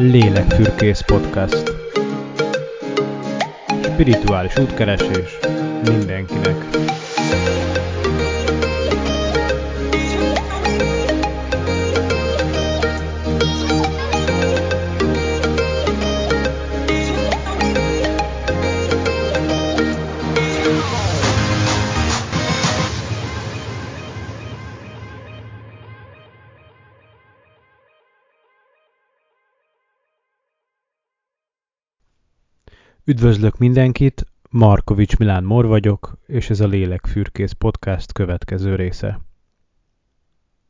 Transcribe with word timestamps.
Lélekfürkész 0.00 1.00
Podcast 1.00 1.72
Spirituális 3.82 4.56
útkeresés 4.56 5.38
mindenkinek. 5.84 6.64
Üdvözlök 33.08 33.58
mindenkit, 33.58 34.26
Markovics 34.50 35.16
Milán 35.18 35.44
Mor 35.44 35.66
vagyok, 35.66 36.18
és 36.26 36.50
ez 36.50 36.60
a 36.60 36.66
Lélekfürkész 36.66 37.52
Podcast 37.52 38.12
következő 38.12 38.74
része. 38.74 39.20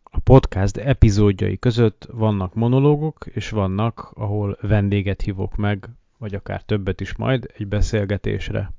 A 0.03 0.19
podcast 0.19 0.77
epizódjai 0.77 1.59
között 1.59 2.09
vannak 2.13 2.55
monológok, 2.55 3.27
és 3.27 3.51
vannak, 3.51 4.11
ahol 4.15 4.59
vendéget 4.61 5.23
hívok 5.23 5.57
meg, 5.57 5.89
vagy 6.19 6.35
akár 6.35 6.63
többet 6.63 7.01
is 7.01 7.17
majd, 7.17 7.51
egy 7.57 7.67
beszélgetésre. 7.67 8.73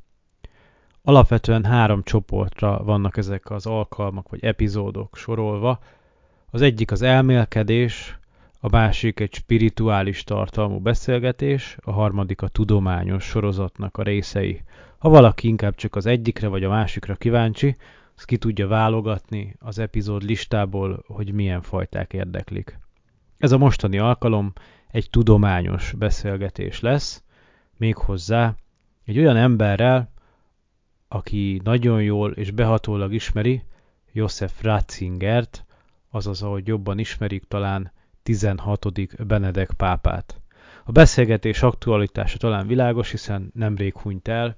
Alapvetően 1.01 1.65
három 1.65 2.03
csoportra 2.03 2.83
vannak 2.83 3.17
ezek 3.17 3.51
az 3.51 3.65
alkalmak 3.65 4.29
vagy 4.29 4.43
epizódok 4.43 5.17
sorolva. 5.17 5.79
Az 6.51 6.61
egyik 6.61 6.91
az 6.91 7.01
elmélkedés, 7.01 8.18
a 8.61 8.69
másik 8.69 9.19
egy 9.19 9.33
spirituális 9.33 10.23
tartalmú 10.23 10.79
beszélgetés, 10.79 11.77
a 11.81 11.91
harmadik 11.91 12.41
a 12.41 12.47
tudományos 12.47 13.23
sorozatnak 13.23 13.97
a 13.97 14.03
részei. 14.03 14.61
Ha 14.97 15.09
valaki 15.09 15.47
inkább 15.47 15.75
csak 15.75 15.95
az 15.95 16.05
egyikre 16.05 16.47
vagy 16.47 16.63
a 16.63 16.69
másikra 16.69 17.15
kíváncsi, 17.15 17.75
az 18.15 18.23
ki 18.23 18.37
tudja 18.37 18.67
válogatni 18.67 19.55
az 19.59 19.79
epizód 19.79 20.23
listából, 20.23 21.03
hogy 21.07 21.31
milyen 21.31 21.61
fajták 21.61 22.13
érdeklik. 22.13 22.79
Ez 23.37 23.51
a 23.51 23.57
mostani 23.57 23.97
alkalom 23.97 24.53
egy 24.91 25.09
tudományos 25.09 25.93
beszélgetés 25.97 26.79
lesz, 26.79 27.23
méghozzá 27.77 28.55
egy 29.05 29.17
olyan 29.17 29.37
emberrel, 29.37 30.11
aki 31.07 31.61
nagyon 31.63 32.03
jól 32.03 32.31
és 32.31 32.51
behatólag 32.51 33.13
ismeri 33.13 33.63
Josef 34.11 34.61
Ratzingert, 34.61 35.65
azaz 36.09 36.41
ahogy 36.43 36.67
jobban 36.67 36.99
ismerik 36.99 37.43
talán 37.47 37.91
16. 38.29 39.25
Benedek 39.27 39.71
pápát. 39.77 40.41
A 40.83 40.91
beszélgetés 40.91 41.61
aktualitása 41.61 42.37
talán 42.37 42.67
világos, 42.67 43.11
hiszen 43.11 43.51
nemrég 43.53 43.97
hunyt 43.97 44.27
el 44.27 44.57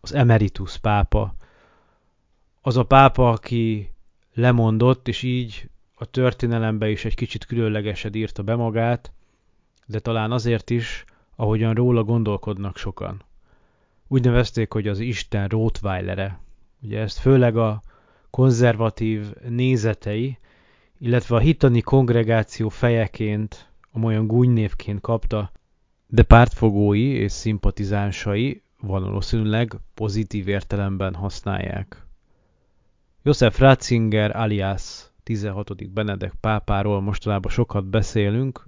az 0.00 0.14
emeritus 0.14 0.78
pápa. 0.78 1.34
Az 2.60 2.76
a 2.76 2.84
pápa, 2.84 3.30
aki 3.30 3.90
lemondott, 4.34 5.08
és 5.08 5.22
így 5.22 5.68
a 5.94 6.04
történelembe 6.04 6.90
is 6.90 7.04
egy 7.04 7.14
kicsit 7.14 7.44
különlegesed 7.44 8.14
írta 8.14 8.42
be 8.42 8.54
magát, 8.54 9.12
de 9.86 9.98
talán 9.98 10.32
azért 10.32 10.70
is, 10.70 11.04
ahogyan 11.36 11.74
róla 11.74 12.04
gondolkodnak 12.04 12.76
sokan. 12.76 13.22
Úgy 14.08 14.24
nevezték, 14.24 14.72
hogy 14.72 14.88
az 14.88 14.98
Isten 14.98 15.48
Rottweilere. 15.48 16.40
Ugye 16.82 17.00
ezt 17.00 17.18
főleg 17.18 17.56
a 17.56 17.82
konzervatív 18.30 19.32
nézetei, 19.48 20.38
illetve 21.04 21.36
a 21.36 21.38
hitani 21.38 21.80
kongregáció 21.80 22.68
fejeként, 22.68 23.68
amolyan 23.92 24.26
gúnynévként 24.26 25.00
kapta, 25.00 25.52
de 26.06 26.22
pártfogói 26.22 27.06
és 27.06 27.32
szimpatizánsai 27.32 28.62
valószínűleg 28.80 29.76
pozitív 29.94 30.48
értelemben 30.48 31.14
használják. 31.14 32.06
József 33.22 33.58
Ratzinger 33.58 34.36
alias 34.36 35.10
16. 35.22 35.90
Benedek 35.92 36.32
pápáról 36.40 37.00
mostanában 37.00 37.50
sokat 37.50 37.84
beszélünk, 37.84 38.66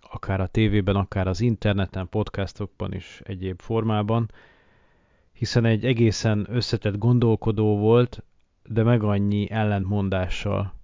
akár 0.00 0.40
a 0.40 0.46
tévében, 0.46 0.96
akár 0.96 1.26
az 1.28 1.40
interneten, 1.40 2.08
podcastokban 2.08 2.92
is 2.92 3.20
egyéb 3.24 3.60
formában, 3.60 4.30
hiszen 5.32 5.64
egy 5.64 5.84
egészen 5.84 6.46
összetett 6.50 6.98
gondolkodó 6.98 7.78
volt, 7.78 8.22
de 8.64 8.82
meg 8.82 9.02
annyi 9.02 9.50
ellentmondással. 9.50 10.75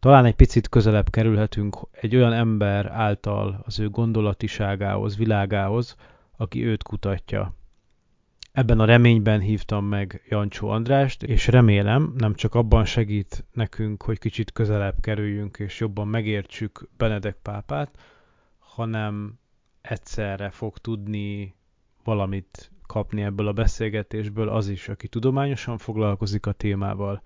Talán 0.00 0.24
egy 0.24 0.34
picit 0.34 0.68
közelebb 0.68 1.10
kerülhetünk 1.10 1.76
egy 1.90 2.16
olyan 2.16 2.32
ember 2.32 2.86
által 2.86 3.62
az 3.64 3.78
ő 3.78 3.90
gondolatiságához, 3.90 5.16
világához, 5.16 5.96
aki 6.36 6.64
őt 6.64 6.82
kutatja. 6.82 7.54
Ebben 8.52 8.80
a 8.80 8.84
reményben 8.84 9.40
hívtam 9.40 9.84
meg 9.84 10.22
Jancsó 10.28 10.68
Andrást, 10.68 11.22
és 11.22 11.46
remélem 11.46 12.14
nem 12.16 12.34
csak 12.34 12.54
abban 12.54 12.84
segít 12.84 13.44
nekünk, 13.52 14.02
hogy 14.02 14.18
kicsit 14.18 14.52
közelebb 14.52 15.00
kerüljünk 15.00 15.58
és 15.58 15.80
jobban 15.80 16.08
megértsük 16.08 16.88
Benedek 16.96 17.36
pápát, 17.42 17.98
hanem 18.58 19.38
egyszerre 19.80 20.50
fog 20.50 20.78
tudni 20.78 21.54
valamit 22.04 22.70
kapni 22.86 23.22
ebből 23.22 23.48
a 23.48 23.52
beszélgetésből 23.52 24.48
az 24.48 24.68
is, 24.68 24.88
aki 24.88 25.08
tudományosan 25.08 25.78
foglalkozik 25.78 26.46
a 26.46 26.52
témával, 26.52 27.22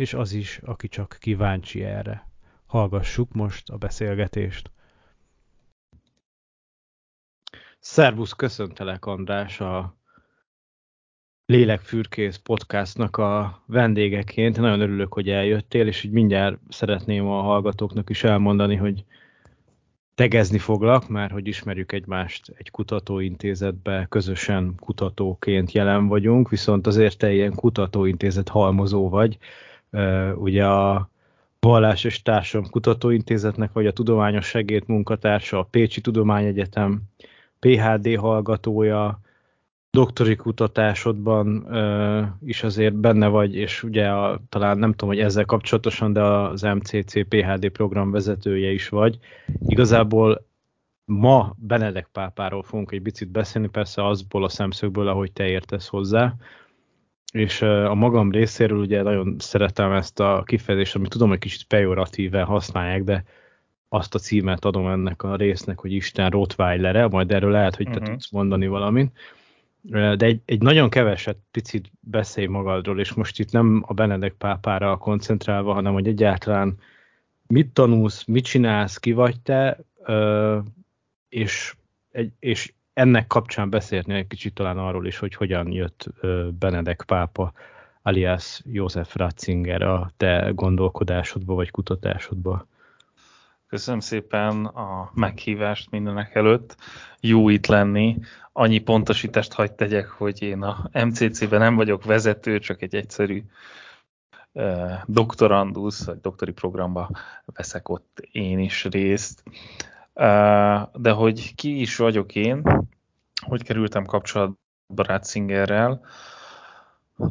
és 0.00 0.14
az 0.14 0.32
is, 0.32 0.60
aki 0.64 0.88
csak 0.88 1.16
kíváncsi 1.20 1.84
erre. 1.84 2.28
Hallgassuk 2.66 3.32
most 3.32 3.68
a 3.68 3.76
beszélgetést. 3.76 4.70
Szervusz, 7.78 8.32
köszöntelek 8.32 9.04
András 9.04 9.60
a 9.60 9.96
Lélekfürkész 11.46 12.36
podcastnak 12.36 13.16
a 13.16 13.62
vendégeként. 13.66 14.56
Nagyon 14.56 14.80
örülök, 14.80 15.12
hogy 15.12 15.28
eljöttél, 15.28 15.86
és 15.86 16.04
így 16.04 16.12
mindjárt 16.12 16.58
szeretném 16.68 17.26
a 17.26 17.42
hallgatóknak 17.42 18.10
is 18.10 18.24
elmondani, 18.24 18.76
hogy 18.76 19.04
tegezni 20.14 20.58
foglak, 20.58 21.08
mert 21.08 21.32
hogy 21.32 21.46
ismerjük 21.46 21.92
egymást 21.92 22.52
egy 22.56 22.70
kutatóintézetbe, 22.70 24.06
közösen 24.08 24.74
kutatóként 24.74 25.72
jelen 25.72 26.08
vagyunk, 26.08 26.48
viszont 26.48 26.86
azért 26.86 27.18
te 27.18 27.32
ilyen 27.32 27.54
kutatóintézet 27.54 28.48
halmozó 28.48 29.08
vagy, 29.08 29.38
ugye 30.34 30.66
a 30.66 31.10
Vallás 31.60 32.04
és 32.04 32.22
Társam 32.22 32.70
Kutatóintézetnek 32.70 33.72
vagy 33.72 33.86
a 33.86 33.92
tudományos 33.92 34.46
segéd 34.46 34.82
munkatársa, 34.86 35.58
a 35.58 35.62
Pécsi 35.70 36.00
Tudományegyetem 36.00 37.02
PHD 37.58 38.16
hallgatója, 38.16 39.20
doktori 39.90 40.36
kutatásodban 40.36 41.56
uh, 41.56 42.26
is 42.44 42.62
azért 42.62 42.94
benne 42.94 43.26
vagy, 43.26 43.54
és 43.56 43.82
ugye 43.82 44.08
a, 44.08 44.40
talán 44.48 44.78
nem 44.78 44.90
tudom, 44.90 45.08
hogy 45.08 45.24
ezzel 45.24 45.44
kapcsolatosan, 45.44 46.12
de 46.12 46.22
az 46.22 46.62
MCC 46.62 47.28
PHD 47.28 47.68
program 47.68 48.10
vezetője 48.10 48.70
is 48.70 48.88
vagy. 48.88 49.18
Igazából 49.66 50.46
ma 51.04 51.54
Benedek 51.58 52.08
pápáról 52.12 52.62
fogunk 52.62 52.92
egy 52.92 53.02
picit 53.02 53.28
beszélni, 53.28 53.68
persze 53.68 54.06
azból 54.06 54.44
a 54.44 54.48
szemszögből, 54.48 55.08
ahogy 55.08 55.32
te 55.32 55.46
értesz 55.46 55.88
hozzá 55.88 56.34
és 57.32 57.62
a 57.62 57.94
magam 57.94 58.30
részéről 58.30 58.78
ugye 58.78 59.02
nagyon 59.02 59.36
szeretem 59.38 59.92
ezt 59.92 60.20
a 60.20 60.42
kifejezést, 60.46 60.94
amit 60.94 61.10
tudom, 61.10 61.28
hogy 61.28 61.38
kicsit 61.38 61.64
pejoratíven 61.64 62.44
használják, 62.44 63.04
de 63.04 63.24
azt 63.88 64.14
a 64.14 64.18
címet 64.18 64.64
adom 64.64 64.86
ennek 64.86 65.22
a 65.22 65.36
résznek, 65.36 65.80
hogy 65.80 65.92
Isten 65.92 66.30
Rottweilere, 66.30 67.08
majd 67.08 67.32
erről 67.32 67.50
lehet, 67.50 67.76
hogy 67.76 67.86
te 67.86 67.90
uh-huh. 67.90 68.08
tudsz 68.08 68.30
mondani 68.30 68.66
valamit. 68.66 69.16
De 69.82 70.26
egy, 70.26 70.40
egy 70.44 70.62
nagyon 70.62 70.90
keveset 70.90 71.36
picit 71.50 71.90
beszélj 72.00 72.46
magadról, 72.46 73.00
és 73.00 73.12
most 73.12 73.38
itt 73.38 73.52
nem 73.52 73.84
a 73.86 73.92
Benedek 73.92 74.32
pápára 74.32 74.96
koncentrálva, 74.96 75.72
hanem 75.72 75.92
hogy 75.92 76.06
egyáltalán 76.06 76.76
mit 77.46 77.68
tanulsz, 77.68 78.24
mit 78.24 78.44
csinálsz, 78.44 78.96
ki 78.96 79.12
vagy 79.12 79.40
te, 79.40 79.78
és, 81.28 81.74
és 82.38 82.72
ennek 83.00 83.26
kapcsán 83.26 83.70
beszélni 83.70 84.14
egy 84.14 84.26
kicsit 84.26 84.54
talán 84.54 84.78
arról 84.78 85.06
is, 85.06 85.18
hogy 85.18 85.34
hogyan 85.34 85.72
jött 85.72 86.06
Benedek 86.58 87.02
pápa, 87.06 87.52
alias 88.02 88.62
József 88.64 89.16
Ratzinger 89.16 89.82
a 89.82 90.10
te 90.16 90.50
gondolkodásodba 90.54 91.54
vagy 91.54 91.70
kutatásodba. 91.70 92.66
Köszönöm 93.66 94.00
szépen 94.00 94.64
a 94.64 95.10
meghívást 95.14 95.90
mindenek 95.90 96.34
előtt. 96.34 96.76
Jó 97.20 97.48
itt 97.48 97.66
lenni. 97.66 98.18
Annyi 98.52 98.78
pontosítást 98.78 99.52
hagyd 99.52 99.72
tegyek, 99.72 100.08
hogy 100.08 100.42
én 100.42 100.62
a 100.62 100.90
MCC-ben 100.92 101.60
nem 101.60 101.76
vagyok 101.76 102.04
vezető, 102.04 102.58
csak 102.58 102.82
egy 102.82 102.94
egyszerű 102.94 103.42
doktorandusz, 105.04 106.04
vagy 106.04 106.20
doktori 106.20 106.52
programba 106.52 107.10
veszek 107.44 107.88
ott 107.88 108.28
én 108.32 108.58
is 108.58 108.84
részt. 108.84 109.42
De 110.92 111.10
hogy 111.10 111.54
ki 111.54 111.80
is 111.80 111.96
vagyok 111.96 112.34
én, 112.34 112.62
hogy 113.46 113.62
kerültem 113.62 114.04
kapcsolatba 114.04 115.02
Ratzingerrel, 115.02 116.00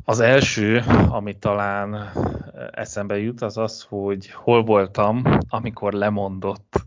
az 0.04 0.20
első, 0.20 0.84
ami 1.10 1.38
talán 1.38 2.12
eszembe 2.72 3.18
jut, 3.18 3.42
az 3.42 3.58
az, 3.58 3.86
hogy 3.90 4.32
hol 4.32 4.64
voltam, 4.64 5.24
amikor 5.50 5.94
lemondott 5.94 6.84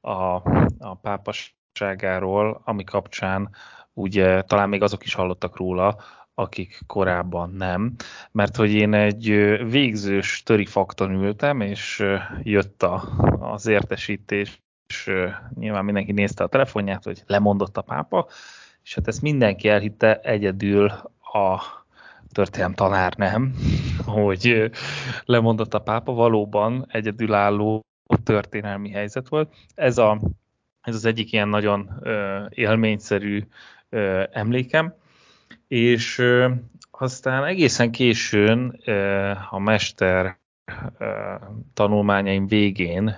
a, 0.00 0.34
a 0.78 0.94
pápasságáról, 1.02 2.60
ami 2.64 2.84
kapcsán 2.84 3.50
ugye 3.92 4.42
talán 4.42 4.68
még 4.68 4.82
azok 4.82 5.04
is 5.04 5.14
hallottak 5.14 5.56
róla, 5.56 5.96
akik 6.34 6.80
korábban 6.86 7.50
nem, 7.50 7.94
mert 8.32 8.56
hogy 8.56 8.72
én 8.72 8.94
egy 8.94 9.26
végzős 9.70 10.42
töri 10.42 10.66
fakton 10.66 11.10
ültem, 11.10 11.60
és 11.60 12.04
jött 12.42 12.82
a, 12.82 13.02
az 13.40 13.66
értesítés, 13.66 14.62
és 14.90 15.10
nyilván 15.54 15.84
mindenki 15.84 16.12
nézte 16.12 16.44
a 16.44 16.48
telefonját, 16.48 17.04
hogy 17.04 17.22
lemondott 17.26 17.76
a 17.76 17.82
pápa, 17.82 18.26
és 18.82 18.94
hát 18.94 19.08
ezt 19.08 19.22
mindenki 19.22 19.68
elhitte, 19.68 20.20
egyedül 20.20 20.86
a 21.32 21.62
történelem 22.32 22.74
tanár 22.74 23.14
nem, 23.16 23.54
hogy 24.06 24.70
lemondott 25.24 25.74
a 25.74 25.78
pápa, 25.78 26.12
valóban 26.12 26.86
egyedülálló 26.88 27.84
történelmi 28.22 28.90
helyzet 28.90 29.28
volt. 29.28 29.54
Ez, 29.74 29.98
a, 29.98 30.20
ez 30.80 30.94
az 30.94 31.04
egyik 31.04 31.32
ilyen 31.32 31.48
nagyon 31.48 32.02
élményszerű 32.48 33.46
emlékem, 34.32 34.94
és 35.68 36.22
aztán 36.90 37.44
egészen 37.44 37.90
későn 37.90 38.80
a 39.50 39.58
mester 39.58 40.39
tanulmányaim 41.74 42.46
végén 42.46 43.16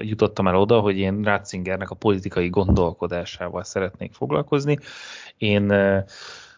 jutottam 0.00 0.46
el 0.46 0.56
oda, 0.56 0.80
hogy 0.80 0.98
én 0.98 1.22
Ratzingernek 1.22 1.90
a 1.90 1.94
politikai 1.94 2.48
gondolkodásával 2.48 3.64
szeretnék 3.64 4.12
foglalkozni. 4.12 4.78
Én 5.36 5.72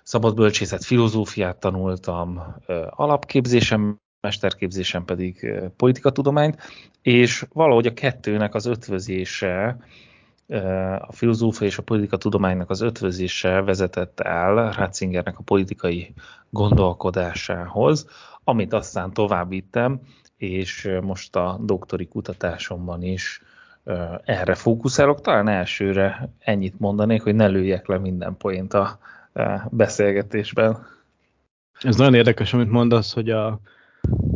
szabadbölcsészet 0.03 0.85
filozófiát 0.85 1.57
tanultam 1.57 2.43
alapképzésem, 2.91 4.01
mesterképzésem 4.21 5.05
pedig 5.05 5.53
politikatudományt, 5.77 6.59
és 7.03 7.47
valahogy 7.53 7.87
a 7.87 7.95
kettőnek 7.95 8.55
az 8.55 8.67
ötvözése, 8.67 9.77
a 10.99 11.13
filozófia 11.13 11.67
és 11.67 11.79
a 11.79 11.83
politikatudománynak 11.83 12.71
az 12.71 12.81
ötvözése 12.81 13.63
vezetett 13.63 14.21
el 14.21 14.73
Ratzingernek 14.73 15.39
a 15.39 15.43
politikai 15.43 16.15
gondolkodásához, 16.51 18.07
amit 18.45 18.73
aztán 18.73 19.13
továbbítem, 19.13 20.01
és 20.37 20.91
most 21.03 21.37
a 21.37 21.59
doktori 21.63 22.09
kutatásomban 22.09 23.03
is 23.03 23.43
erre 24.25 24.55
fókuszálok. 24.55 25.21
Talán 25.21 25.49
elsőre 25.49 26.29
ennyit 26.39 26.79
mondanék, 26.79 27.23
hogy 27.23 27.35
ne 27.35 27.47
lőjek 27.47 27.87
le 27.87 27.99
minden 27.99 28.37
poént 28.37 28.75
a 28.75 28.99
beszélgetésben. 29.71 30.87
Ez 31.81 31.97
nagyon 31.97 32.15
érdekes, 32.15 32.53
amit 32.53 32.71
mondasz, 32.71 33.13
hogy 33.15 33.31
a, 33.31 33.61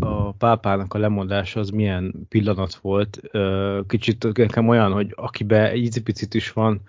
a 0.01 0.33
pápának 0.33 0.95
a 0.95 0.99
lemondása 0.99 1.61
az 1.61 1.71
milyen 1.71 2.15
pillanat 2.29 2.75
volt. 2.75 3.21
Kicsit 3.87 4.37
nekem 4.37 4.69
olyan, 4.69 4.93
hogy 4.93 5.13
akibe 5.17 5.71
egy 5.71 6.01
picit 6.05 6.35
is 6.35 6.53
van 6.53 6.81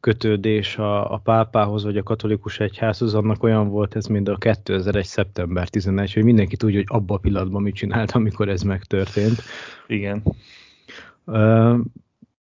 kötődés 0.00 0.76
a, 0.76 1.12
a 1.12 1.16
pápához, 1.18 1.84
vagy 1.84 1.96
a 1.96 2.02
katolikus 2.02 2.60
egyházhoz, 2.60 3.14
annak 3.14 3.42
olyan 3.42 3.68
volt 3.68 3.96
ez, 3.96 4.06
mint 4.06 4.28
a 4.28 4.36
2001. 4.36 5.04
szeptember 5.04 5.68
11, 5.68 6.12
hogy 6.12 6.24
mindenki 6.24 6.56
tudja, 6.56 6.76
hogy 6.76 6.88
abban 6.88 7.16
a 7.16 7.20
pillanatban 7.20 7.62
mit 7.62 7.74
csinált, 7.74 8.10
amikor 8.10 8.48
ez 8.48 8.62
megtörtént. 8.62 9.42
Igen. 9.86 10.22
Uh, 11.24 11.78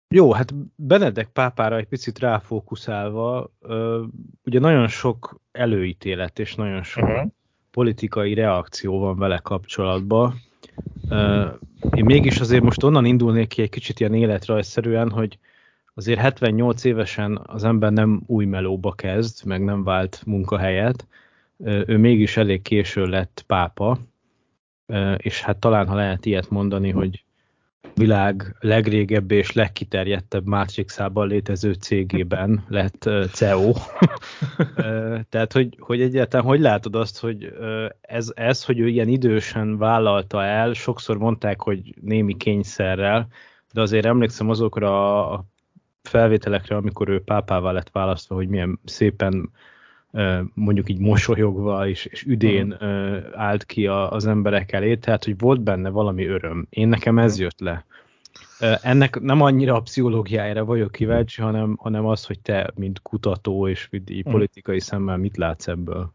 jó, 0.09 0.33
hát 0.33 0.53
Benedek 0.75 1.27
pápára 1.27 1.77
egy 1.77 1.87
picit 1.87 2.19
ráfókuszálva, 2.19 3.51
uh, 3.61 4.03
ugye 4.45 4.59
nagyon 4.59 4.87
sok 4.87 5.39
előítélet 5.51 6.39
és 6.39 6.55
nagyon 6.55 6.83
sok 6.83 7.03
uh-huh. 7.03 7.31
politikai 7.71 8.33
reakció 8.33 8.99
van 8.99 9.17
vele 9.17 9.37
kapcsolatban. 9.37 10.33
Uh, 11.09 11.53
én 11.95 12.05
mégis 12.05 12.39
azért 12.39 12.63
most 12.63 12.83
onnan 12.83 13.05
indulnék 13.05 13.47
ki 13.47 13.61
egy 13.61 13.69
kicsit 13.69 13.99
ilyen 13.99 14.13
életrajzszerűen, 14.13 15.11
hogy 15.11 15.37
azért 15.97 16.19
78 16.19 16.83
évesen 16.83 17.41
az 17.45 17.63
ember 17.63 17.91
nem 17.91 18.21
új 18.25 18.45
melóba 18.45 18.91
kezd, 18.91 19.45
meg 19.45 19.63
nem 19.63 19.83
vált 19.83 20.21
munkahelyet, 20.25 21.07
ő 21.63 21.97
mégis 21.97 22.37
elég 22.37 22.61
késő 22.61 23.05
lett 23.05 23.43
pápa, 23.47 23.97
és 25.17 25.41
hát 25.41 25.57
talán, 25.57 25.87
ha 25.87 25.95
lehet 25.95 26.25
ilyet 26.25 26.49
mondani, 26.49 26.89
hogy 26.89 27.23
világ 27.95 28.55
legrégebbi 28.59 29.35
és 29.35 29.51
legkiterjedtebb 29.51 30.45
Matrixában 30.45 31.27
létező 31.27 31.73
cégében 31.73 32.65
lett 32.67 33.09
CEO. 33.31 33.73
Tehát, 35.29 35.53
hogy, 35.53 35.77
hogy 35.79 36.01
egyáltalán 36.01 36.45
hogy 36.45 36.59
látod 36.59 36.95
azt, 36.95 37.19
hogy 37.19 37.53
ez, 38.01 38.31
ez, 38.35 38.65
hogy 38.65 38.79
ő 38.79 38.87
ilyen 38.87 39.07
idősen 39.07 39.77
vállalta 39.77 40.43
el, 40.43 40.73
sokszor 40.73 41.17
mondták, 41.17 41.61
hogy 41.61 41.93
némi 42.01 42.37
kényszerrel, 42.37 43.27
de 43.73 43.81
azért 43.81 44.05
emlékszem 44.05 44.49
azokra 44.49 45.31
a 45.31 45.45
felvételekre, 46.07 46.75
amikor 46.75 47.09
ő 47.09 47.21
pápává 47.21 47.71
lett 47.71 47.89
választva, 47.89 48.35
hogy 48.35 48.47
milyen 48.47 48.79
szépen 48.85 49.51
mondjuk 50.53 50.89
így 50.89 50.99
mosolyogva 50.99 51.87
és, 51.87 52.05
és 52.05 52.23
üdén 52.23 52.71
uh 52.71 52.95
állt 53.33 53.65
ki 53.65 53.87
a, 53.87 54.11
az 54.11 54.25
emberek 54.25 54.71
elé, 54.71 54.95
tehát 54.95 55.23
hogy 55.23 55.37
volt 55.37 55.61
benne 55.61 55.89
valami 55.89 56.25
öröm. 56.25 56.67
Én 56.69 56.87
nekem 56.87 57.19
ez 57.19 57.39
jött 57.39 57.59
le. 57.59 57.85
Ennek 58.81 59.19
nem 59.19 59.41
annyira 59.41 59.75
a 59.75 59.81
pszichológiájára 59.81 60.65
vagyok 60.65 60.91
kíváncsi, 60.91 61.41
hanem, 61.41 61.77
hanem 61.79 62.05
az, 62.05 62.25
hogy 62.25 62.39
te, 62.39 62.71
mint 62.75 63.01
kutató 63.01 63.67
és 63.67 63.87
mint 63.89 64.09
így 64.09 64.23
politikai 64.23 64.79
szemmel 64.79 65.17
mit 65.17 65.37
látsz 65.37 65.67
ebből. 65.67 66.13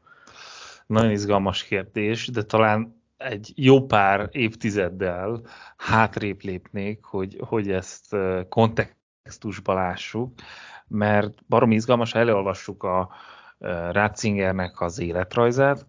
Nagyon 0.87 1.11
izgalmas 1.11 1.65
kérdés, 1.65 2.27
de 2.27 2.43
talán 2.43 3.03
egy 3.17 3.53
jó 3.57 3.87
pár 3.87 4.29
évtizeddel 4.33 5.41
hátrébb 5.77 6.43
lépnék, 6.43 7.05
hogy, 7.05 7.37
hogy 7.41 7.71
ezt 7.71 8.17
kontext 8.49 9.02
kontextusba 9.23 9.75
lássuk, 9.75 10.33
mert 10.89 11.45
barom 11.49 11.71
izgalmas, 11.71 12.13
ha 12.13 12.19
elolvassuk 12.19 12.83
a 12.83 13.11
Ratzingernek 13.91 14.81
az 14.81 14.99
életrajzát, 14.99 15.87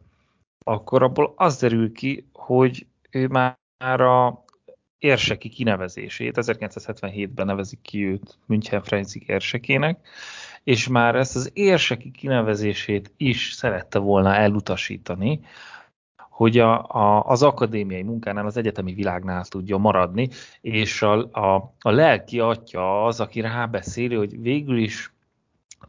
akkor 0.66 1.04
abból 1.04 1.34
az 1.36 1.58
derül 1.58 1.92
ki, 1.92 2.28
hogy 2.34 2.86
ő 3.10 3.28
már 3.28 4.02
a 4.02 4.44
érseki 4.98 5.50
kinevezését, 5.50 6.38
1977-ben 6.42 7.46
nevezik 7.46 7.82
ki 7.82 8.06
őt 8.06 8.38
München 8.46 8.84
Freizig 8.84 9.24
érsekének, 9.28 10.08
és 10.64 10.88
már 10.88 11.16
ezt 11.16 11.36
az 11.36 11.50
érseki 11.54 12.12
kinevezését 12.12 13.12
is 13.18 13.52
szerette 13.52 14.00
volna 14.00 14.36
elutasítani, 14.36 15.40
hogy 16.34 16.58
a, 16.58 16.84
a, 16.88 17.24
az 17.26 17.44
akadémiai 17.44 18.04
munkánál, 18.04 18.46
az 18.46 18.58
egyetemi 18.58 18.94
világnál 18.94 19.46
tudja 19.46 19.78
maradni, 19.78 20.30
és 20.62 21.02
a, 21.02 21.14
a, 21.32 21.74
a 21.80 21.92
lelki 21.92 22.40
atya 22.40 23.06
az, 23.06 23.20
aki 23.20 23.42
rábeszéli, 23.42 24.16
hogy 24.16 24.42
végül 24.42 24.78
is 24.78 25.14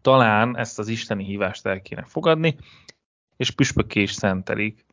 talán 0.00 0.56
ezt 0.56 0.78
az 0.78 0.88
isteni 0.88 1.24
hívást 1.24 1.66
el 1.66 1.80
kéne 1.80 2.02
fogadni, 2.02 2.56
és 3.36 3.50
püspökké 3.50 4.02
is 4.02 4.12
szentelik. 4.12 4.84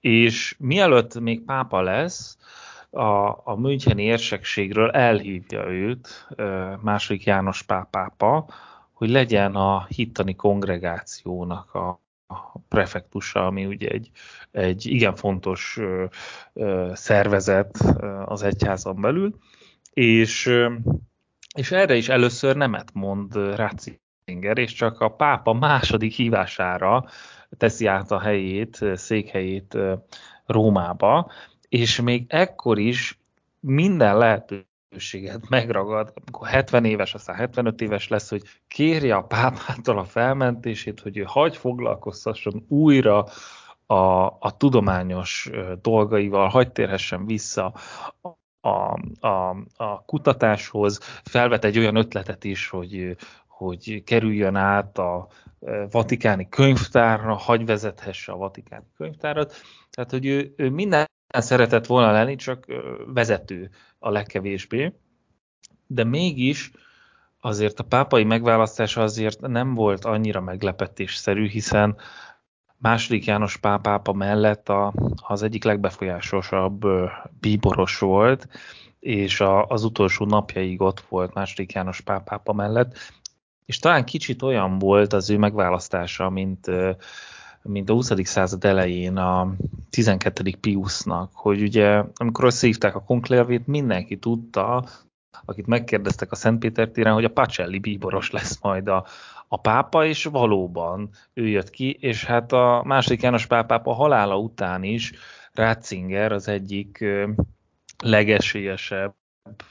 És 0.00 0.56
mielőtt 0.58 1.20
még 1.20 1.44
pápa 1.44 1.80
lesz, 1.80 2.38
a, 2.90 3.28
a 3.44 3.56
Müncheni 3.56 4.02
érsekségről 4.02 4.90
elhívja 4.90 5.70
őt 5.70 6.28
második 6.80 7.24
János 7.24 7.62
pápápa, 7.62 8.46
hogy 8.92 9.10
legyen 9.10 9.54
a 9.54 9.84
hittani 9.84 10.34
kongregációnak 10.34 11.74
a, 11.74 12.00
a 12.28 12.58
prefektusa, 12.68 13.46
ami 13.46 13.66
ugye 13.66 13.88
egy, 13.88 14.10
egy 14.50 14.86
igen 14.86 15.14
fontos 15.14 15.78
szervezet 16.92 17.76
az 18.24 18.42
egyházon 18.42 19.00
belül, 19.00 19.38
és, 19.92 20.54
és 21.56 21.70
erre 21.70 21.96
is 21.96 22.08
először 22.08 22.56
nemet 22.56 22.90
mond 22.92 23.34
Ratzinger, 23.34 24.58
és 24.58 24.72
csak 24.72 25.00
a 25.00 25.08
pápa 25.08 25.52
második 25.52 26.12
hívására 26.12 27.04
teszi 27.56 27.86
át 27.86 28.10
a 28.10 28.20
helyét, 28.20 28.84
székhelyét 28.94 29.78
Rómába, 30.46 31.30
és 31.68 32.00
még 32.00 32.24
ekkor 32.28 32.78
is 32.78 33.18
minden 33.60 34.18
lehető 34.18 34.67
lehetőséget 34.90 35.48
megragad, 35.48 36.12
amikor 36.14 36.48
70 36.48 36.84
éves, 36.84 37.14
aztán 37.14 37.36
75 37.36 37.80
éves 37.80 38.08
lesz, 38.08 38.30
hogy 38.30 38.42
kérje 38.68 39.14
a 39.14 39.24
pápától 39.24 39.98
a 39.98 40.04
felmentését, 40.04 41.00
hogy 41.00 41.16
ő 41.16 41.22
hagy 41.22 41.56
foglalkoztasson 41.56 42.64
újra 42.68 43.26
a, 43.86 44.24
a 44.24 44.56
tudományos 44.56 45.50
dolgaival, 45.82 46.48
hagy 46.48 46.72
térhessen 46.72 47.26
vissza 47.26 47.74
a, 48.60 48.68
a, 49.26 49.56
a 49.76 50.04
kutatáshoz, 50.04 50.98
felvet 51.24 51.64
egy 51.64 51.78
olyan 51.78 51.96
ötletet 51.96 52.44
is, 52.44 52.68
hogy, 52.68 53.16
hogy 53.46 54.02
kerüljön 54.04 54.56
át 54.56 54.98
a 54.98 55.28
vatikáni 55.90 56.48
könyvtárra, 56.48 57.34
hagy 57.34 57.66
vezethesse 57.66 58.32
a 58.32 58.36
vatikáni 58.36 58.84
könyvtárat. 58.96 59.54
Tehát, 59.90 60.10
hogy 60.10 60.26
ő, 60.26 60.54
ő 60.56 60.70
minden 60.70 61.06
szeretett 61.28 61.86
volna 61.86 62.12
lenni, 62.12 62.36
csak 62.36 62.66
vezető 63.06 63.70
a 63.98 64.10
legkevésbé, 64.10 64.92
de 65.86 66.04
mégis 66.04 66.70
azért 67.40 67.80
a 67.80 67.84
pápai 67.84 68.24
megválasztása 68.24 69.02
azért 69.02 69.40
nem 69.40 69.74
volt 69.74 70.04
annyira 70.04 70.40
meglepetésszerű, 70.40 71.48
hiszen 71.48 71.96
második 72.76 73.24
János 73.24 73.56
pápa 73.56 74.12
mellett 74.12 74.68
a, 74.68 74.92
az 75.16 75.42
egyik 75.42 75.64
legbefolyásosabb 75.64 76.84
bíboros 77.40 77.98
volt, 77.98 78.48
és 78.98 79.40
a, 79.40 79.66
az 79.66 79.84
utolsó 79.84 80.24
napjaig 80.24 80.80
ott 80.80 81.00
volt 81.00 81.34
második 81.34 81.72
János 81.72 82.00
pápa 82.00 82.52
mellett, 82.52 82.96
és 83.64 83.78
talán 83.78 84.04
kicsit 84.04 84.42
olyan 84.42 84.78
volt 84.78 85.12
az 85.12 85.30
ő 85.30 85.38
megválasztása, 85.38 86.30
mint, 86.30 86.70
mint 87.68 87.90
a 87.90 87.92
20. 87.92 88.12
század 88.22 88.64
elején 88.64 89.16
a 89.16 89.54
12. 89.90 90.54
Piusnak, 90.60 91.30
hogy 91.34 91.62
ugye 91.62 92.02
amikor 92.14 92.44
összehívták 92.44 92.94
a 92.94 93.02
konklérvét, 93.02 93.66
mindenki 93.66 94.18
tudta, 94.18 94.84
akit 95.44 95.66
megkérdeztek 95.66 96.32
a 96.32 96.36
Szentpéter 96.36 96.88
téren, 96.88 97.12
hogy 97.12 97.24
a 97.24 97.30
Pacelli 97.30 97.78
bíboros 97.78 98.30
lesz 98.30 98.60
majd 98.60 98.88
a, 98.88 99.06
a 99.48 99.60
pápa, 99.60 100.06
és 100.06 100.24
valóban 100.24 101.10
ő 101.34 101.48
jött 101.48 101.70
ki, 101.70 101.96
és 102.00 102.24
hát 102.24 102.52
a 102.52 102.82
második 102.84 103.22
János 103.22 103.46
pápa 103.46 103.92
halála 103.92 104.38
után 104.38 104.82
is 104.82 105.12
Ratzinger 105.52 106.32
az 106.32 106.48
egyik 106.48 107.04
legesélyesebb 108.04 109.14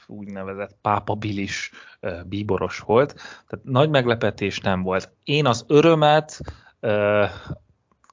úgynevezett 0.06 0.76
pápabilis 0.80 1.70
bíboros 2.26 2.78
volt. 2.78 3.14
Tehát 3.46 3.64
nagy 3.64 3.90
meglepetés 3.90 4.60
nem 4.60 4.82
volt. 4.82 5.12
Én 5.24 5.46
az 5.46 5.64
örömet 5.68 6.40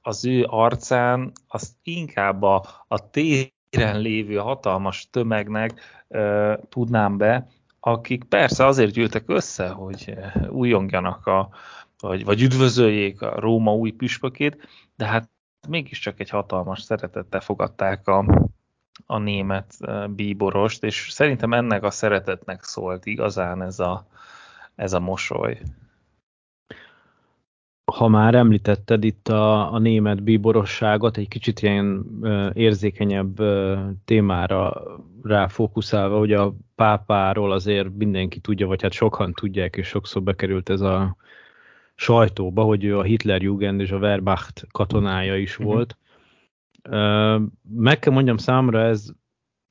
az 0.06 0.24
ő 0.24 0.44
arcán 0.48 1.32
azt 1.48 1.72
inkább 1.82 2.42
a, 2.42 2.64
a 2.88 3.10
téren 3.10 4.00
lévő 4.00 4.36
hatalmas 4.36 5.10
tömegnek 5.10 5.80
tudnám 6.68 7.16
be, 7.16 7.48
akik 7.80 8.24
persze 8.24 8.66
azért 8.66 8.92
gyűltek 8.92 9.24
össze, 9.26 9.68
hogy 9.68 10.14
újongjanak 10.48 11.26
a, 11.26 11.48
vagy, 11.98 12.24
vagy 12.24 12.42
üdvözöljék 12.42 13.22
a 13.22 13.40
Róma 13.40 13.74
új 13.74 13.90
püspökét, 13.90 14.68
de 14.96 15.06
hát 15.06 15.30
mégiscsak 15.68 16.20
egy 16.20 16.30
hatalmas 16.30 16.80
szeretettel 16.80 17.40
fogadták 17.40 18.08
a, 18.08 18.48
a 19.06 19.18
német 19.18 19.74
bíborost, 20.10 20.84
és 20.84 21.08
szerintem 21.10 21.52
ennek 21.52 21.82
a 21.82 21.90
szeretetnek 21.90 22.62
szólt 22.62 23.06
igazán 23.06 23.62
ez 23.62 23.78
a, 23.78 24.06
ez 24.74 24.92
a 24.92 25.00
mosoly. 25.00 25.60
Ha 27.92 28.08
már 28.08 28.34
említetted 28.34 29.04
itt 29.04 29.28
a, 29.28 29.72
a 29.72 29.78
német 29.78 30.22
bíborosságot, 30.22 31.16
egy 31.16 31.28
kicsit 31.28 31.60
ilyen 31.60 32.06
érzékenyebb 32.52 33.42
témára 34.04 34.82
ráfókuszálva, 35.22 36.18
hogy 36.18 36.32
a 36.32 36.54
pápáról 36.74 37.52
azért 37.52 37.96
mindenki 37.96 38.38
tudja, 38.40 38.66
vagy 38.66 38.82
hát 38.82 38.92
sokan 38.92 39.32
tudják, 39.32 39.76
és 39.76 39.86
sokszor 39.86 40.22
bekerült 40.22 40.68
ez 40.68 40.80
a 40.80 41.16
sajtóba, 41.94 42.62
hogy 42.62 42.84
ő 42.84 42.98
a 42.98 43.02
Hitlerjugend 43.02 43.80
és 43.80 43.90
a 43.90 43.98
Wehrmacht 43.98 44.66
katonája 44.70 45.36
is 45.36 45.56
mhm. 45.56 45.66
volt. 45.66 45.96
Meg 47.68 47.98
kell 47.98 48.12
mondjam 48.12 48.36
számra, 48.36 48.80
ez 48.80 49.06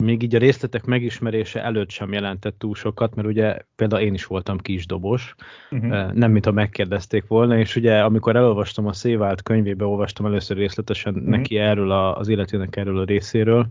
még 0.03 0.23
így 0.23 0.35
a 0.35 0.39
részletek 0.39 0.85
megismerése 0.85 1.63
előtt 1.63 1.89
sem 1.89 2.13
jelentett 2.13 2.59
túl 2.59 2.75
sokat, 2.75 3.15
mert 3.15 3.27
ugye 3.27 3.57
például 3.75 4.01
én 4.01 4.13
is 4.13 4.25
voltam 4.25 4.57
kisdobos, 4.57 5.35
uh-huh. 5.71 6.11
nem 6.13 6.31
mintha 6.31 6.51
megkérdezték 6.51 7.27
volna, 7.27 7.57
és 7.57 7.75
ugye 7.75 7.99
amikor 7.99 8.35
elolvastam 8.35 8.87
a 8.87 8.93
Szévált 8.93 9.41
könyvébe, 9.41 9.85
olvastam 9.85 10.25
először 10.25 10.57
részletesen 10.57 11.13
uh-huh. 11.13 11.29
neki 11.29 11.57
erről 11.57 11.91
a, 11.91 12.17
az 12.17 12.27
életének 12.27 12.75
erről 12.75 12.99
a 12.99 13.05
részéről, 13.05 13.67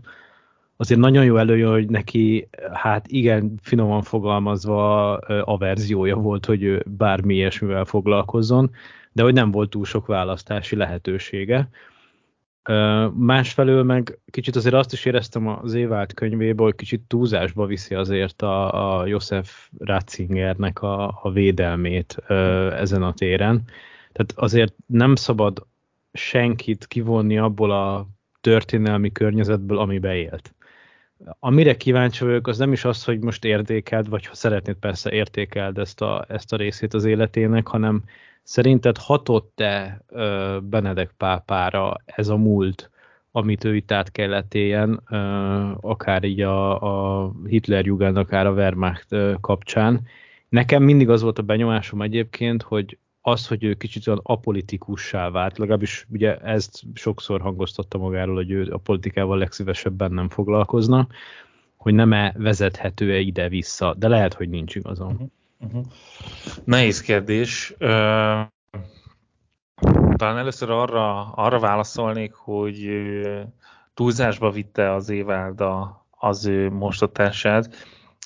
azért 0.77 0.99
nagyon 0.99 1.23
jó 1.23 1.37
előjön, 1.37 1.71
hogy 1.71 1.89
neki, 1.89 2.47
hát 2.73 3.07
igen, 3.07 3.55
finoman 3.61 4.01
fogalmazva 4.01 5.13
a 5.17 5.57
verziója 5.57 6.15
volt, 6.15 6.45
hogy 6.45 6.63
ő 6.63 6.83
bármi 6.87 7.33
ilyesmivel 7.33 7.85
foglalkozzon, 7.85 8.71
de 9.11 9.23
hogy 9.23 9.33
nem 9.33 9.51
volt 9.51 9.69
túl 9.69 9.85
sok 9.85 10.05
választási 10.05 10.75
lehetősége. 10.75 11.69
Másfelől 13.13 13.83
meg 13.83 14.19
kicsit 14.25 14.55
azért 14.55 14.73
azt 14.73 14.93
is 14.93 15.05
éreztem 15.05 15.47
az 15.47 15.73
Évált 15.73 16.13
könyvéből, 16.13 16.65
hogy 16.65 16.75
kicsit 16.75 17.01
túlzásba 17.01 17.65
viszi 17.65 17.95
azért 17.95 18.41
a, 18.41 18.99
a 18.99 19.05
Josef 19.05 19.67
Ratzingernek 19.77 20.81
a, 20.81 21.19
a 21.23 21.31
védelmét 21.31 22.17
ezen 22.77 23.03
a 23.03 23.13
téren. 23.13 23.63
Tehát 24.11 24.33
azért 24.35 24.73
nem 24.85 25.15
szabad 25.15 25.65
senkit 26.13 26.87
kivonni 26.87 27.37
abból 27.37 27.71
a 27.71 28.07
történelmi 28.41 29.11
környezetből, 29.11 29.77
amibe 29.77 30.15
élt. 30.15 30.53
Amire 31.39 31.77
kíváncsi 31.77 32.25
vagyok, 32.25 32.47
az 32.47 32.57
nem 32.57 32.71
is 32.71 32.85
az, 32.85 33.03
hogy 33.03 33.19
most 33.19 33.45
értékeld, 33.45 34.09
vagy 34.09 34.25
ha 34.25 34.35
szeretnéd 34.35 34.75
persze 34.75 35.11
értékeld 35.11 35.77
ezt 35.77 36.01
a, 36.01 36.25
ezt 36.27 36.53
a 36.53 36.57
részét 36.57 36.93
az 36.93 37.05
életének, 37.05 37.67
hanem 37.67 38.03
Szerinted 38.47 38.97
hatott-e 38.97 40.01
Benedek 40.63 41.11
pápára 41.17 41.95
ez 42.05 42.27
a 42.27 42.35
múlt, 42.35 42.89
amit 43.31 43.63
ő 43.63 43.75
itt 43.75 43.91
át 43.91 44.11
kellett 44.11 44.53
éljen, 44.53 44.93
akár 45.81 46.23
így 46.23 46.41
a, 46.41 46.81
a 47.23 47.31
Hitlerjugend, 47.47 48.17
akár 48.17 48.45
a 48.45 48.51
Wehrmacht 48.51 49.15
kapcsán. 49.41 50.01
Nekem 50.49 50.83
mindig 50.83 51.09
az 51.09 51.21
volt 51.21 51.39
a 51.39 51.43
benyomásom 51.43 52.01
egyébként, 52.01 52.61
hogy 52.61 52.97
az, 53.21 53.47
hogy 53.47 53.63
ő 53.63 53.73
kicsit 53.73 54.07
olyan 54.07 54.21
apolitikussá 54.23 55.29
vált, 55.29 55.57
legalábbis 55.57 56.07
ugye 56.09 56.37
ezt 56.37 56.83
sokszor 56.93 57.41
hangoztatta 57.41 57.97
magáról, 57.97 58.35
hogy 58.35 58.51
ő 58.51 58.71
a 58.71 58.77
politikával 58.77 59.37
legszívesebben 59.37 60.11
nem 60.11 60.29
foglalkozna, 60.29 61.07
hogy 61.75 61.93
nem-e 61.93 62.33
vezethető-e 62.37 63.19
ide-vissza, 63.19 63.95
de 63.97 64.07
lehet, 64.07 64.33
hogy 64.33 64.49
nincs 64.49 64.75
igazam. 64.75 65.31
Uh-huh. 65.59 65.85
Nehéz 66.63 67.01
kérdés. 67.01 67.73
Talán 70.15 70.37
először 70.37 70.69
arra, 70.69 71.31
arra 71.31 71.59
válaszolnék, 71.59 72.33
hogy 72.33 72.89
túlzásba 73.93 74.51
vitte 74.51 74.93
az 74.93 75.09
Évalda 75.09 76.05
az 76.11 76.45
ő 76.45 76.69
mostotását. 76.69 77.75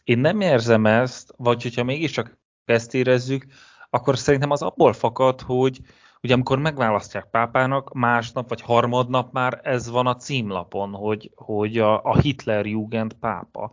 Én 0.03 0.19
nem 0.19 0.41
érzem 0.41 0.86
ezt, 0.86 1.33
vagy 1.38 1.63
hogyha 1.63 1.83
mégiscsak 1.83 2.38
ezt 2.65 2.93
érezzük, 2.93 3.45
akkor 3.89 4.17
szerintem 4.17 4.51
az 4.51 4.62
abból 4.62 4.93
fakad, 4.93 5.41
hogy 5.41 5.79
ugye 6.21 6.33
amikor 6.33 6.59
megválasztják 6.59 7.29
pápának, 7.29 7.93
másnap 7.93 8.50
vagy 8.50 8.62
harmadnap 8.62 9.31
már 9.31 9.59
ez 9.63 9.89
van 9.89 10.07
a 10.07 10.15
címlapon, 10.15 10.91
hogy, 10.91 11.31
hogy 11.36 11.77
a, 11.77 12.03
a 12.03 12.19
Hitler 12.19 12.65
Jugend 12.65 13.13
pápa. 13.13 13.71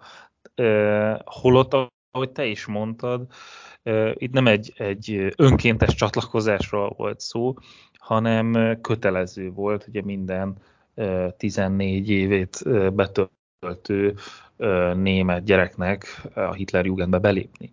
Uh, 0.57 1.19
holott 1.25 1.75
ahogy 2.17 2.31
te 2.31 2.45
is 2.45 2.67
mondtad, 2.67 3.27
itt 4.13 4.33
nem 4.33 4.47
egy, 4.47 4.73
egy 4.77 5.33
önkéntes 5.37 5.95
csatlakozásról 5.95 6.95
volt 6.97 7.21
szó, 7.21 7.55
hanem 7.99 8.79
kötelező 8.81 9.51
volt 9.51 9.87
ugye 9.89 10.03
minden 10.03 10.57
14 11.37 12.11
évét 12.11 12.63
betöltő 12.95 14.15
német 14.95 15.45
gyereknek 15.45 16.23
a 16.35 16.53
Hitlerjugendbe 16.53 17.19
belépni. 17.19 17.71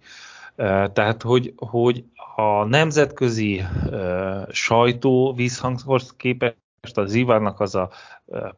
Tehát, 0.93 1.21
hogy, 1.21 1.53
hogy 1.55 2.03
a 2.35 2.63
nemzetközi 2.63 3.61
sajtó 4.49 5.33
vízhanghoz 5.33 6.15
képest 6.15 6.57
az 6.93 7.13
Ivánnak 7.13 7.59
az 7.59 7.75
a 7.75 7.89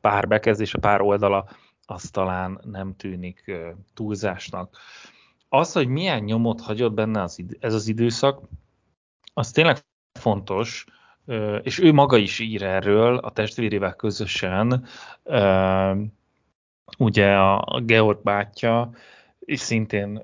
pár 0.02 0.28
bekezdés, 0.28 0.74
a 0.74 0.80
pár 0.80 1.02
oldala, 1.02 1.46
az 1.86 2.10
talán 2.10 2.60
nem 2.64 2.96
tűnik 2.96 3.52
túlzásnak 3.94 4.78
az, 5.50 5.72
hogy 5.72 5.88
milyen 5.88 6.24
nyomot 6.24 6.62
hagyott 6.62 6.94
benne 6.94 7.22
az 7.22 7.40
idő, 7.40 7.58
ez 7.60 7.74
az 7.74 7.88
időszak, 7.88 8.42
az 9.34 9.52
tényleg 9.52 9.78
fontos, 10.20 10.86
és 11.62 11.80
ő 11.80 11.92
maga 11.92 12.18
is 12.18 12.40
ír 12.40 12.64
erről 12.64 13.18
a 13.18 13.32
testvérével 13.32 13.96
közösen, 13.96 14.86
ugye 16.98 17.36
a 17.36 17.82
Georg 17.86 18.24
bátyja, 18.24 18.92
és 19.40 19.60
szintén 19.60 20.22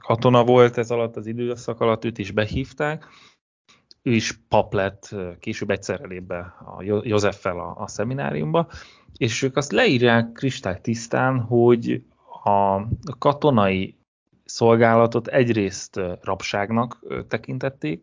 katona 0.00 0.44
volt 0.44 0.78
ez 0.78 0.90
alatt 0.90 1.16
az 1.16 1.26
időszak 1.26 1.80
alatt, 1.80 2.04
őt 2.04 2.18
is 2.18 2.30
behívták, 2.30 3.06
ő 4.02 4.12
is 4.12 4.32
pap 4.48 4.72
lett 4.72 5.14
később 5.40 5.70
egyszerre 5.70 6.06
lép 6.06 6.22
be 6.22 6.38
a 6.76 6.82
Józseffel 6.82 7.58
a, 7.58 7.74
a 7.78 7.88
szemináriumba, 7.88 8.68
és 9.16 9.42
ők 9.42 9.56
azt 9.56 9.72
leírják 9.72 10.32
kristálytisztán, 10.32 11.40
hogy 11.40 12.04
a 12.44 12.86
katonai 13.18 13.96
szolgálatot 14.52 15.26
egyrészt 15.26 16.00
rabságnak 16.20 16.98
tekintették, 17.28 18.02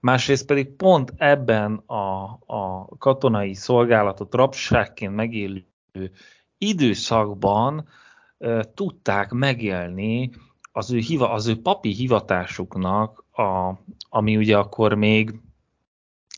másrészt 0.00 0.46
pedig 0.46 0.76
pont 0.76 1.12
ebben 1.16 1.74
a, 1.86 2.22
a 2.46 2.88
katonai 2.98 3.54
szolgálatot 3.54 4.34
rabságként 4.34 5.14
megélő 5.14 5.64
időszakban 6.58 7.88
e, 8.38 8.64
tudták 8.74 9.30
megélni 9.30 10.30
az 10.72 10.92
ő, 10.92 10.98
hiva, 10.98 11.32
az 11.32 11.46
ő 11.46 11.60
papi 11.60 11.92
hivatásuknak, 11.92 13.24
a, 13.32 13.74
ami 14.08 14.36
ugye 14.36 14.58
akkor 14.58 14.94
még 14.94 15.40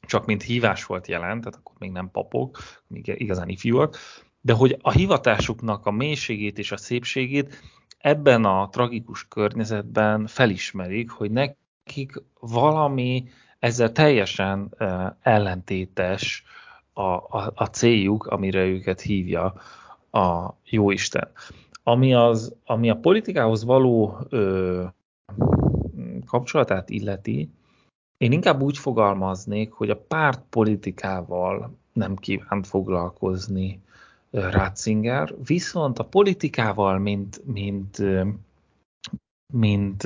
csak 0.07 0.27
mint 0.27 0.43
hívás 0.43 0.85
volt 0.85 1.07
jelent, 1.07 1.41
tehát 1.41 1.59
akkor 1.59 1.75
még 1.79 1.91
nem 1.91 2.11
papok, 2.11 2.59
még 2.87 3.13
igazán 3.17 3.49
ifjúak, 3.49 3.97
de 4.41 4.53
hogy 4.53 4.77
a 4.81 4.91
hivatásuknak 4.91 5.87
a 5.87 5.91
mélységét 5.91 6.59
és 6.59 6.73
a 6.73 6.77
szépségét 6.77 7.61
ebben 8.03 8.45
a 8.45 8.69
tragikus 8.69 9.29
környezetben 9.29 10.27
felismerik, 10.27 11.11
hogy 11.11 11.31
nekik 11.31 12.23
valami 12.41 13.25
ezzel 13.59 13.93
teljesen 13.93 14.75
ellentétes 15.21 16.45
a, 16.93 17.03
a, 17.03 17.53
a 17.55 17.65
céljuk, 17.65 18.27
amire 18.27 18.65
őket 18.65 19.01
hívja 19.01 19.55
a 20.11 20.55
Jóisten. 20.65 21.29
Ami, 21.83 22.15
az, 22.15 22.55
ami 22.65 22.91
a 22.91 22.97
politikához 22.97 23.65
való 23.65 24.19
ö, 24.29 24.85
kapcsolatát 26.27 26.91
illeti, 26.91 27.51
én 28.17 28.33
inkább 28.33 28.63
úgy 28.63 28.79
fogalmaznék, 28.79 29.73
hogy 29.73 29.91
a 29.91 30.05
párt 30.09 30.41
politikával 30.51 31.79
nem 31.93 32.17
kívánt 32.17 32.67
foglalkozni 32.67 33.83
Ratzinger, 34.33 35.35
viszont 35.45 35.99
a 35.99 36.05
politikával, 36.05 36.99
mint, 36.99 37.41
mint, 37.45 37.99
mint 39.53 40.05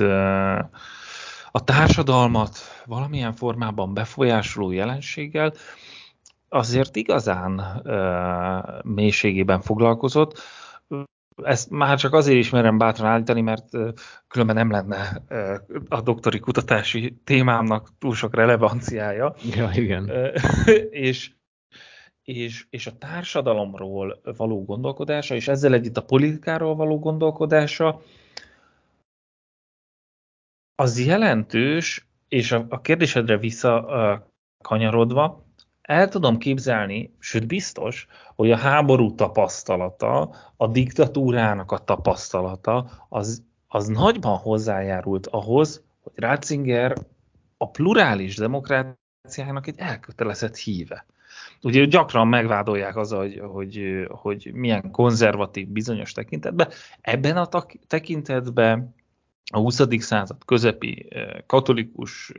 a 1.51 1.63
társadalmat 1.63 2.57
valamilyen 2.85 3.33
formában 3.33 3.93
befolyásoló 3.93 4.71
jelenséggel 4.71 5.53
azért 6.49 6.95
igazán 6.95 7.81
mélységében 8.83 9.61
foglalkozott. 9.61 10.41
Ezt 11.43 11.69
már 11.69 11.97
csak 11.97 12.13
azért 12.13 12.37
is 12.37 12.49
merem 12.49 12.77
bátran 12.77 13.07
állítani, 13.07 13.41
mert 13.41 13.69
különben 14.27 14.55
nem 14.55 14.71
lenne 14.71 15.21
a 15.89 16.01
doktori 16.01 16.39
kutatási 16.39 17.21
témámnak 17.23 17.89
túl 17.99 18.15
sok 18.15 18.35
relevanciája. 18.35 19.35
Ja, 19.55 19.69
igen. 19.73 20.11
és, 20.89 21.31
és, 22.27 22.65
és 22.69 22.87
a 22.87 22.97
társadalomról 22.97 24.21
való 24.23 24.65
gondolkodása, 24.65 25.35
és 25.35 25.47
ezzel 25.47 25.73
együtt 25.73 25.97
a 25.97 26.05
politikáról 26.05 26.75
való 26.75 26.99
gondolkodása, 26.99 28.01
az 30.75 31.05
jelentős, 31.05 32.07
és 32.27 32.51
a, 32.51 32.65
a 32.69 32.81
kérdésedre 32.81 33.37
vissza 33.37 33.85
kanyarodva, 34.63 35.45
el 35.81 36.09
tudom 36.09 36.37
képzelni, 36.37 37.15
sőt 37.19 37.47
biztos, 37.47 38.07
hogy 38.35 38.51
a 38.51 38.57
háború 38.57 39.15
tapasztalata, 39.15 40.35
a 40.57 40.67
diktatúrának 40.67 41.71
a 41.71 41.77
tapasztalata, 41.77 43.05
az, 43.09 43.43
az 43.67 43.87
nagyban 43.87 44.37
hozzájárult 44.37 45.27
ahhoz, 45.27 45.83
hogy 45.99 46.13
Ratzinger 46.15 46.97
a 47.57 47.69
plurális 47.69 48.35
demokráciának 48.35 49.67
egy 49.67 49.77
elkötelezett 49.77 50.55
híve. 50.55 51.05
Ugye 51.63 51.85
gyakran 51.85 52.27
megvádolják 52.27 52.95
az, 52.95 53.11
hogy, 53.11 53.41
hogy, 53.43 54.05
hogy 54.09 54.49
milyen 54.53 54.91
konzervatív 54.91 55.67
bizonyos 55.67 56.11
tekintetben. 56.11 56.67
Ebben 57.01 57.37
a 57.37 57.49
tekintetben 57.87 58.95
a 59.51 59.57
20. 59.57 59.81
század 59.97 60.37
közepi 60.45 61.07
katolikus 61.45 62.31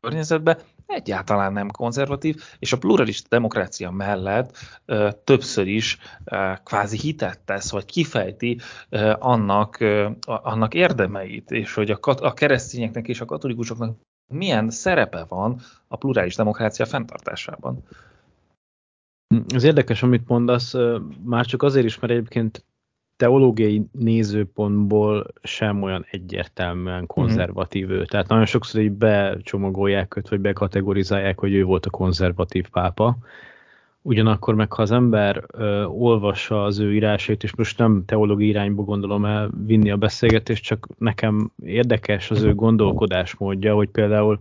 környezetben 0.00 0.58
egyáltalán 0.86 1.52
nem 1.52 1.70
konzervatív, 1.70 2.42
és 2.58 2.72
a 2.72 2.78
pluralista 2.78 3.28
demokrácia 3.28 3.90
mellett 3.90 4.56
ö, 4.84 5.08
többször 5.24 5.66
is 5.66 5.98
kvázi 6.64 6.98
hitet 6.98 7.40
tesz, 7.40 7.70
vagy 7.70 7.84
kifejti 7.84 8.60
annak, 9.18 9.78
annak 10.24 10.74
érdemeit, 10.74 11.50
és 11.50 11.74
hogy 11.74 11.90
a, 11.90 11.98
a 12.02 12.34
keresztényeknek 12.34 13.08
és 13.08 13.20
a 13.20 13.24
katolikusoknak 13.24 13.96
milyen 14.32 14.70
szerepe 14.70 15.24
van 15.28 15.60
a 15.88 15.96
plurális 15.96 16.34
demokrácia 16.34 16.86
fenntartásában. 16.86 17.84
Ez 19.48 19.64
érdekes, 19.64 20.02
amit 20.02 20.28
mondasz, 20.28 20.74
már 21.24 21.46
csak 21.46 21.62
azért 21.62 21.86
is, 21.86 21.98
mert 21.98 22.12
egyébként 22.12 22.64
teológiai 23.16 23.86
nézőpontból 23.92 25.26
sem 25.42 25.82
olyan 25.82 26.06
egyértelműen 26.10 26.96
mhm. 26.96 27.06
konzervatív 27.06 27.90
ő. 27.90 28.04
Tehát 28.04 28.28
nagyon 28.28 28.44
sokszor 28.44 28.80
így 28.80 28.92
becsomagolják 28.92 30.16
őt, 30.16 30.28
vagy 30.28 30.40
bekategorizálják, 30.40 31.38
hogy 31.38 31.54
ő 31.54 31.64
volt 31.64 31.86
a 31.86 31.90
konzervatív 31.90 32.68
pápa. 32.68 33.16
Ugyanakkor 34.02 34.54
meg, 34.54 34.72
ha 34.72 34.82
az 34.82 34.90
ember 34.90 35.44
ö, 35.52 35.84
olvassa 35.84 36.64
az 36.64 36.78
ő 36.78 36.94
írásait, 36.94 37.42
és 37.42 37.54
most 37.54 37.78
nem 37.78 38.04
teológiai 38.06 38.48
irányba 38.48 38.82
gondolom 38.82 39.24
el 39.24 39.50
vinni 39.66 39.90
a 39.90 39.96
beszélgetést, 39.96 40.64
csak 40.64 40.88
nekem 40.98 41.50
érdekes 41.62 42.30
az 42.30 42.42
ő 42.42 42.54
gondolkodásmódja, 42.54 43.74
hogy 43.74 43.88
például 43.88 44.40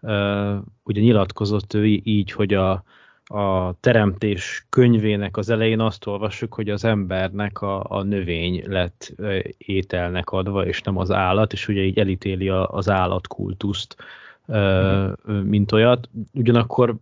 ö, 0.00 0.56
ugye 0.82 1.00
nyilatkozott 1.00 1.74
ő 1.74 1.84
így, 1.86 2.32
hogy 2.32 2.54
a, 2.54 2.84
a 3.24 3.74
teremtés 3.80 4.66
könyvének 4.68 5.36
az 5.36 5.48
elején 5.48 5.80
azt 5.80 6.06
olvassuk, 6.06 6.54
hogy 6.54 6.70
az 6.70 6.84
embernek 6.84 7.62
a, 7.62 7.84
a 7.88 8.02
növény 8.02 8.62
lett 8.66 9.14
ételnek 9.58 10.30
adva, 10.30 10.66
és 10.66 10.82
nem 10.82 10.96
az 10.98 11.10
állat, 11.10 11.52
és 11.52 11.68
ugye 11.68 11.82
így 11.82 11.98
elítéli 11.98 12.48
az 12.48 12.88
állatkultuszt, 12.88 13.96
mint 15.42 15.72
olyat. 15.72 16.08
Ugyanakkor 16.32 16.96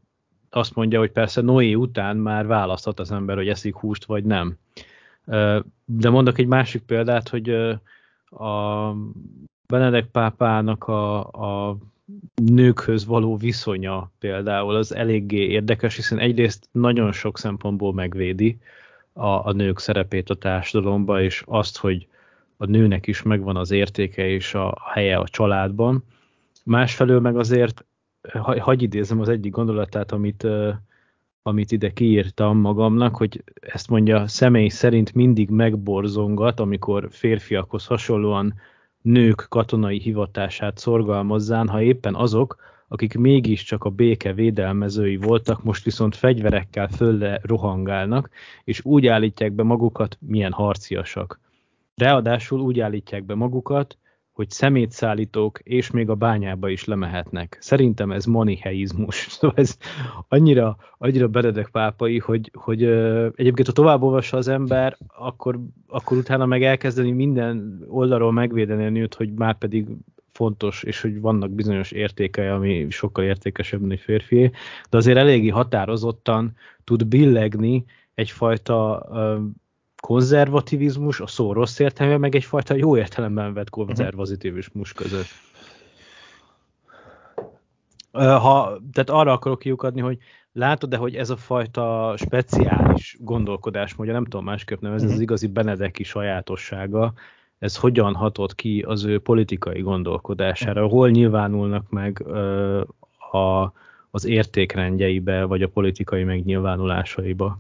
azt 0.51 0.75
mondja, 0.75 0.99
hogy 0.99 1.11
persze 1.11 1.41
Noé 1.41 1.75
után 1.75 2.17
már 2.17 2.47
választhat 2.47 3.01
az 3.01 3.13
ember, 3.13 3.37
hogy 3.37 3.49
eszik 3.49 3.77
húst, 3.77 4.05
vagy 4.05 4.25
nem. 4.25 4.57
De 5.85 6.11
mondok 6.11 6.39
egy 6.39 6.47
másik 6.47 6.83
példát, 6.83 7.29
hogy 7.29 7.51
a 8.31 8.93
Benedek 9.67 10.07
pápának 10.07 10.85
a, 10.89 11.19
a 11.21 11.77
nőkhöz 12.35 13.07
való 13.07 13.37
viszonya 13.37 14.11
például 14.19 14.75
az 14.75 14.95
eléggé 14.95 15.47
érdekes, 15.47 15.97
hiszen 15.97 16.19
egyrészt 16.19 16.69
nagyon 16.73 17.13
sok 17.13 17.39
szempontból 17.39 17.93
megvédi 17.93 18.59
a, 19.13 19.27
a 19.27 19.53
nők 19.53 19.79
szerepét 19.79 20.31
a 20.31 20.35
társadalomban, 20.35 21.23
és 21.23 21.43
azt, 21.47 21.79
hogy 21.79 22.07
a 22.57 22.67
nőnek 22.67 23.07
is 23.07 23.23
megvan 23.23 23.57
az 23.57 23.71
értéke 23.71 24.29
és 24.29 24.55
a 24.55 24.77
helye 24.93 25.17
a 25.17 25.29
családban. 25.29 26.05
Másfelől 26.65 27.21
meg 27.21 27.37
azért, 27.37 27.85
hagy 28.39 28.83
idézem 28.83 29.21
az 29.21 29.29
egyik 29.29 29.53
gondolatát, 29.53 30.13
amit, 30.13 30.47
amit 31.43 31.73
ide 31.73 31.93
kiírtam 31.93 32.59
magamnak, 32.59 33.17
hogy 33.17 33.45
ezt 33.61 33.89
mondja, 33.89 34.27
személy 34.27 34.69
szerint 34.69 35.15
mindig 35.15 35.51
megborzongat, 35.51 36.61
amikor 36.61 37.09
férfiakhoz 37.11 37.87
hasonlóan 37.87 38.55
nők 39.03 39.47
katonai 39.49 39.99
hivatását 39.99 40.79
szorgalmazzán, 40.79 41.69
ha 41.69 41.83
éppen 41.83 42.15
azok, 42.15 42.57
akik 42.89 43.19
mégiscsak 43.19 43.85
a 43.85 43.91
béke 43.91 44.33
védelmezői 44.33 45.17
voltak, 45.17 45.63
most 45.63 45.85
viszont 45.85 46.17
fegyverekkel 46.17 46.89
fölle 46.89 47.41
rohangálnak, 47.43 48.31
és 48.65 48.85
úgy 48.85 49.07
állítják 49.07 49.53
be 49.53 49.63
magukat, 49.63 50.19
milyen 50.21 50.53
harciasak. 50.53 51.41
Ráadásul 51.95 52.61
úgy 52.61 52.81
állítják 52.81 53.25
be 53.25 53.35
magukat, 53.35 53.99
hogy 54.33 54.51
szemétszállítók 54.51 55.59
és 55.63 55.91
még 55.91 56.11
a 56.11 56.15
bányába 56.15 56.69
is 56.69 56.85
lemehetnek. 56.85 57.57
Szerintem 57.61 58.13
ez 58.13 58.25
maniheizmus. 58.25 59.27
Szóval 59.31 59.57
ez 59.57 59.77
annyira, 60.29 60.77
annyira 60.99 61.29
beredek 61.29 61.69
pápai, 61.69 62.19
hogy, 62.19 62.51
hogy 62.55 62.85
uh, 62.85 63.27
egyébként 63.35 63.67
ha 63.67 63.73
tovább 63.73 64.03
olvassa 64.03 64.37
az 64.37 64.49
ember, 64.49 64.97
akkor, 65.07 65.59
akkor 65.89 66.17
utána 66.17 66.47
meg 66.47 66.63
elkezdeni 66.63 67.11
minden 67.11 67.85
oldalról 67.89 68.33
megvédeni 68.33 68.85
a 68.85 68.91
nőt, 68.91 69.15
hogy 69.15 69.33
már 69.33 69.59
pedig 69.59 69.87
fontos, 70.33 70.83
és 70.83 71.01
hogy 71.01 71.21
vannak 71.21 71.51
bizonyos 71.51 71.91
értékei, 71.91 72.47
ami 72.47 72.87
sokkal 72.91 73.25
értékesebb, 73.25 73.81
mint 73.81 73.93
egy 73.93 74.01
férfié, 74.01 74.51
de 74.91 74.97
azért 74.97 75.19
eléggé 75.19 75.49
határozottan 75.49 76.57
tud 76.85 77.07
billegni 77.07 77.85
egyfajta 78.15 79.07
uh, 79.11 79.39
konzervativizmus, 80.03 81.21
a 81.21 81.27
szó 81.27 81.53
rossz 81.53 81.79
értelme, 81.79 82.17
meg 82.17 82.35
egyfajta 82.35 82.75
jó 82.75 82.97
értelemben 82.97 83.55
vett 83.55 83.71
konzervativizmus 83.71 84.93
között. 84.93 85.27
Ha, 88.13 88.79
tehát 88.93 89.11
arra 89.11 89.33
akarok 89.33 89.59
kiukadni, 89.59 90.01
hogy 90.01 90.19
látod-e, 90.53 90.97
hogy 90.97 91.15
ez 91.15 91.31
a 91.31 91.37
fajta 91.37 92.15
speciális 92.17 93.17
gondolkodásmódja, 93.21 94.13
nem 94.13 94.25
tudom 94.25 94.45
másképp 94.45 94.81
nevezni, 94.81 95.05
ez 95.07 95.11
az 95.11 95.17
mhm. 95.17 95.27
igazi 95.27 95.47
Benedeki 95.47 96.03
sajátossága, 96.03 97.13
ez 97.59 97.77
hogyan 97.77 98.15
hatott 98.15 98.55
ki 98.55 98.85
az 98.87 99.05
ő 99.05 99.19
politikai 99.19 99.81
gondolkodására, 99.81 100.87
hol 100.87 101.11
nyilvánulnak 101.11 101.91
meg 101.91 102.27
a, 103.33 103.73
az 104.11 104.25
értékrendjeibe, 104.25 105.45
vagy 105.45 105.63
a 105.63 105.69
politikai 105.69 106.25
megnyilvánulásaiba? 106.25 107.59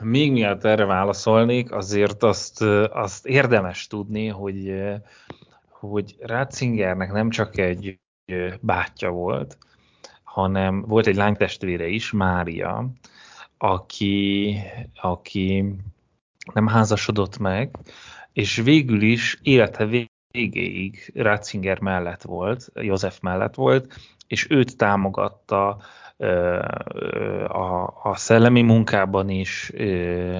Még 0.00 0.32
miatt 0.32 0.64
erre 0.64 0.84
válaszolnék, 0.84 1.72
azért 1.72 2.22
azt, 2.22 2.62
azt 2.90 3.26
érdemes 3.26 3.86
tudni, 3.86 4.26
hogy, 4.26 4.82
hogy 5.68 6.16
Ratzingernek 6.20 7.12
nem 7.12 7.30
csak 7.30 7.58
egy 7.58 7.98
bátyja 8.60 9.10
volt, 9.10 9.58
hanem 10.22 10.82
volt 10.82 11.06
egy 11.06 11.16
lánytestvére 11.16 11.86
is, 11.86 12.12
Mária, 12.12 12.90
aki, 13.58 14.56
aki 15.00 15.74
nem 16.52 16.66
házasodott 16.66 17.38
meg, 17.38 17.76
és 18.32 18.56
végül 18.56 19.02
is 19.02 19.38
élete 19.42 19.86
végéig 20.30 21.12
Ratzinger 21.14 21.80
mellett 21.80 22.22
volt, 22.22 22.70
József 22.74 23.20
mellett 23.20 23.54
volt, 23.54 23.94
és 24.26 24.50
őt 24.50 24.76
támogatta 24.76 25.78
a, 27.48 28.00
a 28.02 28.12
szellemi 28.14 28.62
munkában 28.62 29.28
is, 29.28 29.68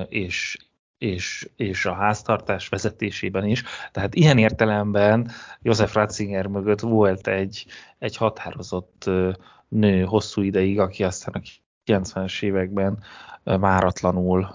és, 0.08 0.56
és, 0.98 1.48
és 1.56 1.86
a 1.86 1.92
háztartás 1.92 2.68
vezetésében 2.68 3.44
is. 3.44 3.64
Tehát 3.92 4.14
ilyen 4.14 4.38
értelemben 4.38 5.30
József 5.62 5.94
Ratzinger 5.94 6.46
mögött 6.46 6.80
volt 6.80 7.26
egy, 7.26 7.66
egy 7.98 8.16
határozott 8.16 9.10
nő 9.68 10.04
hosszú 10.04 10.42
ideig, 10.42 10.80
aki 10.80 11.04
aztán 11.04 11.34
a 11.34 11.48
90-es 11.86 12.42
években 12.42 13.02
váratlanul 13.42 14.52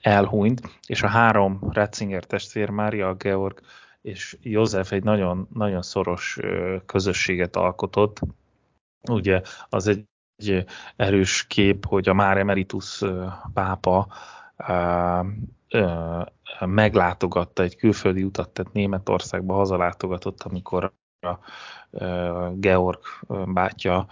elhunyt, 0.00 0.60
és 0.86 1.02
a 1.02 1.08
három 1.08 1.58
Ratzinger 1.72 2.24
testvér, 2.24 2.68
Mária, 2.68 3.14
Georg 3.14 3.60
és 4.02 4.36
József 4.42 4.92
egy 4.92 5.04
nagyon, 5.04 5.48
nagyon 5.54 5.82
szoros 5.82 6.38
közösséget 6.86 7.56
alkotott. 7.56 8.20
Ugye 9.10 9.42
az 9.68 9.86
egy, 9.86 10.04
egy 10.38 10.64
erős 10.96 11.46
kép, 11.46 11.86
hogy 11.86 12.08
a 12.08 12.12
már 12.14 12.38
emeritus 12.38 13.04
pápa 13.54 14.08
meglátogatta 16.60 17.62
egy 17.62 17.76
külföldi 17.76 18.22
utat, 18.22 18.50
tehát 18.50 18.72
Németországba 18.72 19.54
hazalátogatott, 19.54 20.42
amikor 20.42 20.92
a 21.20 21.38
Georg 22.54 23.00
bátya 23.46 24.06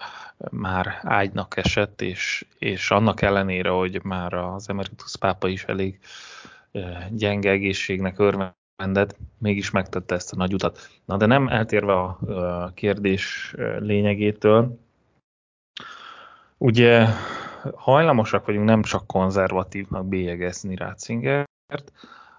már 0.50 0.98
ágynak 1.02 1.56
esett, 1.56 2.02
és, 2.02 2.46
és 2.58 2.90
annak 2.90 3.22
ellenére, 3.22 3.70
hogy 3.70 4.04
már 4.04 4.34
az 4.34 4.68
emeritus 4.68 5.16
pápa 5.16 5.48
is 5.48 5.64
elég 5.64 5.98
gyenge 7.10 7.50
egészségnek 7.50 8.18
örvendett, 8.18 9.16
mégis 9.38 9.70
megtette 9.70 10.14
ezt 10.14 10.32
a 10.32 10.36
nagy 10.36 10.54
utat. 10.54 10.90
Na 11.04 11.16
de 11.16 11.26
nem 11.26 11.48
eltérve 11.48 11.92
a 11.92 12.18
kérdés 12.74 13.54
lényegétől, 13.78 14.85
ugye 16.58 17.06
hajlamosak 17.74 18.46
vagyunk 18.46 18.64
nem 18.64 18.82
csak 18.82 19.06
konzervatívnak 19.06 20.06
bélyegezni 20.06 20.76
Ratzingert, 20.76 21.92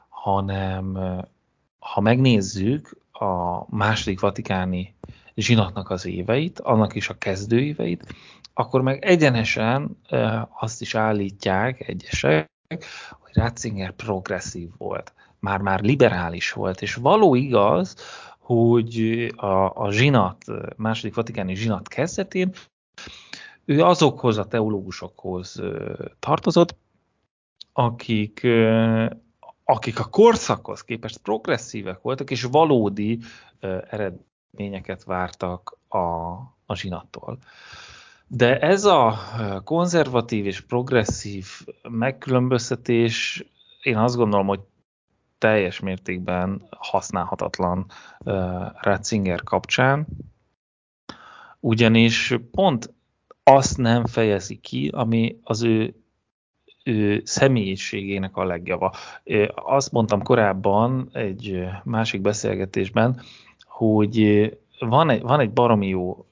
hanem 0.10 0.98
ha 1.80 2.02
megnézzük 2.02 2.98
a 3.12 3.66
második 3.76 4.20
vatikáni 4.20 4.96
zsinatnak 5.36 5.90
az 5.90 6.06
éveit, 6.06 6.60
annak 6.60 6.96
is 6.96 7.10
a 7.10 7.18
kezdő 7.18 7.60
éveit, 7.60 8.16
akkor 8.54 8.82
meg 8.82 9.06
egyenesen 9.06 9.98
azt 10.60 10.82
is 10.82 10.96
állítják 10.96 11.88
egyesek, 11.88 12.50
hogy 13.20 13.34
Ratzinger 13.34 13.92
progresszív 13.92 14.70
volt, 14.78 15.14
már-már 15.40 15.82
liberális 15.82 16.52
volt, 16.52 16.82
és 16.82 16.96
való 16.96 17.36
igaz, 17.36 17.96
hogy 18.40 19.28
a, 19.36 19.76
a 19.76 19.92
zsinat, 19.92 20.46
második 20.76 21.16
vatikáni 21.16 21.56
zsinat 21.56 21.88
kezdetén 21.88 22.52
ő 23.68 23.84
azokhoz 23.84 24.38
a 24.38 24.48
teológusokhoz 24.48 25.62
tartozott, 26.20 26.76
akik, 27.74 28.48
akik 29.64 30.00
a 30.00 30.10
korszakhoz 30.10 30.84
képest 30.84 31.18
progresszívek 31.18 32.02
voltak, 32.02 32.32
és 32.32 32.44
valódi 32.44 33.20
eredményeket 33.90 35.04
vártak 35.04 35.78
a, 35.88 35.98
a 36.66 36.76
zsinattól. 36.76 37.38
De 38.28 38.60
ez 38.60 38.86
a 38.86 39.20
konzervatív 39.64 40.46
és 40.46 40.62
progresszív 40.62 41.46
megkülönböztetés, 41.90 43.46
én 43.82 43.98
azt 43.98 44.16
gondolom, 44.16 44.48
hogy 44.48 44.60
teljes 45.38 45.80
mértékben 45.80 46.68
használhatatlan 46.70 47.86
uh, 48.20 48.66
Ratzinger 48.82 49.44
kapcsán, 49.44 50.08
ugyanis 51.60 52.36
pont 52.52 52.96
azt 53.50 53.78
nem 53.78 54.06
fejezi 54.06 54.56
ki, 54.56 54.92
ami 54.94 55.40
az 55.44 55.64
ő, 55.64 55.94
ő 56.84 57.22
személyiségének 57.26 58.38
a 58.38 58.46
legjava. 58.46 58.94
Azt 59.56 59.92
mondtam 59.92 60.24
korábban 60.24 61.10
egy 61.14 61.64
másik 61.84 62.22
beszélgetésben, 62.22 63.22
hogy 63.66 64.50
van 64.80 65.10
egy, 65.10 65.22
van 65.22 65.40
egy 65.40 65.52
baromi 65.52 65.88
jó 65.88 66.26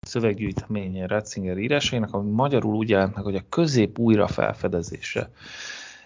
szöveggyűjtemény 0.00 1.06
Ratzinger 1.06 1.58
írásainak, 1.58 2.14
ami 2.14 2.30
magyarul 2.30 2.74
úgy 2.74 2.88
jelent 2.88 3.14
meg, 3.14 3.24
hogy 3.24 3.36
a 3.36 3.48
közép 3.48 3.98
újra 3.98 4.26
felfedezése. 4.26 5.30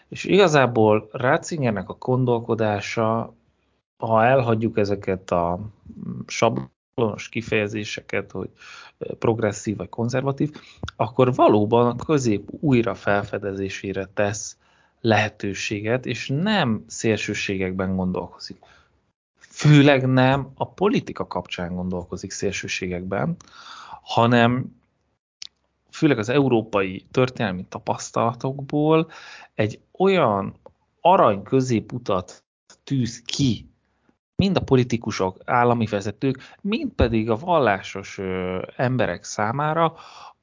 És 0.09 0.25
igazából 0.25 1.09
Ratzingernek 1.13 1.89
a 1.89 1.97
gondolkodása, 1.99 3.35
ha 3.97 4.25
elhagyjuk 4.25 4.79
ezeket 4.79 5.31
a 5.31 5.61
sablonos 6.95 7.29
kifejezéseket, 7.29 8.31
hogy 8.31 8.51
progresszív 9.19 9.77
vagy 9.77 9.89
konzervatív, 9.89 10.61
akkor 10.97 11.35
valóban 11.35 11.87
a 11.87 12.05
közép 12.05 12.49
újra 12.61 12.95
felfedezésére 12.95 14.09
tesz 14.15 14.57
lehetőséget, 15.01 16.07
és 16.07 16.29
nem 16.29 16.85
szélsőségekben 16.87 17.97
gondolkozik. 17.97 18.59
Főleg 19.39 20.07
nem 20.07 20.51
a 20.55 20.69
politika 20.69 21.27
kapcsán 21.27 21.75
gondolkozik 21.75 22.31
szélsőségekben, 22.31 23.37
hanem 24.03 24.81
főleg 25.91 26.19
az 26.19 26.29
európai 26.29 27.05
történelmi 27.11 27.65
tapasztalatokból 27.69 29.11
egy 29.55 29.81
olyan 29.99 30.55
arany 31.01 31.43
középutat 31.43 32.45
tűz 32.85 33.23
ki 33.23 33.69
mind 34.37 34.57
a 34.57 34.61
politikusok, 34.61 35.39
állami 35.45 35.87
vezetők, 35.87 36.43
mind 36.61 36.93
pedig 36.93 37.31
a 37.31 37.37
vallásos 37.37 38.21
emberek 38.77 39.25
számára, 39.25 39.95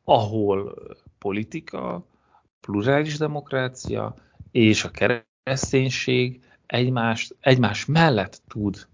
ahol 0.04 0.74
politika, 1.20 2.06
plurális 2.62 3.18
demokrácia 3.18 4.16
és 4.52 4.84
a 4.84 4.92
kereszténység 4.92 6.42
egymás, 6.66 7.32
egymás 7.40 7.86
mellett 7.86 8.42
tud 8.48 8.88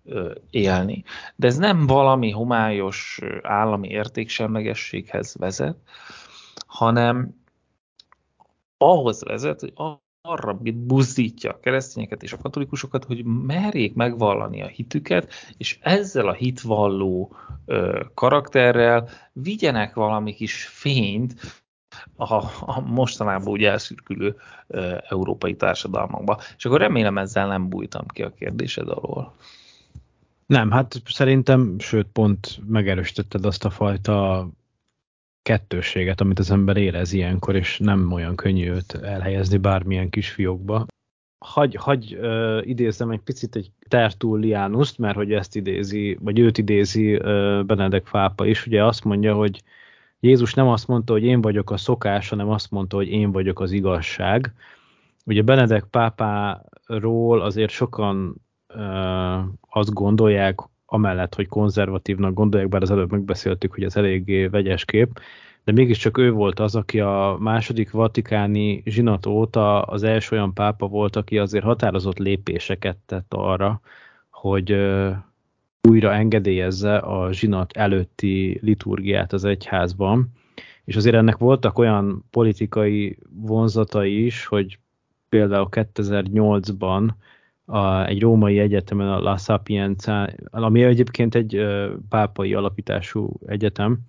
élni. 0.49 1.03
De 1.35 1.47
ez 1.47 1.57
nem 1.57 1.87
valami 1.87 2.31
homályos 2.31 3.19
állami 3.41 3.89
értéksemlegességhez 3.89 5.35
vezet, 5.35 5.77
hanem 6.67 7.41
ahhoz 8.77 9.23
vezet, 9.23 9.59
hogy 9.59 9.73
arra 10.27 10.59
buzdítja 10.73 11.51
a 11.51 11.59
keresztényeket 11.59 12.23
és 12.23 12.33
a 12.33 12.37
katolikusokat, 12.37 13.03
hogy 13.03 13.23
merjék 13.25 13.93
megvallani 13.93 14.61
a 14.61 14.67
hitüket, 14.67 15.31
és 15.57 15.79
ezzel 15.81 16.27
a 16.27 16.33
hitvalló 16.33 17.35
ö, 17.65 18.03
karakterrel 18.13 19.09
vigyenek 19.33 19.93
valami 19.93 20.33
kis 20.33 20.65
fényt 20.65 21.35
a, 22.15 22.33
a 22.65 22.79
mostanában 22.85 23.47
úgy 23.47 23.63
elszürkülő 23.63 24.35
ö, 24.67 24.97
európai 25.09 25.55
társadalmakba. 25.55 26.39
És 26.57 26.65
akkor 26.65 26.79
remélem 26.79 27.17
ezzel 27.17 27.47
nem 27.47 27.69
bújtam 27.69 28.05
ki 28.07 28.23
a 28.23 28.33
kérdésed 28.33 28.89
alól. 28.89 29.33
Nem, 30.45 30.71
hát 30.71 31.01
szerintem, 31.05 31.79
sőt 31.79 32.07
pont 32.13 32.59
megerősítetted 32.67 33.45
azt 33.45 33.65
a 33.65 33.69
fajta 33.69 34.47
kettősséget, 35.47 36.21
amit 36.21 36.39
az 36.39 36.51
ember 36.51 36.77
érez 36.77 37.13
ilyenkor, 37.13 37.55
és 37.55 37.79
nem 37.79 38.11
olyan 38.11 38.35
könnyű 38.35 38.69
őt 38.69 38.93
elhelyezni 38.93 39.57
bármilyen 39.57 40.09
kis 40.09 40.29
fiókba. 40.29 40.85
Hagy, 41.45 41.75
hagy 41.75 42.17
uh, 42.21 42.67
idézzem 42.67 43.09
egy 43.09 43.19
picit 43.19 43.55
egy 43.55 43.71
Tertullianust, 43.87 44.97
mert 44.97 45.15
hogy 45.15 45.33
ezt 45.33 45.55
idézi, 45.55 46.17
vagy 46.21 46.39
őt 46.39 46.57
idézi 46.57 47.15
uh, 47.15 47.63
Benedek 47.63 48.05
Fápa 48.07 48.45
is, 48.45 48.65
ugye 48.65 48.83
azt 48.83 49.03
mondja, 49.03 49.33
hogy 49.33 49.63
Jézus 50.19 50.53
nem 50.53 50.67
azt 50.67 50.87
mondta, 50.87 51.13
hogy 51.13 51.23
én 51.23 51.41
vagyok 51.41 51.71
a 51.71 51.77
szokás, 51.77 52.29
hanem 52.29 52.49
azt 52.49 52.71
mondta, 52.71 52.95
hogy 52.95 53.07
én 53.07 53.31
vagyok 53.31 53.59
az 53.59 53.71
igazság. 53.71 54.53
Ugye 55.25 55.41
Benedek 55.41 55.83
pápáról 55.83 57.41
azért 57.41 57.71
sokan 57.71 58.41
uh, 58.75 59.37
azt 59.69 59.93
gondolják, 59.93 60.59
amellett, 60.89 61.35
hogy 61.35 61.47
konzervatívnak 61.47 62.33
gondolják, 62.33 62.69
bár 62.69 62.81
az 62.81 62.91
előbb 62.91 63.11
megbeszéltük, 63.11 63.73
hogy 63.73 63.83
ez 63.83 63.95
eléggé 63.95 64.45
vegyes 64.45 64.85
kép, 64.85 65.19
de 65.63 65.71
mégiscsak 65.71 66.17
ő 66.17 66.31
volt 66.31 66.59
az, 66.59 66.75
aki 66.75 66.99
a 66.99 67.37
második 67.39 67.91
vatikáni 67.91 68.81
zsinat 68.85 69.25
óta 69.25 69.81
az 69.81 70.03
első 70.03 70.35
olyan 70.35 70.53
pápa 70.53 70.87
volt, 70.87 71.15
aki 71.15 71.37
azért 71.37 71.63
határozott 71.63 72.17
lépéseket 72.17 72.97
tett 73.05 73.33
arra, 73.33 73.81
hogy 74.29 74.75
újra 75.87 76.13
engedélyezze 76.13 76.97
a 76.97 77.31
zsinat 77.31 77.71
előtti 77.71 78.59
liturgiát 78.61 79.33
az 79.33 79.43
egyházban, 79.43 80.31
és 80.85 80.95
azért 80.95 81.15
ennek 81.15 81.37
voltak 81.37 81.77
olyan 81.77 82.25
politikai 82.29 83.17
vonzatai 83.29 84.25
is, 84.25 84.45
hogy 84.45 84.79
például 85.29 85.67
2008-ban 85.71 87.09
a, 87.69 88.05
egy 88.05 88.21
római 88.21 88.59
egyetemen, 88.59 89.07
a 89.07 89.19
La 89.19 89.37
Sapienza, 89.37 90.29
ami 90.51 90.83
egyébként 90.83 91.35
egy 91.35 91.65
pápai 92.09 92.53
alapítású 92.53 93.39
egyetem, 93.45 93.99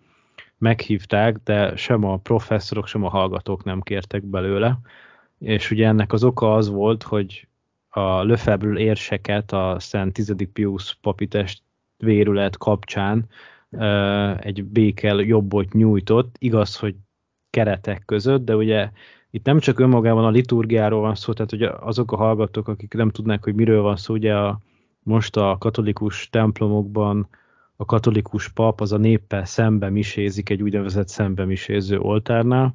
meghívták, 0.58 1.36
de 1.44 1.76
sem 1.76 2.04
a 2.04 2.16
professzorok, 2.16 2.86
sem 2.86 3.04
a 3.04 3.08
hallgatók 3.08 3.64
nem 3.64 3.80
kértek 3.80 4.24
belőle. 4.24 4.78
És 5.38 5.70
ugye 5.70 5.86
ennek 5.86 6.12
az 6.12 6.24
oka 6.24 6.54
az 6.54 6.68
volt, 6.68 7.02
hogy 7.02 7.48
a 7.88 8.22
Lefebvre 8.22 8.80
érseket 8.80 9.52
a 9.52 9.76
Szent 9.78 10.12
10. 10.12 10.34
Pius 10.52 10.98
papitest 11.00 11.62
vérület 11.96 12.56
kapcsán 12.56 13.28
egy 14.40 14.64
békel 14.64 15.20
jobbot 15.20 15.72
nyújtott, 15.72 16.36
igaz, 16.38 16.76
hogy 16.76 16.94
keretek 17.50 18.02
között, 18.06 18.44
de 18.44 18.56
ugye 18.56 18.90
itt 19.30 19.44
nem 19.44 19.58
csak 19.58 19.78
önmagában 19.78 20.24
a 20.24 20.30
liturgiáról 20.30 21.00
van 21.00 21.14
szó, 21.14 21.32
tehát 21.32 21.50
hogy 21.50 21.62
azok 21.62 22.12
a 22.12 22.16
hallgatók, 22.16 22.68
akik 22.68 22.94
nem 22.94 23.10
tudnák, 23.10 23.44
hogy 23.44 23.54
miről 23.54 23.82
van 23.82 23.96
szó, 23.96 24.14
ugye 24.14 24.36
a, 24.36 24.60
most 25.02 25.36
a 25.36 25.56
katolikus 25.58 26.28
templomokban 26.30 27.28
a 27.76 27.84
katolikus 27.84 28.48
pap 28.48 28.80
az 28.80 28.92
a 28.92 28.96
néppel 28.96 29.44
szembe 29.44 29.90
misézik 29.90 30.50
egy 30.50 30.62
úgynevezett 30.62 31.08
szembe 31.08 31.44
miséző 31.44 31.98
oltárnál, 31.98 32.74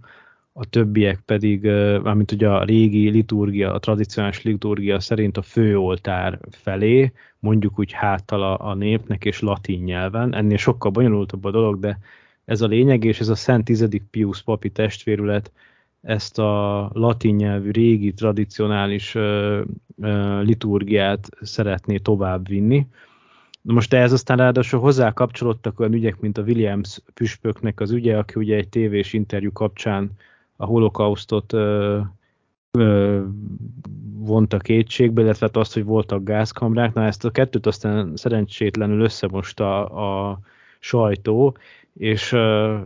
a 0.53 0.65
többiek 0.65 1.19
pedig, 1.25 1.63
mármint 2.03 2.31
ugye 2.31 2.49
a 2.49 2.63
régi 2.63 3.09
liturgia, 3.09 3.73
a 3.73 3.79
tradicionális 3.79 4.41
liturgia 4.41 4.99
szerint 4.99 5.37
a 5.37 5.41
főoltár 5.41 6.39
felé, 6.51 7.11
mondjuk 7.39 7.79
úgy 7.79 7.91
háttal 7.91 8.43
a, 8.43 8.69
a 8.69 8.73
népnek 8.73 9.25
és 9.25 9.39
latin 9.39 9.83
nyelven. 9.83 10.35
Ennél 10.35 10.57
sokkal 10.57 10.91
bonyolultabb 10.91 11.43
a 11.43 11.51
dolog, 11.51 11.79
de 11.79 11.99
ez 12.45 12.61
a 12.61 12.67
lényeg, 12.67 13.03
és 13.03 13.19
ez 13.19 13.29
a 13.29 13.35
Szent 13.35 13.65
Tizedik 13.65 14.03
Pius 14.11 14.41
papi 14.41 14.69
testvérület 14.69 15.51
ezt 16.03 16.39
a 16.39 16.89
latin 16.93 17.35
nyelvű 17.35 17.71
régi 17.71 18.13
tradicionális 18.13 19.17
liturgiát 20.41 21.29
szeretné 21.41 21.97
tovább 21.97 22.47
vinni. 22.47 22.87
Na 23.61 23.73
most 23.73 23.93
ehhez 23.93 24.11
aztán 24.11 24.37
ráadásul 24.37 24.79
hozzá 24.79 25.11
kapcsolódtak 25.11 25.79
olyan 25.79 25.93
ügyek, 25.93 26.19
mint 26.19 26.37
a 26.37 26.41
Williams 26.41 26.99
püspöknek 27.13 27.79
az 27.79 27.91
ügye, 27.91 28.17
aki 28.17 28.39
ugye 28.39 28.55
egy 28.55 28.69
tévés 28.69 29.13
interjú 29.13 29.51
kapcsán 29.51 30.11
a 30.55 30.65
holokausztot 30.65 31.53
ö, 31.53 31.99
ö, 32.71 33.21
vonta 34.17 34.57
kétségbe, 34.57 35.21
illetve 35.21 35.45
hát 35.45 35.57
azt, 35.57 35.73
hogy 35.73 35.83
voltak 35.83 36.23
gázkamrák. 36.23 36.93
Na 36.93 37.05
ezt 37.05 37.25
a 37.25 37.31
kettőt 37.31 37.65
aztán 37.65 38.15
szerencsétlenül 38.15 39.01
összemosta 39.01 39.85
a, 39.85 40.29
a 40.29 40.39
sajtó, 40.79 41.57
és 41.93 42.31
ö, 42.31 42.77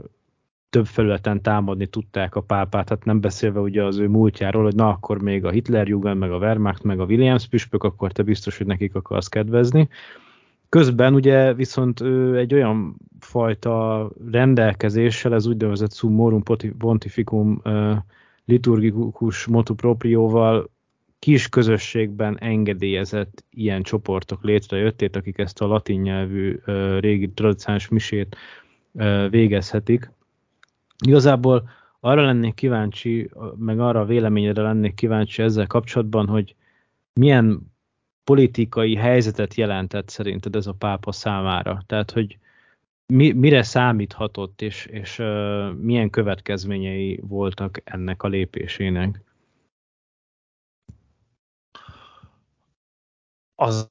több 0.70 0.86
felületen 0.86 1.42
támadni 1.42 1.88
tudták 1.88 2.36
a 2.36 2.42
pápát, 2.42 2.90
hát 2.90 3.06
nem 3.06 3.22
beszélve 3.22 3.60
ugye 3.60 3.84
az 3.84 3.98
ő 3.98 4.08
múltjáról, 4.08 4.64
hogy 4.64 4.76
na 4.76 4.90
akkor 4.90 5.22
még 5.22 5.46
a 5.46 5.50
Hitlerjugend, 5.50 6.20
meg 6.20 6.32
a 6.32 6.38
Wehrmacht, 6.38 6.84
meg 6.84 7.00
a 7.00 7.06
Williams 7.06 7.48
püspök, 7.48 7.84
akkor 7.84 8.12
te 8.12 8.24
biztos, 8.24 8.58
hogy 8.58 8.68
nekik 8.68 8.96
akarsz 8.96 9.28
kedvezni. 9.28 9.90
Közben 10.70 11.14
ugye 11.14 11.54
viszont 11.54 12.02
ő 12.02 12.38
egy 12.38 12.54
olyan 12.54 12.96
fajta 13.20 14.10
rendelkezéssel, 14.32 15.34
ez 15.34 15.46
úgynevezett 15.46 15.94
summorum 15.94 16.44
pontificum 16.78 17.62
liturgikus 18.46 19.46
motu 19.46 19.76
proprióval 19.76 20.70
kis 21.20 21.50
közösségben 21.50 22.38
engedélyezett 22.40 23.44
ilyen 23.50 23.84
csoportok 23.84 24.44
létrejöttét, 24.44 25.16
akik 25.16 25.38
ezt 25.38 25.62
a 25.62 25.68
latin 25.68 26.02
nyelvű 26.02 26.60
régi 27.00 27.30
tradicionális 27.30 27.88
misét 27.88 28.36
végezhetik. 29.30 30.12
Igazából 31.06 31.70
arra 32.00 32.26
lennék 32.26 32.54
kíváncsi, 32.54 33.30
meg 33.56 33.80
arra 33.80 34.00
a 34.00 34.06
véleményedre 34.06 34.62
lennék 34.62 34.94
kíváncsi 34.94 35.42
ezzel 35.42 35.68
kapcsolatban, 35.68 36.28
hogy 36.28 36.56
milyen 37.14 37.74
politikai 38.24 38.96
helyzetet 38.96 39.54
jelentett 39.54 40.10
szerinted 40.10 40.56
ez 40.56 40.68
a 40.68 40.74
pápa 40.74 41.12
számára? 41.12 41.84
Tehát, 41.86 42.12
hogy 42.12 42.38
mi, 43.14 43.32
mire 43.32 43.64
számíthatott, 43.64 44.62
és, 44.62 44.86
és 44.86 45.20
uh, 45.20 45.74
milyen 45.74 46.10
következményei 46.10 47.20
voltak 47.24 47.82
ennek 47.84 48.24
a 48.24 48.28
lépésének? 48.28 49.22
Az 53.56 53.90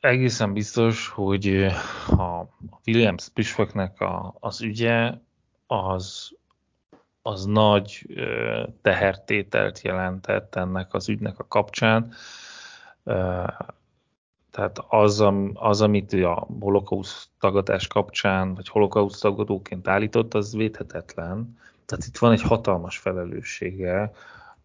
egészen 0.00 0.52
biztos, 0.52 1.08
hogy 1.08 1.64
a 2.06 2.48
Williams 2.86 3.28
püspöknek 3.28 4.00
a, 4.00 4.36
az 4.40 4.62
ügye 4.62 5.14
az, 5.66 6.37
az 7.28 7.44
nagy 7.44 8.06
tehertételt 8.82 9.82
jelentett 9.82 10.54
ennek 10.54 10.94
az 10.94 11.08
ügynek 11.08 11.38
a 11.38 11.46
kapcsán. 11.48 12.12
Tehát 14.50 14.78
az, 14.88 15.24
az 15.54 15.80
amit 15.80 16.12
a 16.12 16.46
holokauszt 16.60 17.28
tagadás 17.40 17.86
kapcsán, 17.86 18.54
vagy 18.54 18.68
holokauszt 18.68 19.22
tagadóként 19.22 19.88
állított, 19.88 20.34
az 20.34 20.54
védhetetlen. 20.54 21.58
Tehát 21.86 22.04
itt 22.04 22.18
van 22.18 22.32
egy 22.32 22.42
hatalmas 22.42 22.98
felelőssége 22.98 24.12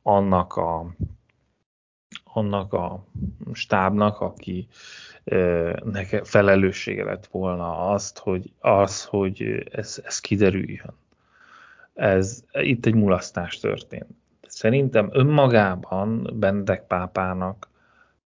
annak 0.02 0.56
a, 0.56 0.95
annak 2.23 2.73
a 2.73 3.06
stábnak, 3.54 4.19
aki 4.19 4.67
neke 5.84 6.23
felelőssége 6.23 7.04
lett 7.04 7.28
volna 7.28 7.89
azt, 7.89 8.19
hogy, 8.19 8.52
az, 8.60 9.06
hogy 9.06 9.67
ez, 9.71 10.02
ez 10.06 10.19
kiderüljön. 10.19 11.02
Ez, 11.93 12.43
itt 12.51 12.86
egy 12.86 12.95
mulasztás 12.95 13.60
történt. 13.60 14.08
Szerintem 14.41 15.10
önmagában 15.12 16.29
Benedek 16.34 16.88
pápának 16.88 17.69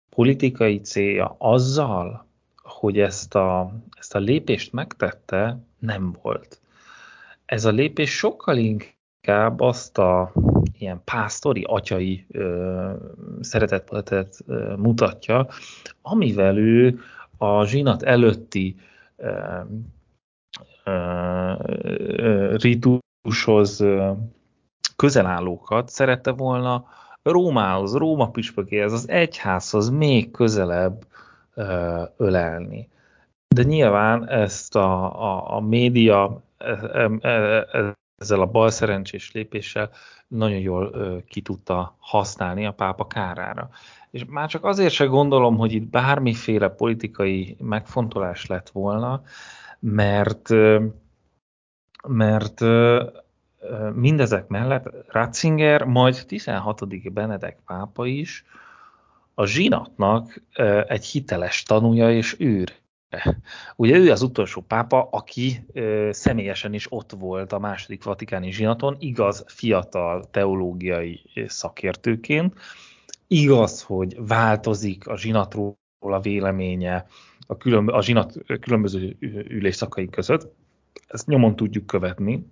politikai 0.09 0.79
célja 0.79 1.35
azzal, 1.37 2.25
hogy 2.63 2.99
ezt 2.99 3.35
a, 3.35 3.71
ezt 3.97 4.15
a 4.15 4.19
lépést 4.19 4.73
megtette, 4.73 5.59
nem 5.79 6.17
volt. 6.21 6.59
Ez 7.45 7.65
a 7.65 7.71
lépés 7.71 8.17
sokkal 8.17 8.57
inkább 8.57 9.59
azt 9.59 9.97
a 9.97 10.31
ilyen 10.79 11.01
pásztori, 11.03 11.63
atyai 11.67 12.25
ö, 12.31 12.91
szeretetletet 13.39 14.37
ö, 14.47 14.75
mutatja, 14.75 15.47
amivel 16.01 16.57
ő 16.57 16.99
a 17.37 17.65
zsinat 17.65 18.03
előtti 18.03 18.75
ö, 19.15 19.59
ö, 20.83 21.53
ö, 22.15 22.55
ritushoz 23.25 23.79
ö, 23.79 24.11
közelállókat 24.95 25.89
szerette 25.89 26.31
volna 26.31 26.85
Rómához, 27.23 27.95
Róma 27.95 28.29
püspökéhez, 28.29 28.93
az 28.93 29.09
egyházhoz 29.09 29.89
még 29.89 30.31
közelebb 30.31 31.05
ölelni. 32.17 32.89
De 33.47 33.63
nyilván 33.63 34.29
ezt 34.29 34.75
a, 34.75 35.21
a, 35.21 35.55
a 35.55 35.59
média 35.59 36.41
e, 36.57 36.71
e, 36.93 37.29
e, 37.29 37.95
ezzel 38.17 38.41
a 38.41 38.45
bal 38.45 38.69
szerencsés 38.69 39.31
lépéssel 39.31 39.89
nagyon 40.27 40.59
jól 40.59 40.91
ki 41.27 41.41
tudta 41.41 41.95
használni 41.99 42.65
a 42.65 42.71
pápa 42.71 43.07
kárára. 43.07 43.69
És 44.11 44.25
már 44.27 44.49
csak 44.49 44.65
azért 44.65 44.93
se 44.93 45.05
gondolom, 45.05 45.57
hogy 45.57 45.73
itt 45.73 45.89
bármiféle 45.89 46.69
politikai 46.69 47.57
megfontolás 47.59 48.45
lett 48.45 48.69
volna, 48.69 49.21
mert 49.79 50.49
mert 52.07 52.61
mindezek 53.93 54.47
mellett 54.47 54.89
Ratzinger, 55.07 55.83
majd 55.83 56.23
16. 56.27 57.13
Benedek 57.13 57.59
pápa 57.65 58.05
is 58.05 58.45
a 59.33 59.45
zsinatnak 59.45 60.41
egy 60.87 61.05
hiteles 61.05 61.63
tanúja 61.63 62.11
és 62.11 62.35
őr. 62.39 62.73
Ugye 63.75 63.97
ő 63.97 64.11
az 64.11 64.21
utolsó 64.21 64.61
pápa, 64.61 65.07
aki 65.11 65.65
személyesen 66.09 66.73
is 66.73 66.91
ott 66.91 67.11
volt 67.11 67.53
a 67.53 67.59
második 67.59 68.03
vatikáni 68.03 68.51
zsinaton, 68.51 68.95
igaz 68.99 69.43
fiatal 69.47 70.29
teológiai 70.31 71.21
szakértőként, 71.47 72.53
igaz, 73.27 73.81
hogy 73.81 74.27
változik 74.27 75.07
a 75.07 75.17
zsinatról 75.17 75.77
a 75.99 76.19
véleménye 76.19 77.05
a, 77.47 77.57
különb- 77.57 77.91
a 77.91 78.01
zsinat 78.01 78.33
különböző 78.59 79.17
ülésszakai 79.47 80.09
között, 80.09 80.53
ezt 81.07 81.27
nyomon 81.27 81.55
tudjuk 81.55 81.85
követni, 81.85 82.47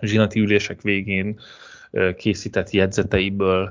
zsinati 0.00 0.40
ülések 0.40 0.82
végén 0.82 1.40
készített 2.16 2.70
jegyzeteiből 2.70 3.70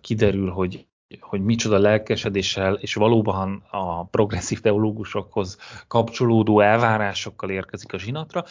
kiderül, 0.00 0.50
hogy 0.50 0.86
hogy 1.20 1.40
micsoda 1.40 1.78
lelkesedéssel, 1.78 2.74
és 2.74 2.94
valóban 2.94 3.62
a 3.70 4.04
progresszív 4.04 4.60
teológusokhoz 4.60 5.58
kapcsolódó 5.86 6.60
elvárásokkal 6.60 7.50
érkezik 7.50 7.92
a 7.92 7.98
zsinatra, 7.98 8.44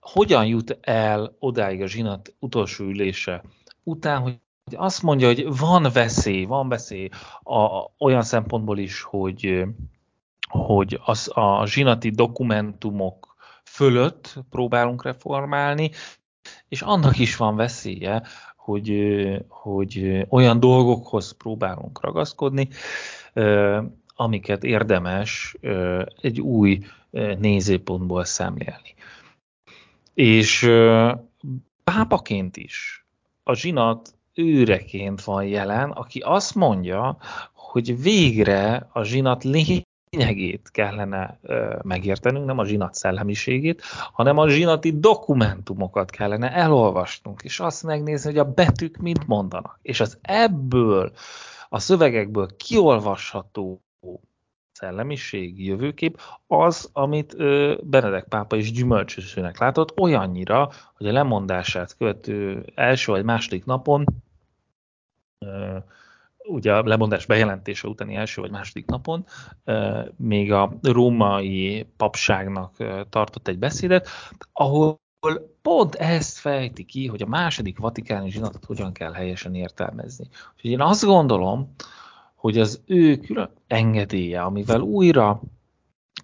hogyan 0.00 0.46
jut 0.46 0.78
el 0.80 1.36
odáig 1.38 1.82
a 1.82 1.86
zsinat 1.86 2.34
utolsó 2.38 2.84
ülése 2.84 3.42
után, 3.82 4.20
hogy 4.20 4.38
azt 4.76 5.02
mondja, 5.02 5.26
hogy 5.26 5.56
van 5.58 5.88
veszély, 5.92 6.44
van 6.44 6.68
veszély 6.68 7.08
a, 7.42 7.90
olyan 7.98 8.22
szempontból 8.22 8.78
is, 8.78 9.02
hogy, 9.02 9.64
hogy 10.48 11.00
az, 11.04 11.30
a 11.34 11.66
zsinati 11.66 12.10
dokumentumok 12.10 13.31
fölött 13.72 14.34
próbálunk 14.50 15.04
reformálni, 15.04 15.90
és 16.68 16.82
annak 16.82 17.18
is 17.18 17.36
van 17.36 17.56
veszélye, 17.56 18.22
hogy, 18.56 18.90
hogy 19.48 20.26
olyan 20.28 20.60
dolgokhoz 20.60 21.36
próbálunk 21.36 22.00
ragaszkodni, 22.00 22.68
amiket 24.14 24.64
érdemes 24.64 25.56
egy 26.20 26.40
új 26.40 26.78
nézőpontból 27.38 28.24
szemlélni. 28.24 28.94
És 30.14 30.70
pápaként 31.84 32.56
is 32.56 33.06
a 33.42 33.54
zsinat 33.54 34.14
őreként 34.34 35.24
van 35.24 35.44
jelen, 35.44 35.90
aki 35.90 36.18
azt 36.18 36.54
mondja, 36.54 37.16
hogy 37.52 38.02
végre 38.02 38.88
a 38.92 39.02
zsinat 39.02 39.44
lényegét 40.16 40.70
kellene 40.70 41.38
megértenünk, 41.82 42.46
nem 42.46 42.58
a 42.58 42.64
zsinat 42.64 42.94
szellemiségét, 42.94 43.82
hanem 44.12 44.38
a 44.38 44.48
zsinati 44.48 44.98
dokumentumokat 44.98 46.10
kellene 46.10 46.52
elolvasnunk, 46.52 47.42
és 47.42 47.60
azt 47.60 47.82
megnézni, 47.82 48.30
hogy 48.30 48.38
a 48.38 48.52
betűk 48.52 48.96
mit 48.96 49.26
mondanak. 49.26 49.78
És 49.82 50.00
az 50.00 50.18
ebből, 50.22 51.12
a 51.68 51.78
szövegekből 51.78 52.48
kiolvasható 52.56 53.82
szellemiség, 54.72 55.64
jövőkép, 55.64 56.20
az, 56.46 56.90
amit 56.92 57.36
Benedek 57.86 58.24
pápa 58.24 58.56
is 58.56 58.72
gyümölcsözőnek 58.72 59.58
látott, 59.58 60.00
olyannyira, 60.00 60.70
hogy 60.94 61.06
a 61.06 61.12
lemondását 61.12 61.96
követő 61.96 62.64
első 62.74 63.12
vagy 63.12 63.24
második 63.24 63.64
napon, 63.64 64.04
ugye 66.48 66.74
a 66.74 66.82
lemondás 66.82 67.26
bejelentése 67.26 67.88
utáni 67.88 68.14
első 68.14 68.40
vagy 68.40 68.50
második 68.50 68.86
napon, 68.86 69.24
még 70.16 70.52
a 70.52 70.72
római 70.82 71.86
papságnak 71.96 72.76
tartott 73.08 73.48
egy 73.48 73.58
beszédet, 73.58 74.08
ahol 74.52 75.00
pont 75.62 75.94
ezt 75.94 76.38
fejti 76.38 76.84
ki, 76.84 77.06
hogy 77.06 77.22
a 77.22 77.26
második 77.26 77.78
vatikáni 77.78 78.30
zsinatot 78.30 78.64
hogyan 78.64 78.92
kell 78.92 79.12
helyesen 79.12 79.54
értelmezni. 79.54 80.26
Úgyhogy 80.54 80.70
én 80.70 80.80
azt 80.80 81.04
gondolom, 81.04 81.74
hogy 82.34 82.58
az 82.58 82.82
ő 82.86 83.16
külön 83.16 83.50
engedélye, 83.66 84.42
amivel 84.42 84.80
újra 84.80 85.40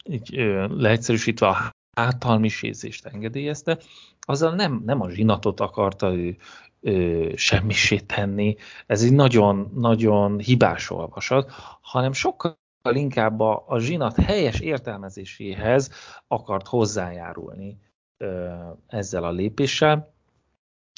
így, 0.05 0.31
leegyszerűsítve 0.69 1.47
a 1.47 1.73
hátalmisézést 1.97 3.07
engedélyezte, 3.07 3.79
azzal 4.21 4.55
nem, 4.55 4.83
nem 4.85 5.01
a 5.01 5.11
zsinatot 5.11 5.61
akarta 5.61 6.15
ő, 6.15 6.37
ő 6.81 7.33
semmisé 7.37 7.99
tenni, 7.99 8.57
ez 8.87 9.03
egy 9.03 9.13
nagyon, 9.13 9.73
nagyon 9.75 10.39
hibás 10.39 10.91
olvasat, 10.91 11.51
hanem 11.81 12.13
sokkal 12.13 12.57
inkább 12.93 13.41
a, 13.41 13.65
a 13.67 13.79
zsinat 13.79 14.17
helyes 14.17 14.61
értelmezéséhez 14.61 15.91
akart 16.27 16.67
hozzájárulni 16.67 17.79
ö, 18.17 18.55
ezzel 18.87 19.25
a 19.25 19.31
lépéssel, 19.31 20.15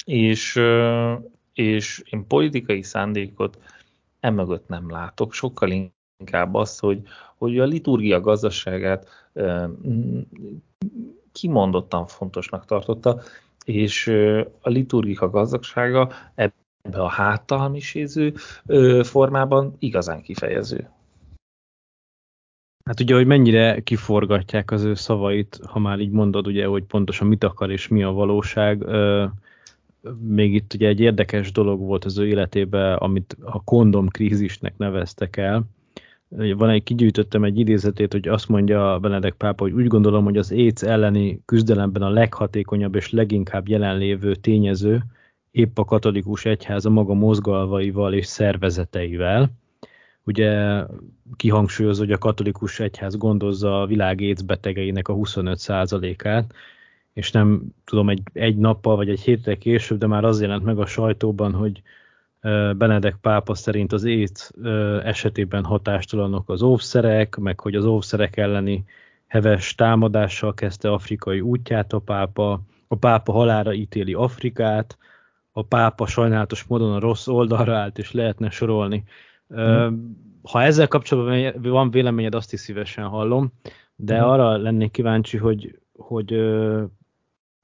és, 0.05 0.55
ö, 0.55 1.13
és 1.53 2.03
én 2.09 2.27
politikai 2.27 2.81
szándékot 2.81 3.57
emögött 4.19 4.67
nem 4.67 4.89
látok, 4.89 5.33
sokkal 5.33 5.91
inkább 6.17 6.53
az, 6.53 6.79
hogy, 6.79 7.01
hogy 7.37 7.59
a 7.59 7.65
liturgia 7.65 8.21
gazdaságát 8.21 9.07
kimondottan 11.31 12.07
fontosnak 12.07 12.65
tartotta, 12.65 13.21
és 13.65 14.07
a 14.61 14.69
liturgika 14.69 15.29
gazdasága 15.29 16.11
ebbe 16.35 17.01
a 17.01 17.07
háttalmiséző 17.07 18.33
formában 19.03 19.75
igazán 19.79 20.21
kifejező. 20.21 20.89
Hát 22.85 22.99
ugye, 22.99 23.15
hogy 23.15 23.25
mennyire 23.25 23.79
kiforgatják 23.79 24.71
az 24.71 24.83
ő 24.83 24.93
szavait, 24.93 25.59
ha 25.63 25.79
már 25.79 25.99
így 25.99 26.11
mondod, 26.11 26.47
ugye, 26.47 26.65
hogy 26.65 26.83
pontosan 26.83 27.27
mit 27.27 27.43
akar 27.43 27.71
és 27.71 27.87
mi 27.87 28.03
a 28.03 28.11
valóság, 28.11 28.85
még 30.19 30.53
itt 30.53 30.73
ugye 30.73 30.87
egy 30.87 30.99
érdekes 30.99 31.51
dolog 31.51 31.79
volt 31.79 32.05
az 32.05 32.17
ő 32.17 32.27
életében, 32.27 32.97
amit 32.97 33.37
a 33.41 33.63
kondom 33.63 34.07
krízisnek 34.07 34.77
neveztek 34.77 35.37
el. 35.37 35.63
Van 36.37 36.69
egy, 36.69 36.83
kigyűjtöttem 36.83 37.43
egy 37.43 37.59
idézetét, 37.59 38.11
hogy 38.11 38.27
azt 38.27 38.47
mondja 38.47 38.99
Benedek 38.99 39.33
pápa, 39.33 39.63
hogy 39.63 39.71
úgy 39.73 39.87
gondolom, 39.87 40.23
hogy 40.23 40.37
az 40.37 40.51
AIDS 40.51 40.81
elleni 40.81 41.41
küzdelemben 41.45 42.01
a 42.01 42.09
leghatékonyabb 42.09 42.95
és 42.95 43.11
leginkább 43.11 43.67
jelenlévő 43.67 44.35
tényező 44.35 45.03
épp 45.51 45.77
a 45.77 45.85
katolikus 45.85 46.45
egyház 46.45 46.85
a 46.85 46.89
maga 46.89 47.13
mozgalvaival 47.13 48.13
és 48.13 48.25
szervezeteivel. 48.25 49.51
Ugye 50.23 50.81
kihangsúlyozza, 51.35 52.03
hogy 52.03 52.11
a 52.11 52.17
katolikus 52.17 52.79
egyház 52.79 53.17
gondozza 53.17 53.81
a 53.81 53.85
világ 53.85 54.21
AIDS 54.21 54.41
betegeinek 54.41 55.07
a 55.07 55.13
25%-át, 55.13 56.53
és 57.13 57.31
nem 57.31 57.61
tudom, 57.83 58.09
egy, 58.09 58.21
egy 58.33 58.57
nappal 58.57 58.95
vagy 58.95 59.09
egy 59.09 59.21
héttel 59.21 59.57
később, 59.57 59.97
de 59.97 60.07
már 60.07 60.23
az 60.23 60.41
jelent 60.41 60.63
meg 60.63 60.79
a 60.79 60.85
sajtóban, 60.85 61.53
hogy 61.53 61.81
Benedek 62.77 63.15
pápa 63.21 63.55
szerint 63.55 63.93
az 63.93 64.03
ét 64.03 64.51
esetében 65.03 65.63
hatástalanok 65.63 66.49
az 66.49 66.61
óvszerek, 66.61 67.35
meg 67.37 67.59
hogy 67.59 67.75
az 67.75 67.85
óvszerek 67.85 68.37
elleni 68.37 68.85
heves 69.27 69.75
támadással 69.75 70.53
kezdte 70.53 70.91
afrikai 70.91 71.41
útját 71.41 71.93
a 71.93 71.99
pápa, 71.99 72.61
a 72.87 72.95
pápa 72.95 73.31
halára 73.31 73.73
ítéli 73.73 74.13
Afrikát, 74.13 74.97
a 75.51 75.61
pápa 75.61 76.05
sajnálatos 76.05 76.63
módon 76.63 76.93
a 76.93 76.99
rossz 76.99 77.27
oldalra 77.27 77.75
állt, 77.75 77.97
és 77.97 78.11
lehetne 78.11 78.49
sorolni. 78.49 79.03
Hmm. 79.47 80.17
Ha 80.41 80.61
ezzel 80.61 80.87
kapcsolatban 80.87 81.71
van 81.71 81.91
véleményed, 81.91 82.35
azt 82.35 82.53
is 82.53 82.59
szívesen 82.59 83.07
hallom, 83.07 83.51
de 83.95 84.19
hmm. 84.19 84.29
arra 84.29 84.57
lennék 84.57 84.91
kíváncsi, 84.91 85.37
hogy, 85.37 85.79
hogy 85.97 86.31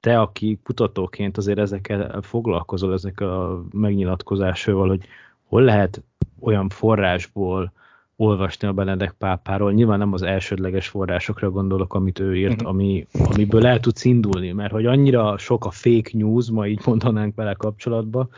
te, 0.00 0.20
aki 0.20 0.58
kutatóként 0.64 1.36
azért 1.36 1.58
ezekkel 1.58 2.22
foglalkozol, 2.22 2.92
ezekkel 2.92 3.28
a 3.28 3.64
megnyilatkozásával, 3.72 4.88
hogy 4.88 5.06
hol 5.44 5.62
lehet 5.62 6.02
olyan 6.40 6.68
forrásból 6.68 7.72
olvasni 8.16 8.68
a 8.68 8.72
Benedek 8.72 9.12
pápáról. 9.18 9.72
Nyilván 9.72 9.98
nem 9.98 10.12
az 10.12 10.22
elsődleges 10.22 10.88
forrásokra 10.88 11.50
gondolok, 11.50 11.94
amit 11.94 12.18
ő 12.18 12.36
írt, 12.36 12.52
uh-huh. 12.52 12.68
ami, 12.68 13.06
amiből 13.12 13.66
el 13.66 13.80
tudsz 13.80 14.04
indulni, 14.04 14.52
mert 14.52 14.72
hogy 14.72 14.86
annyira 14.86 15.38
sok 15.38 15.64
a 15.64 15.70
fake 15.70 16.10
news, 16.12 16.50
ma 16.50 16.66
így 16.66 16.80
mondanánk 16.86 17.34
vele 17.34 17.54
kapcsolatba, 17.54 18.28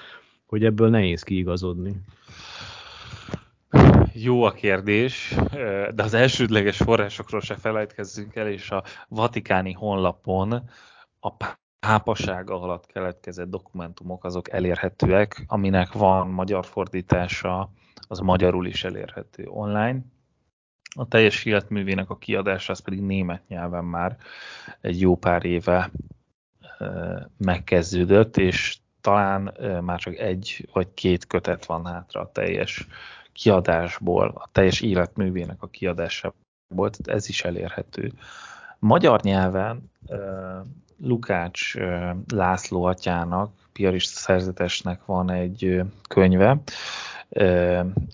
hogy 0.46 0.64
ebből 0.64 0.88
nehéz 0.88 1.22
kiigazodni. 1.22 1.92
Jó 4.12 4.42
a 4.42 4.50
kérdés, 4.50 5.34
de 5.94 6.02
az 6.02 6.14
elsődleges 6.14 6.76
forrásokról 6.76 7.40
se 7.40 7.54
felejtkezzünk 7.54 8.36
el, 8.36 8.48
és 8.48 8.70
a 8.70 8.82
vatikáni 9.08 9.72
honlapon 9.72 10.62
a 11.20 11.36
pápaság 11.80 12.50
alatt 12.50 12.86
keletkezett 12.86 13.50
dokumentumok 13.50 14.24
azok 14.24 14.50
elérhetőek, 14.50 15.44
aminek 15.46 15.92
van 15.92 16.28
magyar 16.28 16.66
fordítása, 16.66 17.70
az 18.08 18.18
magyarul 18.18 18.66
is 18.66 18.84
elérhető 18.84 19.46
online. 19.46 20.00
A 20.94 21.08
teljes 21.08 21.44
életművének 21.44 22.10
a 22.10 22.16
kiadása 22.16 22.72
az 22.72 22.80
pedig 22.80 23.00
német 23.00 23.48
nyelven 23.48 23.84
már 23.84 24.16
egy 24.80 25.00
jó 25.00 25.16
pár 25.16 25.44
éve 25.44 25.90
megkezdődött, 27.36 28.36
és 28.36 28.78
talán 29.00 29.54
már 29.82 29.98
csak 29.98 30.16
egy 30.16 30.68
vagy 30.72 30.94
két 30.94 31.26
kötet 31.26 31.64
van 31.64 31.86
hátra 31.86 32.20
a 32.20 32.32
teljes 32.32 32.86
kiadásból, 33.32 34.28
a 34.28 34.48
teljes 34.52 34.80
életművének 34.80 35.62
a 35.62 35.66
kiadásából, 35.66 36.90
tehát 36.90 37.08
ez 37.08 37.28
is 37.28 37.44
elérhető. 37.44 38.12
Magyar 38.78 39.22
nyelven 39.22 39.90
Lukács 41.02 41.74
László 42.34 42.84
atyának, 42.84 43.52
piarista 43.72 44.18
szerzetesnek 44.18 45.04
van 45.04 45.30
egy 45.30 45.82
könyve, 46.08 46.60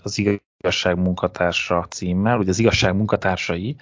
az 0.03 0.17
igazság 0.17 0.97
munkatársa 0.97 1.85
címmel. 1.89 2.37
Ugye 2.37 2.49
az 2.49 2.59
igazság 2.59 2.95
munkatársai, 2.95 3.75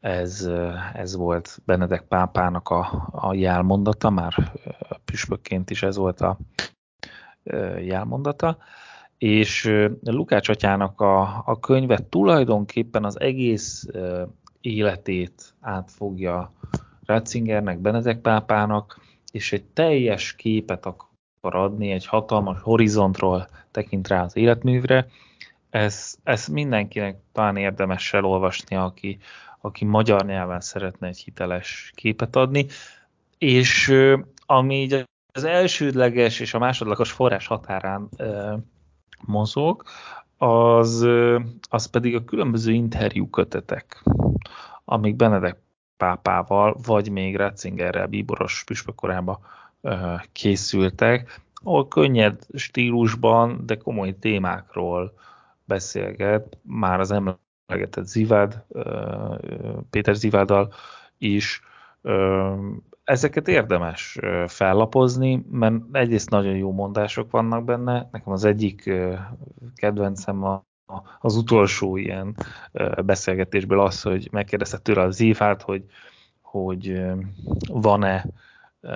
ez, 0.00 0.48
ez 0.92 1.16
volt 1.16 1.60
Benedek 1.64 2.02
pápának 2.02 2.68
a, 2.68 3.08
a 3.12 3.34
jelmondata, 3.34 4.10
már 4.10 4.52
püspökként 5.04 5.70
is 5.70 5.82
ez 5.82 5.96
volt 5.96 6.20
a 6.20 6.38
jelmondata, 7.80 8.58
és 9.18 9.72
Lukács 10.02 10.48
atyának 10.48 11.00
a, 11.00 11.42
a 11.46 11.58
könyve 11.60 11.98
tulajdonképpen 12.08 13.04
az 13.04 13.20
egész 13.20 13.86
életét 14.60 15.54
átfogja 15.60 16.52
Ratzingernek, 17.06 17.78
Benedek 17.78 18.20
pápának, 18.20 19.00
és 19.32 19.52
egy 19.52 19.64
teljes 19.64 20.34
képet 20.34 20.86
akar 20.86 21.54
adni, 21.54 21.90
egy 21.90 22.06
hatalmas 22.06 22.60
horizontról 22.60 23.48
tekint 23.70 24.08
rá 24.08 24.22
az 24.22 24.36
életművre. 24.36 25.08
Ez, 25.70 26.16
ez 26.22 26.46
mindenkinek 26.46 27.16
talán 27.32 27.56
érdemes 27.56 28.12
elolvasni, 28.12 28.76
aki, 28.76 29.18
aki 29.60 29.84
magyar 29.84 30.24
nyelven 30.24 30.60
szeretne 30.60 31.06
egy 31.06 31.18
hiteles 31.18 31.92
képet 31.94 32.36
adni, 32.36 32.66
és 33.38 33.92
ami 34.46 34.80
így 34.80 35.04
az 35.32 35.44
elsődleges 35.44 36.40
és 36.40 36.54
a 36.54 36.58
másodlagos 36.58 37.12
forrás 37.12 37.46
határán 37.46 38.08
e, 38.16 38.58
mozog, 39.26 39.82
az, 40.38 41.06
az 41.68 41.86
pedig 41.86 42.14
a 42.14 42.24
különböző 42.24 42.72
interjú 42.72 43.30
kötetek, 43.30 44.02
amik 44.84 45.16
Benedek 45.16 45.58
pápával, 45.96 46.76
vagy 46.86 47.10
még 47.10 47.36
Ratzingerrel, 47.36 48.06
bíboros 48.06 48.64
püspökkorába 48.64 49.40
készültek, 50.32 51.40
ahol 51.62 51.88
könnyed 51.88 52.46
stílusban, 52.54 53.62
de 53.66 53.76
komoly 53.76 54.18
témákról 54.18 55.12
beszélget, 55.64 56.58
már 56.62 57.00
az 57.00 57.10
emlegetett 57.10 58.06
Zivád, 58.06 58.64
Péter 59.90 60.14
Ziváddal 60.14 60.72
is. 61.18 61.62
Ezeket 63.04 63.48
érdemes 63.48 64.18
fellapozni, 64.46 65.46
mert 65.50 65.74
egyrészt 65.92 66.30
nagyon 66.30 66.56
jó 66.56 66.72
mondások 66.72 67.30
vannak 67.30 67.64
benne. 67.64 68.08
Nekem 68.12 68.32
az 68.32 68.44
egyik 68.44 68.90
kedvencem 69.74 70.44
a 70.44 70.64
az 71.20 71.36
utolsó 71.36 71.96
ilyen 71.96 72.36
beszélgetésből 73.04 73.80
az, 73.80 74.02
hogy 74.02 74.28
megkérdezte 74.32 74.78
tőle 74.78 75.02
az 75.02 75.16
Zívát, 75.16 75.62
hogy, 75.62 75.84
hogy 76.40 77.02
van-e 77.68 78.26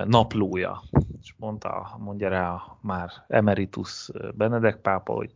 naplója. 0.05 0.83
És 1.21 1.33
mondta, 1.37 1.97
mondja 1.99 2.29
rá 2.29 2.61
már 2.81 3.11
emeritus 3.27 4.09
Benedek 4.33 4.75
pápa, 4.75 5.13
hogy 5.13 5.35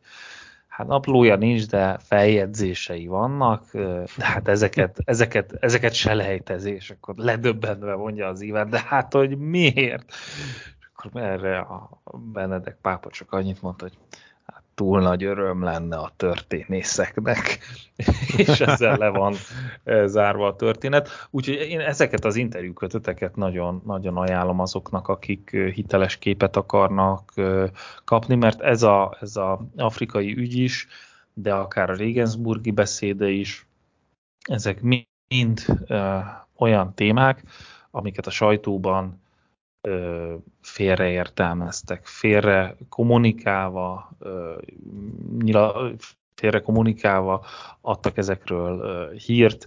Hát 0.75 0.87
naplója 0.87 1.35
nincs, 1.35 1.67
de 1.67 1.97
feljegyzései 1.97 3.07
vannak, 3.07 3.71
de 4.17 4.25
hát 4.25 4.47
ezeket, 4.47 4.97
ezeket, 5.05 5.53
ezeket 5.59 5.93
se 5.93 6.13
lejtezés, 6.13 6.89
akkor 6.89 7.15
ledöbbenve 7.17 7.95
mondja 7.95 8.27
az 8.27 8.41
Iván, 8.41 8.69
de 8.69 8.81
hát 8.85 9.13
hogy 9.13 9.37
miért? 9.37 10.11
És 10.79 10.85
akkor 10.93 11.21
erre 11.21 11.59
a 11.59 12.01
Benedek 12.17 12.77
pápa 12.81 13.09
csak 13.09 13.31
annyit 13.31 13.61
mondta, 13.61 13.83
hogy 13.83 13.97
túl 14.75 15.01
nagy 15.01 15.23
öröm 15.23 15.63
lenne 15.63 15.97
a 15.97 16.11
történészeknek, 16.15 17.59
és 18.37 18.59
ezzel 18.59 18.97
le 18.97 19.09
van 19.09 19.33
eh, 19.83 20.07
zárva 20.07 20.47
a 20.47 20.55
történet. 20.55 21.09
Úgyhogy 21.29 21.55
én 21.55 21.79
ezeket 21.79 22.25
az 22.25 22.35
interjúköteteket 22.35 23.35
nagyon, 23.35 23.81
nagyon 23.85 24.17
ajánlom 24.17 24.59
azoknak, 24.59 25.07
akik 25.07 25.53
eh, 25.53 25.71
hiteles 25.71 26.17
képet 26.17 26.55
akarnak 26.55 27.31
eh, 27.35 27.69
kapni, 28.03 28.35
mert 28.35 28.61
ez 28.61 28.83
a, 28.83 29.17
ez 29.21 29.35
a 29.35 29.67
afrikai 29.77 30.37
ügy 30.37 30.55
is, 30.55 30.87
de 31.33 31.53
akár 31.53 31.89
a 31.89 31.95
Regensburgi 31.95 32.71
beszéde 32.71 33.29
is, 33.29 33.67
ezek 34.49 34.81
mind 35.27 35.65
olyan 36.57 36.93
témák, 36.93 37.43
amiket 37.91 38.27
a 38.27 38.29
sajtóban 38.29 39.21
félreértelmeztek, 40.65 42.05
félre 42.05 42.75
kommunikálva, 42.89 44.09
félre 46.35 46.61
kommunikálva 46.61 47.45
adtak 47.81 48.17
ezekről 48.17 49.09
hírt, 49.11 49.65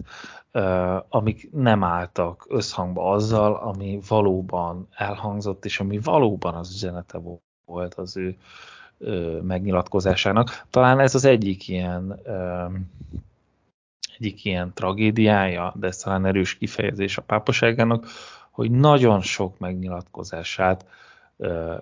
amik 1.09 1.49
nem 1.51 1.83
álltak 1.83 2.45
összhangba 2.49 3.11
azzal, 3.11 3.53
ami 3.55 3.99
valóban 4.07 4.87
elhangzott, 4.95 5.65
és 5.65 5.79
ami 5.79 5.99
valóban 6.03 6.55
az 6.55 6.73
üzenete 6.73 7.19
volt 7.65 7.93
az 7.93 8.17
ő 8.17 8.37
megnyilatkozásának. 9.41 10.65
Talán 10.69 10.99
ez 10.99 11.15
az 11.15 11.25
egyik 11.25 11.67
ilyen 11.67 12.19
egyik 14.17 14.45
ilyen 14.45 14.73
tragédiája, 14.73 15.73
de 15.75 15.87
ez 15.87 15.97
talán 15.97 16.25
erős 16.25 16.57
kifejezés 16.57 17.17
a 17.17 17.21
pápaságának, 17.21 18.05
hogy 18.59 18.71
nagyon 18.71 19.21
sok 19.21 19.59
megnyilatkozását 19.59 20.85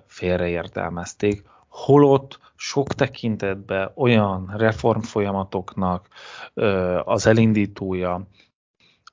félreértelmezték, 0.05 1.43
holott 1.67 2.39
sok 2.55 2.93
tekintetben 2.93 3.91
olyan 3.95 4.53
reformfolyamatoknak 4.57 6.07
az 7.03 7.27
elindítója, 7.27 8.27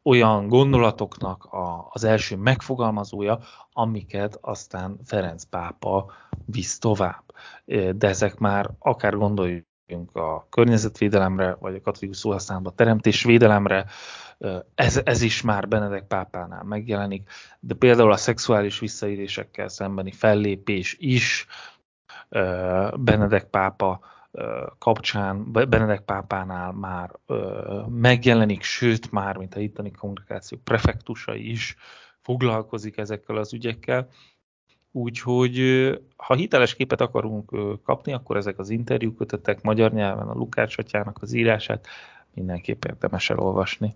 olyan 0.03 0.49
gondolatoknak 0.49 1.49
az 1.91 2.05
első 2.05 2.37
megfogalmazója, 2.37 3.39
amiket 3.73 4.39
aztán 4.41 4.99
Ferenc 5.05 5.45
pápa 5.45 6.13
visz 6.47 6.79
tovább. 6.79 7.25
De 7.95 8.09
ezek 8.09 8.39
már 8.39 8.71
akár 8.79 9.17
gondoljunk 9.17 10.11
a 10.13 10.47
környezetvédelemre, 10.51 11.57
vagy 11.61 11.75
a 11.75 11.81
katolikus 11.81 12.17
szóhasználatban 12.17 12.75
teremtésvédelemre, 12.77 13.87
ez, 14.75 15.01
ez 15.05 15.23
is 15.23 15.43
már 15.43 15.69
Benedek 15.69 16.07
pápánál 16.07 16.63
megjelenik, 16.63 17.31
de 17.61 17.75
például 17.75 18.13
a 18.13 18.17
szexuális 18.17 18.79
visszaélésekkel 18.79 19.69
szembeni 19.69 20.11
fellépés 20.11 20.97
is 20.99 21.47
Benedek 22.95 23.45
pápa 23.45 24.01
kapcsán, 24.79 25.53
Benedek 25.53 26.01
pápánál 26.01 26.73
már 26.73 27.11
megjelenik, 27.89 28.63
sőt 28.63 29.11
már, 29.11 29.37
mint 29.37 29.55
a 29.55 29.59
hittani 29.59 29.91
kommunikáció 29.91 30.59
prefektusa 30.65 31.35
is 31.35 31.77
foglalkozik 32.21 32.97
ezekkel 32.97 33.37
az 33.37 33.53
ügyekkel. 33.53 34.09
Úgyhogy 34.91 35.59
ha 36.17 36.35
hiteles 36.35 36.75
képet 36.75 37.01
akarunk 37.01 37.51
kapni, 37.83 38.13
akkor 38.13 38.37
ezek 38.37 38.59
az 38.59 38.71
interjúkötetek 38.71 39.63
magyar 39.63 39.93
nyelven 39.93 40.29
a 40.29 40.35
Lukács 40.35 40.79
atyának 40.79 41.23
az 41.23 41.33
írását 41.33 41.87
mindenképp 42.35 42.85
érdemes 42.85 43.31
elolvasni. 43.31 43.95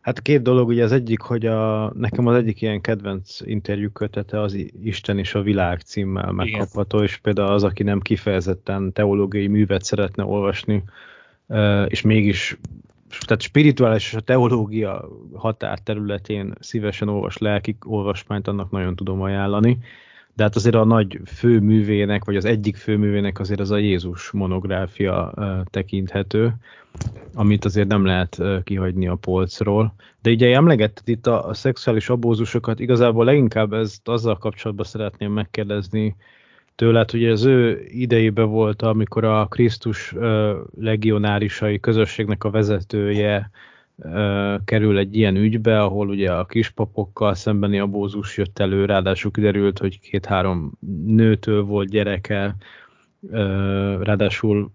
Hát 0.00 0.22
két 0.22 0.42
dolog, 0.42 0.68
ugye 0.68 0.84
az 0.84 0.92
egyik, 0.92 1.20
hogy 1.20 1.46
a, 1.46 1.92
nekem 1.94 2.26
az 2.26 2.36
egyik 2.36 2.60
ilyen 2.60 2.80
kedvenc 2.80 3.40
interjú 3.40 3.90
kötete 3.90 4.40
az 4.40 4.56
Isten 4.82 5.18
és 5.18 5.34
a 5.34 5.42
világ 5.42 5.80
címmel 5.80 6.32
megkapható, 6.32 7.02
és 7.02 7.16
például 7.16 7.52
az, 7.52 7.64
aki 7.64 7.82
nem 7.82 8.00
kifejezetten 8.00 8.92
teológiai 8.92 9.46
művet 9.46 9.82
szeretne 9.82 10.24
olvasni, 10.24 10.84
és 11.86 12.00
mégis 12.00 12.58
tehát 13.20 13.42
spirituális 13.42 14.06
és 14.06 14.14
a 14.14 14.20
teológia 14.20 15.08
határterületén 15.34 16.54
szívesen 16.60 17.08
olvas 17.08 17.38
lelki 17.38 17.76
olvasmányt, 17.84 18.48
annak 18.48 18.70
nagyon 18.70 18.96
tudom 18.96 19.22
ajánlani 19.22 19.78
de 20.34 20.42
hát 20.42 20.56
azért 20.56 20.74
a 20.74 20.84
nagy 20.84 21.20
főművének, 21.24 22.24
vagy 22.24 22.36
az 22.36 22.44
egyik 22.44 22.76
főművének 22.76 23.38
azért 23.38 23.60
az 23.60 23.70
a 23.70 23.76
Jézus 23.76 24.30
monográfia 24.30 25.34
tekinthető, 25.70 26.54
amit 27.34 27.64
azért 27.64 27.88
nem 27.88 28.04
lehet 28.04 28.42
kihagyni 28.64 29.08
a 29.08 29.14
polcról. 29.14 29.94
De 30.22 30.30
ugye 30.30 30.54
emlegetted 30.54 31.08
itt 31.08 31.26
a, 31.26 31.48
a 31.48 31.54
szexuális 31.54 32.08
abózusokat, 32.08 32.80
igazából 32.80 33.24
leginkább 33.24 33.72
ezt 33.72 34.08
azzal 34.08 34.38
kapcsolatban 34.38 34.86
szeretném 34.86 35.32
megkérdezni 35.32 36.16
tőled, 36.74 37.10
hogy 37.10 37.26
az 37.26 37.44
ő 37.44 37.86
idejében 37.88 38.48
volt, 38.48 38.82
amikor 38.82 39.24
a 39.24 39.46
Krisztus 39.46 40.14
legionárisai 40.78 41.80
közösségnek 41.80 42.44
a 42.44 42.50
vezetője 42.50 43.50
kerül 44.64 44.98
egy 44.98 45.16
ilyen 45.16 45.36
ügybe, 45.36 45.82
ahol 45.82 46.08
ugye 46.08 46.32
a 46.32 46.46
kispapokkal 46.46 47.34
szembeni 47.34 47.78
abózus 47.78 48.36
jött 48.36 48.58
elő, 48.58 48.84
ráadásul 48.84 49.30
kiderült, 49.30 49.78
hogy 49.78 50.00
két-három 50.00 50.72
nőtől 51.06 51.62
volt 51.62 51.88
gyereke, 51.88 52.56
ráadásul 54.00 54.70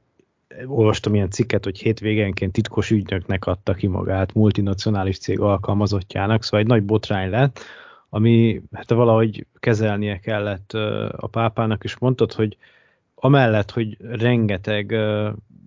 olvastam 0.66 1.16
ilyen 1.16 1.30
cikket, 1.30 1.64
hogy 1.64 1.80
hétvégenként 1.80 2.52
titkos 2.52 2.92
ügynöknek 2.92 3.46
adta 3.46 3.74
ki 3.74 3.88
magát, 3.88 4.34
multinacionális 4.34 5.18
cég 5.18 5.40
alkalmazottjának, 5.40 6.44
szóval 6.44 6.60
egy 6.60 6.68
nagy 6.68 6.84
botrány 6.84 7.30
lett, 7.30 7.60
ami 8.10 8.62
hát 8.72 8.90
valahogy 8.90 9.46
kezelnie 9.60 10.20
kellett 10.20 10.74
a 11.18 11.28
pápának, 11.32 11.84
és 11.84 11.98
mondtad, 11.98 12.34
hogy 12.34 12.58
amellett, 13.16 13.72
hogy 13.72 13.98
rengeteg 14.00 14.96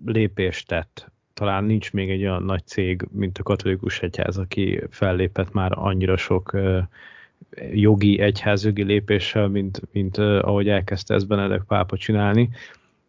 lépést 0.05 0.67
tett 0.67 1.11
talán 1.33 1.63
nincs 1.63 1.93
még 1.93 2.09
egy 2.09 2.21
olyan 2.21 2.43
nagy 2.43 2.65
cég, 2.65 3.07
mint 3.11 3.37
a 3.37 3.43
katolikus 3.43 3.99
egyház, 3.99 4.37
aki 4.37 4.81
fellépett 4.89 5.53
már 5.53 5.71
annyira 5.75 6.17
sok 6.17 6.57
jogi, 7.71 8.19
egyházjogi 8.19 8.83
lépéssel, 8.83 9.47
mint, 9.47 9.81
mint 9.91 10.17
ahogy 10.17 10.69
elkezdte 10.69 11.13
ezt 11.13 11.27
Benedek 11.27 11.63
pápa 11.67 11.97
csinálni. 11.97 12.49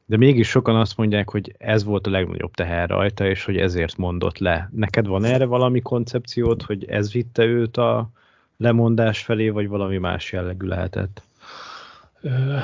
De 0.06 0.16
mégis 0.16 0.48
sokan 0.48 0.76
azt 0.76 0.96
mondják, 0.96 1.30
hogy 1.30 1.54
ez 1.58 1.84
volt 1.84 2.06
a 2.06 2.10
legnagyobb 2.10 2.54
teher 2.54 2.88
rajta, 2.88 3.26
és 3.26 3.44
hogy 3.44 3.56
ezért 3.56 3.96
mondott 3.96 4.38
le. 4.38 4.68
Neked 4.72 5.06
van 5.06 5.24
erre 5.24 5.44
valami 5.44 5.80
koncepciót, 5.80 6.62
hogy 6.62 6.84
ez 6.84 7.12
vitte 7.12 7.44
őt 7.44 7.76
a 7.76 8.10
lemondás 8.56 9.22
felé, 9.22 9.48
vagy 9.48 9.68
valami 9.68 9.98
más 9.98 10.32
jellegű 10.32 10.66
lehetett? 10.66 11.22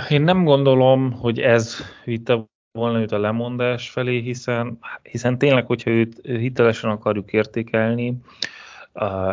Én 0.09 0.23
nem 0.23 0.45
gondolom, 0.45 1.13
hogy 1.13 1.41
ez 1.41 1.77
vitte 2.05 2.45
volna 2.79 3.01
őt 3.01 3.13
a 3.13 3.19
lemondás 3.19 3.91
felé, 3.91 4.21
hiszen, 4.21 4.79
hiszen 5.03 5.39
tényleg, 5.39 5.67
hogyha 5.67 5.91
őt 5.91 6.21
hitelesen 6.23 6.91
akarjuk 6.91 7.33
értékelni 7.33 8.15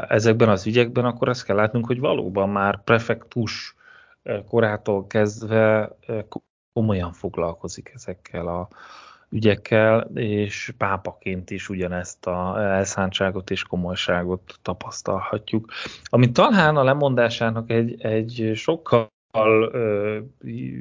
ezekben 0.08 0.50
az 0.50 0.68
ügyekben, 0.68 1.06
akkor 1.06 1.30
azt 1.30 1.46
kell 1.46 1.56
látnunk, 1.56 1.86
hogy 1.86 2.00
valóban 2.00 2.50
már 2.50 2.84
prefektus 2.84 3.76
korától 4.48 5.08
kezdve 5.08 5.96
komolyan 6.74 7.14
foglalkozik 7.14 7.92
ezekkel 7.94 8.48
a 8.48 8.68
ügyekkel, 9.30 10.10
és 10.14 10.74
pápaként 10.78 11.50
is 11.50 11.70
ugyanezt 11.70 12.26
a 12.26 12.64
elszántságot 12.64 13.50
és 13.50 13.64
komolyságot 13.64 14.60
tapasztalhatjuk. 14.62 15.72
Ami 16.04 16.32
talán 16.32 16.78
a 16.78 16.84
lemondásának 16.84 17.70
egy, 17.70 18.02
egy 18.02 18.52
sokkal 18.56 19.10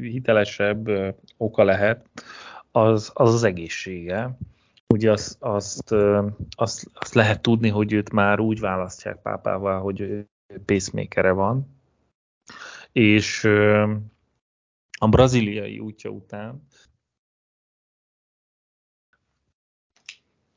hitelesebb 0.01 0.89
oka 1.37 1.65
lehet, 1.65 2.07
az 2.77 3.11
az, 3.14 3.35
az 3.35 3.43
egészsége. 3.43 4.39
Ugye 4.95 5.11
azt, 5.11 5.37
azt, 5.41 5.93
azt, 6.51 6.91
azt 6.95 7.14
lehet 7.14 7.43
tudni, 7.43 7.68
hogy 7.68 7.93
őt 7.93 8.12
már 8.12 8.41
úgy 8.41 8.61
választják 8.61 9.22
pápával, 9.22 9.81
hogy 9.81 10.27
pacemakere 10.64 11.33
van. 11.33 11.81
És 12.93 13.45
a 14.99 15.09
braziliai 15.09 15.79
útja 15.79 16.11
után 16.11 16.66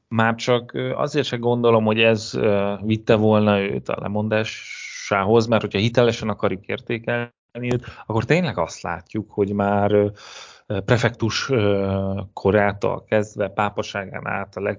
már 0.07 0.35
csak 0.35 0.71
azért 0.93 1.25
se 1.25 1.37
gondolom, 1.37 1.85
hogy 1.85 1.99
ez 2.01 2.39
vitte 2.81 3.15
volna 3.15 3.59
őt 3.59 3.89
a 3.89 4.01
lemondásához, 4.01 5.47
mert 5.47 5.61
hogyha 5.61 5.79
hitelesen 5.79 6.29
akarjuk 6.29 6.65
értékelni 6.65 7.31
őt, 7.73 7.85
akkor 8.05 8.25
tényleg 8.25 8.57
azt 8.57 8.81
látjuk, 8.81 9.31
hogy 9.31 9.53
már 9.53 10.11
prefektus 10.67 11.51
korától 12.33 13.03
kezdve 13.03 13.47
pápaságán 13.47 14.27
át 14.27 14.55
a 14.55 14.77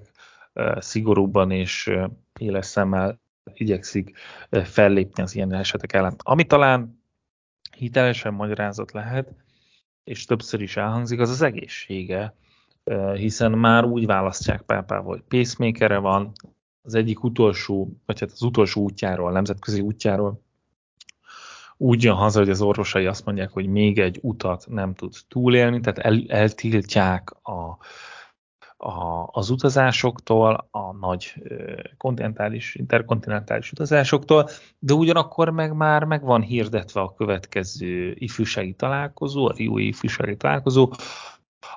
legszigorúbban 0.53 1.51
és 1.51 1.91
éles 2.39 2.65
szemmel 2.65 3.19
igyekszik 3.53 4.17
fellépni 4.63 5.23
az 5.23 5.35
ilyen 5.35 5.53
esetek 5.53 5.93
ellen. 5.93 6.15
Ami 6.17 6.43
talán 6.43 7.03
hitelesen 7.77 8.33
magyarázat 8.33 8.91
lehet, 8.91 9.33
és 10.03 10.25
többször 10.25 10.61
is 10.61 10.77
elhangzik, 10.77 11.19
az 11.19 11.29
az 11.29 11.41
egészsége 11.41 12.33
hiszen 13.13 13.51
már 13.51 13.85
úgy 13.85 14.05
választják 14.05 14.61
pápával, 14.61 15.11
hogy 15.11 15.23
pacemakere 15.27 15.97
van, 15.97 16.31
az 16.81 16.95
egyik 16.95 17.23
utolsó, 17.23 17.89
vagy 18.05 18.19
hát 18.19 18.31
az 18.31 18.41
utolsó 18.41 18.81
útjáról, 18.81 19.31
nemzetközi 19.31 19.81
útjáról 19.81 20.41
úgy 21.81 22.03
jön 22.03 22.15
haza, 22.15 22.39
hogy 22.39 22.49
az 22.49 22.61
orvosai 22.61 23.05
azt 23.05 23.25
mondják, 23.25 23.49
hogy 23.51 23.67
még 23.67 23.99
egy 23.99 24.19
utat 24.21 24.65
nem 24.69 24.93
tud 24.93 25.13
túlélni, 25.27 25.79
tehát 25.79 25.99
el, 25.99 26.23
eltiltják 26.27 27.31
a, 27.41 27.77
a, 28.77 29.29
az 29.31 29.49
utazásoktól, 29.49 30.67
a 30.71 30.93
nagy 30.93 31.33
kontinentális, 31.97 32.75
interkontinentális 32.75 33.71
utazásoktól, 33.71 34.49
de 34.79 34.93
ugyanakkor 34.93 35.49
meg 35.49 35.73
már 35.73 36.03
meg 36.03 36.23
van 36.23 36.41
hirdetve 36.41 37.01
a 37.01 37.13
következő 37.13 38.15
ifjúsági 38.17 38.73
találkozó, 38.73 39.47
a 39.47 39.53
Riói 39.55 39.87
ifjúsági 39.87 40.37
találkozó, 40.37 40.91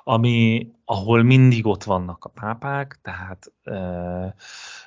ami, 0.03 0.71
ahol 0.85 1.23
mindig 1.23 1.65
ott 1.65 1.83
vannak 1.83 2.25
a 2.25 2.29
pápák, 2.29 2.99
tehát 3.01 3.53
e, 3.63 4.35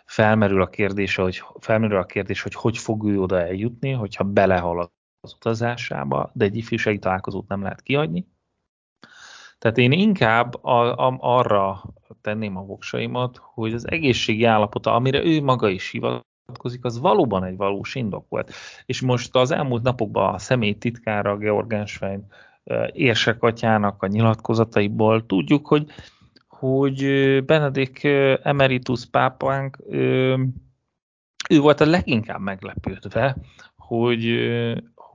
felmerül 0.05 0.62
a 0.62 0.69
kérdés, 0.69 1.14
hogy 1.14 1.43
felmerül 1.59 1.99
a 1.99 2.07
kérdés, 2.07 2.43
hogy 2.43 2.55
hogy 2.55 2.79
fog 2.79 3.05
ő 3.05 3.21
oda 3.21 3.41
eljutni, 3.41 3.91
hogyha 3.91 4.25
belehal 4.25 4.95
az 5.27 5.35
utazásába, 5.35 6.31
de 6.33 6.45
egy 6.45 6.57
ifjúsági 6.57 6.99
találkozót 6.99 7.49
nem 7.49 7.62
lehet 7.62 7.83
kiadni. 7.83 8.27
Tehát 9.59 9.79
én 9.79 9.93
inkább 9.93 10.64
a, 10.64 11.07
a, 11.07 11.16
arra 11.20 11.83
tenném 12.20 12.57
a 12.57 12.64
voksaimat, 12.64 13.41
hogy 13.43 13.72
az 13.72 13.91
egészségi 13.91 14.45
állapota, 14.45 14.95
amire 14.95 15.24
ő 15.24 15.43
maga 15.43 15.68
is 15.68 15.91
hivatkozik, 15.91 16.85
az 16.85 17.01
valóban 17.01 17.45
egy 17.45 17.57
valós 17.57 17.95
indok 17.95 18.29
volt. 18.29 18.53
És 18.87 19.01
most 19.01 19.35
az 19.37 19.51
elmúlt 19.51 19.83
napokban 19.83 20.35
a 20.35 20.39
személy 20.39 20.74
titkára, 20.74 21.37
Georg 21.37 21.72
Enswein 21.72 22.27
érsek 22.93 23.43
atyának 23.43 24.03
a 24.03 24.07
nyilatkozataiból 24.07 25.27
tudjuk, 25.27 25.66
hogy, 25.66 25.87
hogy 26.49 27.05
Benedik 27.45 28.05
emeritus 28.43 29.07
pápánk 29.07 29.79
ő 31.49 31.61
volt 31.61 31.81
a 31.81 31.87
leginkább 31.87 32.41
meglepődve, 32.41 33.37
hogy, 33.77 34.24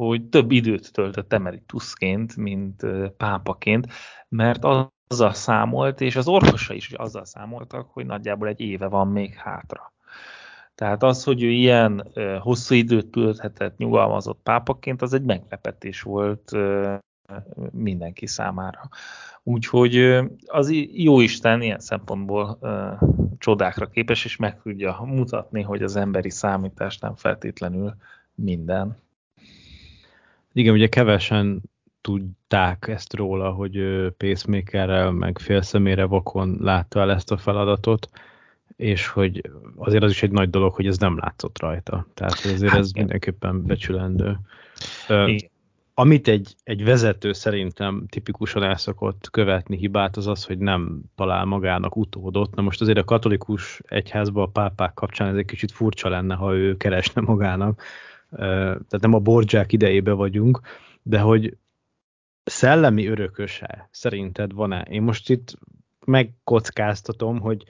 hogy 0.07 0.29
több 0.29 0.51
időt 0.51 0.93
töltött 0.93 1.33
emeritusként, 1.33 2.35
mint 2.35 2.85
pápaként, 3.17 3.87
mert 4.27 4.65
azzal 5.07 5.33
számolt, 5.33 6.01
és 6.01 6.15
az 6.15 6.27
orvosa 6.27 6.73
is 6.73 6.91
azzal 6.91 7.25
számoltak, 7.25 7.89
hogy 7.91 8.05
nagyjából 8.05 8.47
egy 8.47 8.59
éve 8.59 8.87
van 8.87 9.07
még 9.07 9.33
hátra. 9.33 9.93
Tehát 10.75 11.03
az, 11.03 11.23
hogy 11.23 11.43
ő 11.43 11.49
ilyen 11.49 12.11
hosszú 12.39 12.75
időt 12.75 13.07
tölthetett 13.07 13.77
nyugalmazott 13.77 14.39
pápaként, 14.43 15.01
az 15.01 15.13
egy 15.13 15.23
meglepetés 15.23 16.01
volt 16.01 16.51
mindenki 17.71 18.27
számára. 18.27 18.89
Úgyhogy 19.43 20.19
az 20.45 20.71
jó 20.93 21.19
Isten 21.19 21.61
ilyen 21.61 21.79
szempontból 21.79 22.59
csodákra 23.37 23.87
képes, 23.87 24.25
és 24.25 24.35
meg 24.35 24.61
tudja 24.61 25.01
mutatni, 25.05 25.61
hogy 25.61 25.83
az 25.83 25.95
emberi 25.95 26.29
számítás 26.29 26.97
nem 26.97 27.15
feltétlenül 27.15 27.95
minden. 28.35 28.97
Igen, 30.53 30.73
ugye 30.73 30.87
kevesen 30.87 31.61
tudták 32.01 32.87
ezt 32.87 33.13
róla, 33.13 33.51
hogy 33.51 34.07
pacemakerrel, 34.17 35.11
meg 35.11 35.39
félszemére 35.39 36.03
vakon 36.05 36.57
látta 36.59 36.99
el 36.99 37.11
ezt 37.11 37.31
a 37.31 37.37
feladatot, 37.37 38.09
és 38.75 39.07
hogy 39.07 39.49
azért 39.75 40.03
az 40.03 40.11
is 40.11 40.23
egy 40.23 40.31
nagy 40.31 40.49
dolog, 40.49 40.73
hogy 40.73 40.87
ez 40.87 40.97
nem 40.97 41.17
látszott 41.17 41.59
rajta. 41.59 42.07
Tehát 42.13 42.33
azért 42.33 42.71
hát, 42.71 42.79
ez 42.79 42.89
igen. 42.89 43.03
mindenképpen 43.03 43.65
becsülendő. 43.65 44.39
Amit 45.93 46.27
egy, 46.27 46.55
egy 46.63 46.83
vezető 46.83 47.33
szerintem 47.33 48.05
tipikusan 48.09 48.63
el 48.63 48.77
szokott 48.77 49.29
követni 49.31 49.77
hibát, 49.77 50.17
az 50.17 50.27
az, 50.27 50.45
hogy 50.45 50.57
nem 50.57 51.01
talál 51.15 51.45
magának 51.45 51.95
utódot. 51.95 52.55
Na 52.55 52.61
most 52.61 52.81
azért 52.81 52.97
a 52.97 53.03
katolikus 53.03 53.81
egyházban 53.87 54.43
a 54.43 54.51
pápák 54.51 54.93
kapcsán 54.93 55.27
ez 55.27 55.35
egy 55.35 55.45
kicsit 55.45 55.71
furcsa 55.71 56.09
lenne, 56.09 56.35
ha 56.35 56.53
ő 56.53 56.77
keresne 56.77 57.21
magának. 57.21 57.81
Tehát 58.37 58.99
nem 59.01 59.13
a 59.13 59.19
bordzsák 59.19 59.73
idejébe 59.73 60.11
vagyunk, 60.11 60.59
de 61.01 61.19
hogy 61.19 61.57
szellemi 62.43 63.07
örököse 63.07 63.87
szerinted 63.91 64.53
van-e? 64.53 64.81
Én 64.81 65.01
most 65.01 65.29
itt 65.29 65.57
megkockáztatom, 66.05 67.39
hogy 67.39 67.63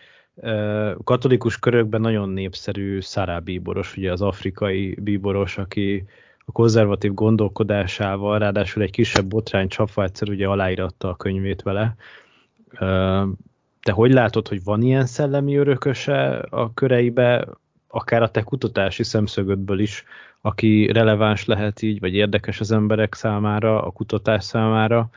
katolikus 1.04 1.60
körökben 1.60 2.02
nagyon 2.02 2.30
népszerű 2.30 3.02
Szará 3.02 3.40
bíboros, 3.40 3.98
ugye 3.98 4.12
az 4.12 4.22
afrikai 4.22 4.98
bíboros, 5.02 5.58
aki 5.58 6.06
a 6.46 6.52
konzervatív 6.52 7.14
gondolkodásával, 7.14 8.40
ráadásul 8.40 8.84
egy 8.84 8.92
kisebb 8.92 9.26
botrány 9.26 9.68
csapva 9.68 10.04
egyszer 10.04 10.30
ugye 10.30 10.48
aláíratta 10.48 11.10
a 11.10 11.16
könyvét 11.16 11.62
vele. 11.62 11.96
Te 13.82 13.92
hogy 13.92 14.12
látod, 14.12 14.48
hogy 14.48 14.64
van 14.64 14.82
ilyen 14.82 15.06
szellemi 15.06 15.56
örököse 15.56 16.38
a 16.40 16.74
köreibe, 16.74 17.48
akár 17.92 18.22
a 18.22 18.32
te 18.32 18.42
kutatási 18.42 19.04
szemszögödből 19.04 19.80
is, 19.80 20.04
aki 20.42 20.92
releváns 20.92 21.46
lehet 21.46 21.82
így, 21.82 22.00
vagy 22.00 22.14
érdekes 22.14 22.60
az 22.60 22.72
emberek 22.72 23.14
számára, 23.14 23.84
a 23.84 23.92
kutatás 23.92 24.44
számára, 24.44 25.10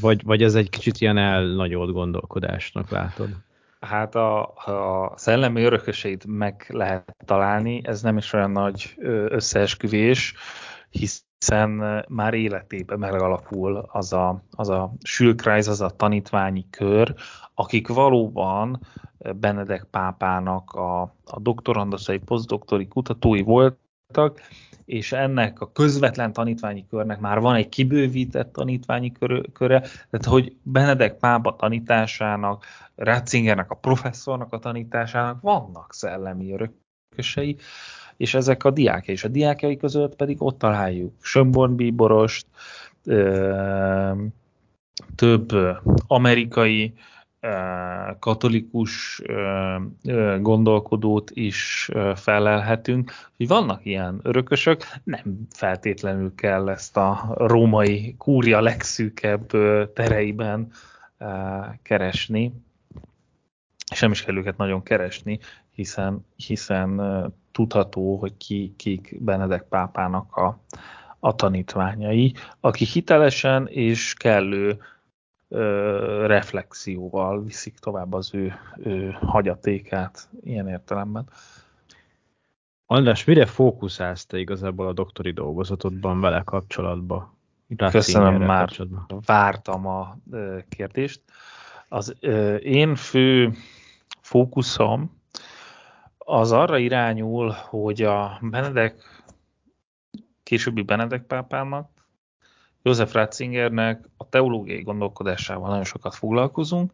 vagy, 0.00 0.24
vagy 0.24 0.42
ez 0.42 0.54
egy 0.54 0.70
kicsit 0.70 1.00
ilyen 1.00 1.18
elnagyolt 1.18 1.92
gondolkodásnak 1.92 2.90
látod? 2.90 3.28
Hát 3.80 4.14
a, 4.14 4.42
a 4.42 5.12
szellemi 5.16 5.62
örököseit 5.62 6.24
meg 6.26 6.66
lehet 6.68 7.16
találni, 7.24 7.80
ez 7.84 8.02
nem 8.02 8.16
is 8.16 8.32
olyan 8.32 8.50
nagy 8.50 8.94
összeesküvés, 9.28 10.34
hiszen 11.38 12.04
már 12.08 12.34
életében 12.34 12.98
megalapul 12.98 13.88
az 13.92 14.12
a, 14.12 14.42
az 14.50 14.68
a 14.68 14.92
sülkrájz, 15.02 15.68
az 15.68 15.80
a 15.80 15.90
tanítványi 15.90 16.66
kör, 16.70 17.14
akik 17.54 17.88
valóban 17.88 18.80
Benedek 19.34 19.84
pápának 19.84 20.72
a, 20.72 21.00
a 21.24 21.40
doktorandosai, 21.40 22.18
posztdoktori 22.18 22.88
kutatói 22.88 23.42
voltak, 23.42 24.40
és 24.84 25.12
ennek 25.12 25.60
a 25.60 25.72
közvetlen 25.72 26.32
tanítványi 26.32 26.86
körnek 26.86 27.20
már 27.20 27.40
van 27.40 27.54
egy 27.54 27.68
kibővített 27.68 28.52
tanítványi 28.52 29.12
köre, 29.52 29.80
tehát 29.80 30.24
hogy 30.26 30.56
Benedek 30.62 31.18
pápa 31.18 31.56
tanításának, 31.56 32.64
Ratzingernek, 32.94 33.70
a 33.70 33.74
professzornak 33.74 34.52
a 34.52 34.58
tanításának 34.58 35.40
vannak 35.40 35.92
szellemi 35.92 36.52
örökösei, 36.52 37.56
és 38.16 38.34
ezek 38.34 38.64
a 38.64 38.70
diákjai, 38.70 39.14
és 39.14 39.24
a 39.24 39.28
diákjai 39.28 39.76
között 39.76 40.16
pedig 40.16 40.42
ott 40.42 40.58
találjuk 40.58 41.12
Sömborn 41.20 41.76
bíborost, 41.76 42.46
több 45.14 45.52
amerikai 46.06 46.94
katolikus 48.18 49.22
gondolkodót 50.40 51.30
is 51.34 51.90
felelhetünk, 52.14 53.12
hogy 53.36 53.48
vannak 53.48 53.84
ilyen 53.84 54.20
örökösök, 54.22 54.82
nem 55.04 55.46
feltétlenül 55.50 56.34
kell 56.34 56.68
ezt 56.68 56.96
a 56.96 57.34
római 57.34 58.14
kúria 58.18 58.60
legszűkebb 58.60 59.46
tereiben 59.92 60.72
keresni, 61.82 62.52
és 63.90 64.00
nem 64.00 64.10
is 64.10 64.22
kell 64.22 64.36
őket 64.36 64.56
nagyon 64.56 64.82
keresni, 64.82 65.38
hiszen, 65.70 66.26
hiszen 66.36 67.00
tudható, 67.56 68.16
hogy 68.16 68.36
ki, 68.36 68.74
kik 68.76 69.16
Benedek 69.20 69.62
pápának 69.62 70.36
a, 70.36 70.58
a 71.18 71.34
tanítványai, 71.34 72.34
akik 72.60 72.88
hitelesen 72.88 73.66
és 73.66 74.14
kellő 74.14 74.78
ö, 75.48 76.26
reflexióval 76.26 77.42
viszik 77.42 77.78
tovább 77.78 78.12
az 78.12 78.34
ő, 78.34 78.54
ő 78.76 79.16
hagyatékát 79.20 80.28
ilyen 80.44 80.68
értelemben. 80.68 81.28
András, 82.86 83.24
mire 83.24 83.46
fókuszálsz 83.46 84.26
te 84.26 84.38
igazából 84.38 84.86
a 84.86 84.92
doktori 84.92 85.30
dolgozatodban 85.32 86.20
vele 86.20 86.42
kapcsolatban? 86.44 87.36
Köszönöm, 87.90 88.42
már 88.42 88.70
vártam 89.26 89.86
a 89.86 90.16
ö, 90.30 90.58
kérdést. 90.68 91.22
Az 91.88 92.14
ö, 92.20 92.54
én 92.54 92.94
fő 92.94 93.52
fókuszom 94.20 95.15
az 96.28 96.52
arra 96.52 96.78
irányul, 96.78 97.50
hogy 97.50 98.02
a 98.02 98.38
Benedek, 98.42 99.22
későbbi 100.42 100.82
Benedek 100.82 101.22
pápának 101.22 101.90
József 102.82 103.12
Ratzingernek 103.12 104.08
a 104.16 104.28
teológiai 104.28 104.82
gondolkodásával 104.82 105.68
nagyon 105.68 105.84
sokat 105.84 106.14
foglalkozunk, 106.14 106.92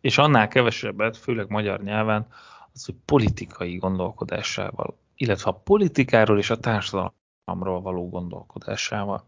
és 0.00 0.18
annál 0.18 0.48
kevesebbet, 0.48 1.16
főleg 1.16 1.48
magyar 1.48 1.82
nyelven, 1.82 2.26
az, 2.74 2.84
hogy 2.84 2.94
politikai 3.04 3.76
gondolkodásával, 3.76 4.96
illetve 5.16 5.50
a 5.50 5.60
politikáról 5.64 6.38
és 6.38 6.50
a 6.50 6.58
társadalomról 6.58 7.80
való 7.80 8.08
gondolkodásával. 8.08 9.24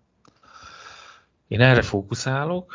Én 1.48 1.60
erre 1.60 1.82
fókuszálok, 1.82 2.74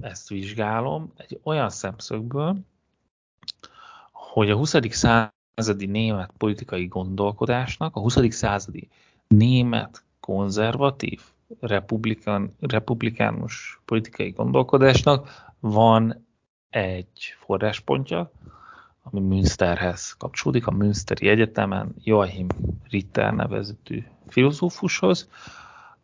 ezt 0.00 0.28
vizsgálom 0.28 1.12
egy 1.16 1.40
olyan 1.42 1.70
szemszögből, 1.70 2.56
hogy 4.12 4.50
a 4.50 4.56
20. 4.56 4.74
századi 5.56 5.86
német 5.86 6.30
politikai 6.38 6.86
gondolkodásnak, 6.86 7.96
a 7.96 8.00
20. 8.00 8.16
századi 8.28 8.88
német 9.28 10.04
konzervatív 10.20 11.20
republikán, 11.60 12.54
republikánus 12.60 13.80
politikai 13.84 14.30
gondolkodásnak 14.30 15.28
van 15.60 16.26
egy 16.70 17.34
forráspontja, 17.38 18.30
ami 19.02 19.20
Münsterhez 19.20 20.12
kapcsolódik, 20.18 20.66
a 20.66 20.70
Münsteri 20.70 21.28
Egyetemen 21.28 21.94
Joachim 22.02 22.46
Ritter 22.90 23.34
nevezetű 23.34 24.04
filozófushoz, 24.28 25.28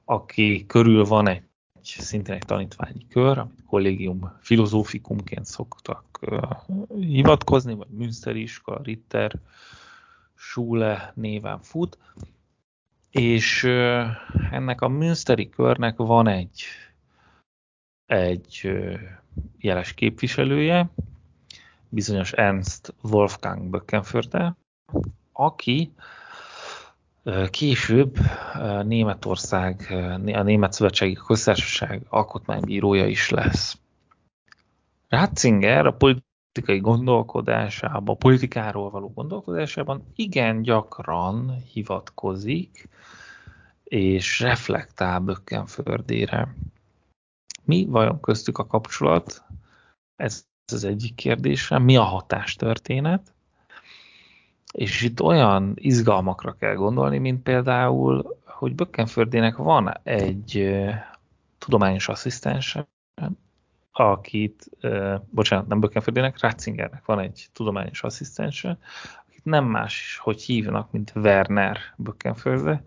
aki 0.05 0.66
körül 0.66 1.05
van 1.05 1.28
egy 1.28 1.42
szintén 1.85 2.35
egy 2.35 2.47
tanítványi 2.47 3.07
kör, 3.09 3.39
amit 3.39 3.64
kollégium 3.66 4.37
filozófikumként 4.41 5.45
szoktak 5.45 6.20
hivatkozni, 6.97 7.74
vagy 7.74 7.89
Münsteri 7.89 8.43
iskola, 8.43 8.80
Ritter, 8.83 9.33
Schule 10.35 11.12
néven 11.14 11.61
fut, 11.61 11.99
és 13.11 13.64
ennek 14.51 14.80
a 14.80 14.89
Münsteri 14.89 15.49
körnek 15.49 15.97
van 15.97 16.28
egy, 16.28 16.62
egy 18.07 18.72
jeles 19.59 19.95
képviselője, 19.95 20.91
bizonyos 21.89 22.33
Ernst 22.33 22.95
Wolfgang 23.03 23.70
Böckenförde, 23.70 24.57
aki 25.33 25.93
Később 27.51 28.16
Németország, 28.83 29.87
a 30.33 30.43
Német 30.43 30.73
Szövetségi 30.73 31.18
Köztársaság 31.27 32.03
alkotmánybírója 32.09 33.07
is 33.07 33.31
lesz. 33.31 33.79
Ratzinger 35.09 35.87
a 35.87 35.97
politikai 35.97 36.79
gondolkodásában, 36.81 38.14
a 38.14 38.18
politikáról 38.18 38.91
való 38.91 39.12
gondolkodásában 39.14 40.03
igen 40.14 40.62
gyakran 40.62 41.57
hivatkozik 41.73 42.89
és 43.85 44.41
reflektál 44.41 45.18
Böckenfördére. 45.18 46.55
Mi 47.64 47.87
vajon 47.89 48.20
köztük 48.20 48.59
a 48.59 48.66
kapcsolat? 48.66 49.45
Ez 50.16 50.47
az 50.73 50.85
egyik 50.85 51.14
kérdésre. 51.14 51.79
Mi 51.79 51.97
a 51.97 52.03
hatástörténet? 52.03 53.35
És 54.73 55.03
itt 55.03 55.23
olyan 55.23 55.73
izgalmakra 55.75 56.53
kell 56.53 56.75
gondolni, 56.75 57.18
mint 57.18 57.43
például, 57.43 58.39
hogy 58.45 58.75
Böckenfördének 58.75 59.57
van 59.57 59.99
egy 60.03 60.79
tudományos 61.59 62.09
asszisztense, 62.09 62.89
akit, 63.93 64.70
bocsánat, 65.31 65.66
nem 65.66 65.81
Böckenfördének, 65.81 66.41
Ratzingernek 66.41 67.05
van 67.05 67.18
egy 67.18 67.47
tudományos 67.53 68.03
asszisztense, 68.03 68.79
akit 69.29 69.45
nem 69.45 69.64
más, 69.64 70.18
hogy 70.23 70.43
hívnak, 70.43 70.91
mint 70.91 71.12
Werner 71.14 71.79
Böckenförde, 71.97 72.83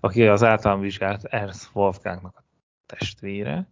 aki 0.00 0.26
az 0.26 0.42
általán 0.42 0.80
vizsgált 0.80 1.24
Ernst 1.24 1.70
Wolfgangnak 1.72 2.34
a 2.36 2.42
testvére. 2.86 3.68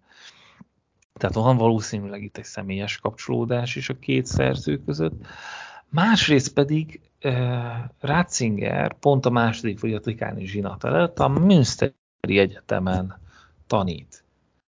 Tehát 1.12 1.34
van 1.34 1.56
valószínűleg 1.56 2.22
itt 2.22 2.36
egy 2.36 2.44
személyes 2.44 2.98
kapcsolódás 2.98 3.76
is 3.76 3.88
a 3.88 3.98
két 3.98 4.26
szerző 4.26 4.82
között. 4.84 5.26
Másrészt 5.90 6.52
pedig 6.52 7.00
Ratzinger 8.00 8.98
pont 8.98 9.26
a 9.26 9.30
második 9.30 9.78
folyatikáni 9.78 10.46
zsinat 10.46 10.84
előtt 10.84 11.18
a 11.18 11.28
Münsteri 11.28 11.94
Egyetemen 12.20 13.18
tanít. 13.66 14.24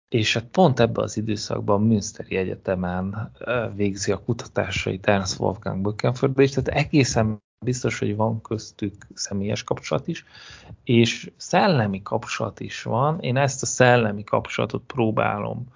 És 0.08 0.34
hát 0.34 0.44
pont 0.44 0.80
ebben 0.80 1.04
az 1.04 1.16
időszakban 1.16 1.82
Münsteri 1.82 2.36
Egyetemen 2.36 3.32
végzi 3.74 4.12
a 4.12 4.24
kutatásait 4.24 5.06
Ernst 5.06 5.38
Wolfgang 5.38 5.82
Böckenförde, 5.82 6.42
és 6.42 6.50
tehát 6.50 6.84
egészen 6.84 7.42
biztos, 7.64 7.98
hogy 7.98 8.16
van 8.16 8.40
köztük 8.40 9.06
személyes 9.14 9.64
kapcsolat 9.64 10.08
is, 10.08 10.24
és 10.84 11.30
szellemi 11.36 12.02
kapcsolat 12.02 12.60
is 12.60 12.82
van. 12.82 13.20
Én 13.20 13.36
ezt 13.36 13.62
a 13.62 13.66
szellemi 13.66 14.24
kapcsolatot 14.24 14.82
próbálom 14.86 15.66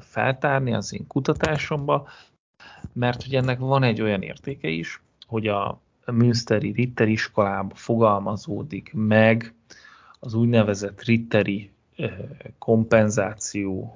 feltárni 0.00 0.74
az 0.74 0.94
én 0.94 1.06
kutatásomban, 1.06 2.06
mert 2.92 3.22
hogy 3.22 3.34
ennek 3.34 3.58
van 3.58 3.82
egy 3.82 4.00
olyan 4.00 4.22
értéke 4.22 4.68
is, 4.68 5.02
hogy 5.26 5.46
a 5.46 5.80
Münsteri 6.06 6.72
Ritter 6.72 7.08
iskolában 7.08 7.76
fogalmazódik 7.76 8.90
meg 8.94 9.54
az 10.20 10.34
úgynevezett 10.34 11.02
Ritteri 11.02 11.70
kompenzáció 12.58 13.94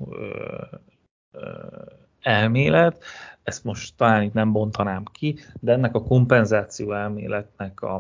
elmélet. 2.20 3.04
Ezt 3.42 3.64
most 3.64 3.96
talán 3.96 4.22
itt 4.22 4.32
nem 4.32 4.52
bontanám 4.52 5.02
ki, 5.12 5.38
de 5.60 5.72
ennek 5.72 5.94
a 5.94 6.02
kompenzáció 6.02 6.92
elméletnek 6.92 7.82
a, 7.82 7.94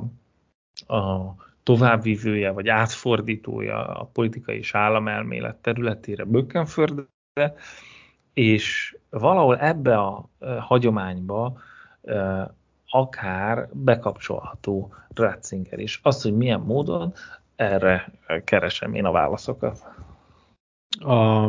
a 0.86 1.34
továbbvívője 1.62 2.50
vagy 2.50 2.68
átfordítója 2.68 3.86
a 3.86 4.04
politikai 4.04 4.56
és 4.56 4.74
államelmélet 4.74 5.56
területére 5.56 6.24
Böckenförde, 6.24 7.04
és 8.32 8.96
valahol 9.18 9.58
ebbe 9.58 9.98
a 9.98 10.28
hagyományba 10.58 11.58
akár 12.90 13.68
bekapcsolható 13.72 14.94
Ratzinger 15.14 15.78
is. 15.78 16.00
Az, 16.02 16.22
hogy 16.22 16.36
milyen 16.36 16.60
módon, 16.60 17.12
erre 17.56 18.12
keresem 18.44 18.94
én 18.94 19.04
a 19.04 19.10
válaszokat. 19.10 19.84
A, 20.98 21.46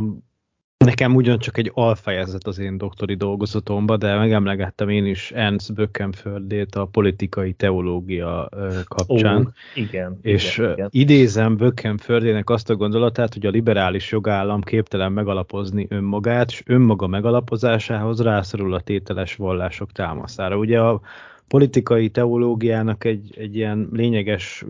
nekem 0.86 1.16
ugyancsak 1.16 1.58
egy 1.58 1.72
alfejezet 1.74 2.48
az 2.48 2.60
én 2.60 2.78
doktori 2.78 3.16
dolgozatomban, 3.16 4.00
de 4.00 4.18
megemlegettem 4.18 4.90
én 4.90 5.06
is 5.06 5.32
Ernst 5.32 5.74
Böckenföldét 5.74 6.76
a 6.76 6.86
politikai 6.86 7.54
teológia 7.54 8.50
kapcsán. 8.88 9.38
Ó, 9.38 9.50
igen. 9.76 10.20
És 10.22 10.58
igen, 10.58 10.72
igen. 10.72 10.88
idézem 10.92 11.58
Böckenföldének 11.58 12.50
azt 12.50 12.70
a 12.70 12.76
gondolatát, 12.76 13.34
hogy 13.34 13.46
a 13.46 13.50
liberális 13.50 14.12
jogállam 14.12 14.62
képtelen 14.62 15.12
megalapozni 15.12 15.86
önmagát, 15.90 16.52
és 16.52 16.64
önmaga 16.66 17.08
megalapozásához 17.08 18.22
rászorul 18.22 18.74
a 18.74 18.80
tételes 18.80 19.36
vallások 19.36 19.92
támaszára. 19.92 20.58
Ugye 20.58 20.80
a 20.80 21.02
politikai 21.48 22.10
teológiának 22.10 23.04
egy, 23.04 23.34
egy 23.38 23.56
ilyen 23.56 23.90
lényeges 23.92 24.66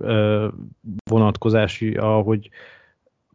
vonatkozási, 1.09 1.93
ahogy 1.93 2.49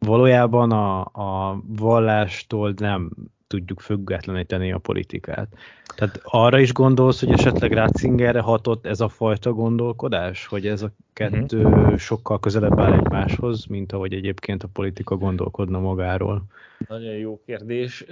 valójában 0.07 0.73
a, 0.73 1.01
a 1.01 1.61
vallástól 1.67 2.75
nem 2.77 3.11
tudjuk 3.47 3.81
függetleníteni 3.81 4.73
a 4.73 4.79
politikát. 4.79 5.49
Tehát 5.97 6.21
arra 6.25 6.59
is 6.59 6.73
gondolsz, 6.73 7.21
hogy 7.21 7.33
esetleg 7.33 7.73
Ratzingerre 7.73 8.41
hatott 8.41 8.87
ez 8.87 9.01
a 9.01 9.09
fajta 9.09 9.53
gondolkodás, 9.53 10.47
hogy 10.47 10.67
ez 10.67 10.83
a 10.83 10.91
kettő 11.13 11.65
uh-huh. 11.65 11.97
sokkal 11.97 12.41
közelebb 12.41 12.79
áll 12.79 12.93
egymáshoz, 12.93 13.67
mint 13.67 13.93
ahogy 13.93 14.13
egyébként 14.13 14.63
a 14.63 14.69
politika 14.73 15.17
gondolkodna 15.17 15.81
magáról? 15.81 16.43
Nagyon 16.89 17.15
jó 17.15 17.41
kérdés 17.47 18.05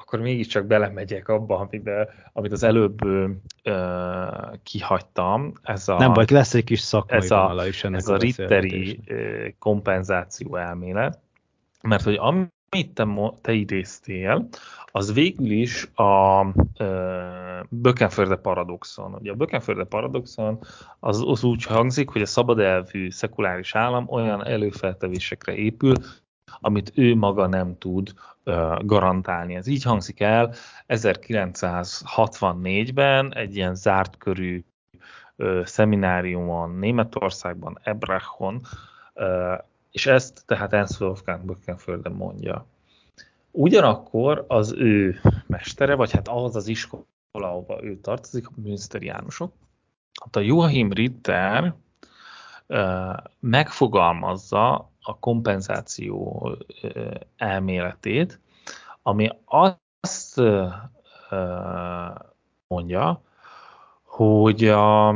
akkor 0.00 0.20
mégiscsak 0.20 0.66
belemegyek 0.66 1.28
abba, 1.28 1.58
amit, 1.58 1.90
amit 2.32 2.52
az 2.52 2.62
előbb 2.62 3.04
ö, 3.62 4.08
kihagytam. 4.62 5.52
Ez 5.62 5.88
a, 5.88 5.98
Nem 5.98 6.12
vagy, 6.12 6.30
lesz 6.30 6.54
egy 6.54 6.64
kis 6.64 6.80
szakmai 6.80 7.18
ez 7.18 7.30
a, 7.30 7.64
is 7.66 7.84
ennek 7.84 8.00
ez 8.00 8.08
a, 8.08 8.14
a 8.14 8.16
ritteri 8.16 9.00
kompenzáció 9.58 10.56
elmélet, 10.56 11.18
mert 11.82 12.02
hogy 12.02 12.16
amit 12.16 12.94
te, 12.94 13.06
te 13.40 13.52
idéztél, 13.52 14.48
az 14.92 15.12
végül 15.12 15.50
is 15.50 15.90
a 15.94 16.46
ö, 16.76 17.60
Bökenförde 17.68 18.36
paradoxon. 18.36 19.14
Ugye 19.14 19.30
a 19.30 19.34
Bökenförde 19.34 19.84
paradoxon 19.84 20.58
az, 21.00 21.22
az 21.26 21.44
úgy 21.44 21.64
hangzik, 21.64 22.08
hogy 22.08 22.22
a 22.22 22.26
szabad 22.26 22.58
elvű 22.58 23.10
szekuláris 23.10 23.74
állam 23.74 24.08
olyan 24.08 24.46
előfeltevésekre 24.46 25.54
épül, 25.54 25.94
amit 26.60 26.92
ő 26.94 27.14
maga 27.14 27.46
nem 27.46 27.78
tud 27.78 28.12
garantálni. 28.80 29.54
Ez 29.54 29.66
így 29.66 29.82
hangzik 29.82 30.20
el 30.20 30.54
1964-ben 30.88 33.34
egy 33.34 33.56
ilyen 33.56 33.74
zárt 33.74 34.16
körű 34.16 34.64
szemináriumon 35.64 36.70
Németországban, 36.70 37.78
Ebrachon, 37.82 38.60
és 39.90 40.06
ezt 40.06 40.42
tehát 40.46 40.72
Ernst 40.72 41.00
Wolfgang 41.00 41.44
Böckenförde 41.44 42.08
mondja. 42.08 42.66
Ugyanakkor 43.50 44.44
az 44.48 44.72
ő 44.72 45.20
mestere, 45.46 45.94
vagy 45.94 46.12
hát 46.12 46.28
az 46.28 46.56
az 46.56 46.68
iskola, 46.68 47.04
ahova 47.30 47.82
ő 47.82 48.00
tartozik, 48.00 48.46
a 48.46 48.50
Münsteriánusok, 48.56 49.52
hát 50.24 50.36
a 50.36 50.40
Joachim 50.40 50.92
Ritter 50.92 51.74
megfogalmazza 53.40 54.90
a 55.08 55.18
kompenzáció 55.18 56.48
elméletét, 57.36 58.40
ami 59.02 59.30
azt 59.44 60.40
mondja, 62.66 63.22
hogy 64.02 64.64
a, 64.64 65.08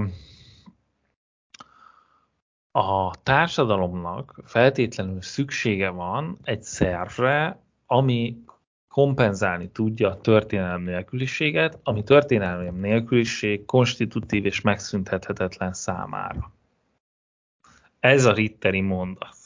a 2.71 3.15
társadalomnak 3.23 4.41
feltétlenül 4.45 5.23
szüksége 5.23 5.89
van 5.89 6.39
egy 6.43 6.63
szervre, 6.63 7.63
ami 7.87 8.45
kompenzálni 8.89 9.71
tudja 9.71 10.11
a 10.11 10.21
történelmi 10.21 10.85
nélküliséget, 10.85 11.79
ami 11.83 12.03
történelmi 12.03 12.71
nélküliség 12.71 13.65
konstitutív 13.65 14.45
és 14.45 14.61
megszüntethetetlen 14.61 15.73
számára. 15.73 16.53
Ez 18.01 18.25
a 18.25 18.33
Ritteri 18.33 18.81
mondat. 18.81 19.42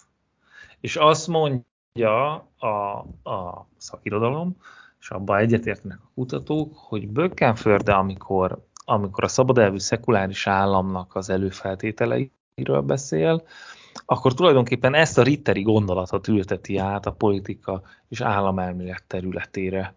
És 0.81 0.97
azt 0.97 1.27
mondja 1.29 2.35
a, 2.59 2.99
a 3.31 3.67
szakirodalom, 3.77 4.57
és 5.01 5.11
abban 5.11 5.39
egyetértenek 5.39 5.99
a 6.03 6.11
kutatók, 6.15 6.77
hogy 6.77 7.09
Bökkenförde, 7.09 7.93
amikor, 7.93 8.65
amikor 8.85 9.25
a 9.25 9.29
szabadelvű 9.29 9.79
szekuláris 9.79 10.47
államnak 10.47 11.15
az 11.15 11.31
előfeltételeiről 11.31 12.81
beszél, 12.87 13.47
akkor 14.05 14.35
tulajdonképpen 14.35 14.95
ezt 14.95 15.19
a 15.19 15.23
ritteri 15.23 15.63
gondolatot 15.63 16.29
ülteti 16.29 16.77
át 16.77 17.07
a 17.07 17.13
politika 17.13 17.83
és 18.09 18.21
államelmélet 18.21 19.05
területére. 19.07 19.95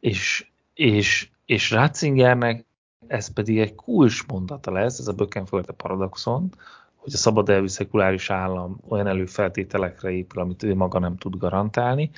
És, 0.00 0.46
és, 0.74 1.30
és 1.44 1.70
Ratzingernek 1.70 2.64
ez 3.06 3.32
pedig 3.32 3.58
egy 3.58 3.74
kulcs 3.74 4.26
mondata 4.26 4.70
lesz, 4.70 4.98
ez 4.98 5.08
a 5.08 5.12
Bökkenförde 5.12 5.72
paradoxon, 5.72 6.54
hogy 7.02 7.12
a 7.14 7.16
szabad 7.16 7.48
elvű 7.48 7.66
szekuláris 7.66 8.30
állam 8.30 8.80
olyan 8.88 9.06
előfeltételekre 9.06 10.10
épül, 10.10 10.42
amit 10.42 10.62
ő 10.62 10.74
maga 10.74 10.98
nem 10.98 11.16
tud 11.16 11.36
garantálni, 11.36 12.10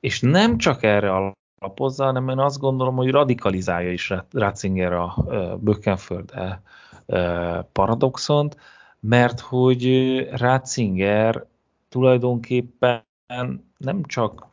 és 0.00 0.20
nem 0.20 0.58
csak 0.58 0.82
erre 0.82 1.34
alapozza, 1.60 2.04
hanem 2.04 2.28
én 2.28 2.38
azt 2.38 2.58
gondolom, 2.58 2.96
hogy 2.96 3.10
radikalizálja 3.10 3.92
is 3.92 4.12
Ratzinger 4.30 4.92
a 4.92 5.14
Bökkenförde 5.60 6.62
paradoxont, 7.72 8.56
mert 9.00 9.40
hogy 9.40 10.18
Ratzinger 10.30 11.46
tulajdonképpen 11.88 13.04
nem 13.78 14.02
csak 14.02 14.46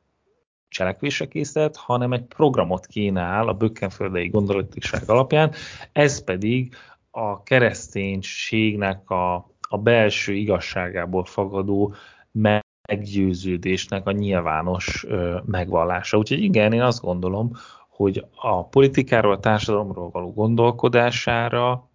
cselekvésre 0.69 1.28
készített, 1.28 1.76
hanem 1.76 2.13
egy 2.13 2.24
programot 2.24 2.86
kínál 2.86 3.47
a 3.47 3.53
bökkenföldei 3.53 4.28
gondolatiság 4.28 5.09
alapján, 5.09 5.51
ez 5.91 6.24
pedig 6.24 6.76
a 7.11 7.43
kereszténységnek 7.43 9.09
a, 9.09 9.52
a 9.74 9.78
belső 9.78 10.34
igazságából 10.34 11.26
fagadó 11.26 11.93
meggyőződésnek 12.32 14.07
a 14.07 14.11
nyilvános 14.11 15.05
megvallása. 15.45 16.17
Úgyhogy 16.17 16.41
igen, 16.41 16.74
én 16.74 16.82
azt 16.82 17.01
gondolom, 17.01 17.51
hogy 17.89 18.26
a 18.36 18.65
politikáról, 18.65 19.32
a 19.32 19.39
társadalomról 19.39 20.09
való 20.09 20.34
gondolkodására 20.34 21.89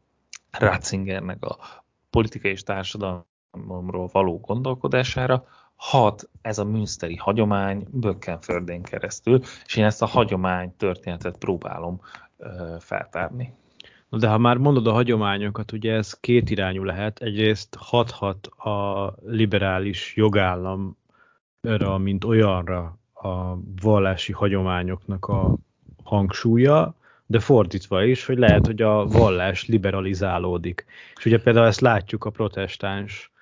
Ratzingernek 0.51 1.45
a 1.45 1.59
politikai 2.11 2.51
és 2.51 2.62
társadalomról 2.62 4.09
való 4.12 4.41
gondolkodására 4.41 5.45
hat 5.76 6.29
ez 6.43 6.59
a 6.59 6.64
münsteri 6.64 7.16
hagyomány 7.16 7.87
Bökkenfördén 7.91 8.83
keresztül, 8.83 9.41
és 9.66 9.76
én 9.76 9.85
ezt 9.85 10.03
a 10.03 10.07
hagyomány 10.07 10.76
történetet 10.76 11.37
próbálom 11.37 12.01
ö, 12.37 12.74
feltárni. 14.11 14.26
De 14.26 14.28
ha 14.28 14.38
már 14.38 14.56
mondod 14.56 14.86
a 14.86 14.92
hagyományokat, 14.92 15.72
ugye 15.72 15.94
ez 15.94 16.20
két 16.20 16.50
irányú 16.50 16.84
lehet. 16.84 17.18
Egyrészt 17.18 17.76
hathat 17.78 18.46
a 18.46 19.14
liberális 19.26 20.16
jogállamra, 20.16 21.98
mint 21.98 22.24
olyanra 22.24 22.98
a 23.14 23.59
vallási 23.82 24.32
hagyományoknak 24.32 25.26
a 25.26 25.54
hangsúlya, 26.04 26.94
de 27.26 27.38
fordítva 27.38 28.04
is, 28.04 28.26
hogy 28.26 28.38
lehet, 28.38 28.66
hogy 28.66 28.82
a 28.82 29.06
vallás 29.06 29.66
liberalizálódik. 29.66 30.86
És 31.16 31.24
ugye 31.24 31.40
például 31.40 31.66
ezt 31.66 31.80
látjuk 31.80 32.24
a 32.24 32.30
protestáns 32.30 33.32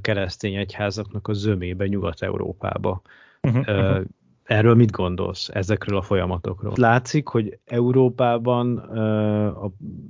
keresztény 0.00 0.54
egyházaknak 0.54 1.28
a 1.28 1.32
zömébe 1.32 1.86
Nyugat-Európába. 1.86 3.02
Uh-huh, 3.42 3.60
uh-huh. 3.60 4.04
Erről 4.46 4.74
mit 4.74 4.90
gondolsz, 4.90 5.48
ezekről 5.52 5.98
a 5.98 6.02
folyamatokról? 6.02 6.72
Látszik, 6.76 7.28
hogy 7.28 7.58
Európában, 7.64 8.90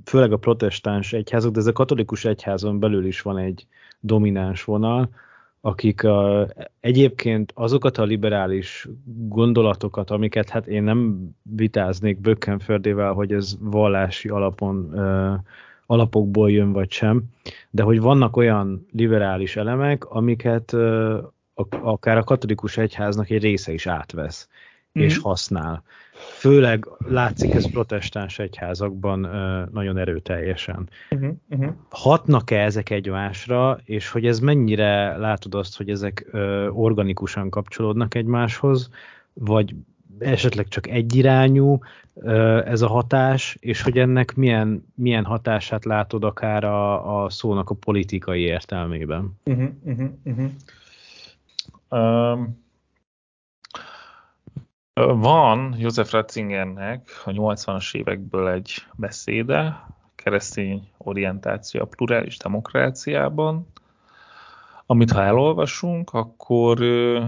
főleg 0.05 0.31
a 0.31 0.37
protestáns 0.37 1.13
egyházak, 1.13 1.51
de 1.51 1.59
ez 1.59 1.67
a 1.67 1.71
katolikus 1.71 2.25
egyházon 2.25 2.79
belül 2.79 3.05
is 3.05 3.21
van 3.21 3.37
egy 3.37 3.67
domináns 3.99 4.63
vonal, 4.63 5.09
akik 5.61 6.03
a, 6.03 6.47
egyébként 6.79 7.51
azokat 7.55 7.97
a 7.97 8.03
liberális 8.03 8.87
gondolatokat, 9.27 10.11
amiket 10.11 10.49
hát 10.49 10.67
én 10.67 10.83
nem 10.83 11.29
vitáznék 11.41 12.19
Bökkenfördével, 12.19 13.13
hogy 13.13 13.33
ez 13.33 13.57
vallási 13.59 14.29
alapon 14.29 14.93
alapokból 15.85 16.51
jön 16.51 16.71
vagy 16.71 16.91
sem, 16.91 17.23
de 17.69 17.83
hogy 17.83 17.99
vannak 17.99 18.37
olyan 18.37 18.85
liberális 18.91 19.55
elemek, 19.55 20.05
amiket 20.05 20.75
akár 21.69 22.17
a 22.17 22.23
katolikus 22.23 22.77
egyháznak 22.77 23.29
egy 23.29 23.41
része 23.41 23.73
is 23.73 23.87
átvesz 23.87 24.47
mm. 24.99 25.01
és 25.01 25.17
használ. 25.17 25.83
Főleg 26.37 26.87
látszik 26.97 27.53
ez 27.53 27.71
protestáns 27.71 28.39
egyházakban 28.39 29.19
nagyon 29.71 29.97
erőteljesen. 29.97 30.89
Uh-huh, 31.11 31.33
uh-huh. 31.49 31.73
Hatnak-e 31.89 32.63
ezek 32.63 32.89
egymásra, 32.89 33.79
és 33.83 34.09
hogy 34.09 34.25
ez 34.25 34.39
mennyire 34.39 35.17
látod 35.17 35.55
azt, 35.55 35.77
hogy 35.77 35.89
ezek 35.89 36.25
organikusan 36.69 37.49
kapcsolódnak 37.49 38.15
egymáshoz, 38.15 38.89
vagy 39.33 39.75
esetleg 40.19 40.67
csak 40.67 40.87
egyirányú 40.87 41.79
ez 42.65 42.81
a 42.81 42.87
hatás, 42.87 43.57
és 43.59 43.81
hogy 43.81 43.97
ennek 43.97 44.35
milyen, 44.35 44.85
milyen 44.95 45.25
hatását 45.25 45.85
látod 45.85 46.23
akár 46.23 46.63
a, 46.63 47.23
a 47.23 47.29
szónak 47.29 47.69
a 47.69 47.75
politikai 47.75 48.41
értelmében? 48.41 49.37
Uh-huh, 49.43 49.69
uh-huh, 49.83 50.09
uh-huh. 50.23 50.49
Van 54.93 55.75
József 55.77 56.11
Ratzingernek 56.11 57.21
a 57.25 57.29
80-as 57.29 57.95
évekből 57.95 58.49
egy 58.49 58.73
beszéde, 58.95 59.87
keresztény 60.15 60.91
orientáció 60.97 61.81
a 61.81 61.85
plurális 61.85 62.37
demokráciában, 62.37 63.67
amit 64.85 65.11
ha 65.11 65.21
elolvasunk, 65.21 66.13
akkor 66.13 66.81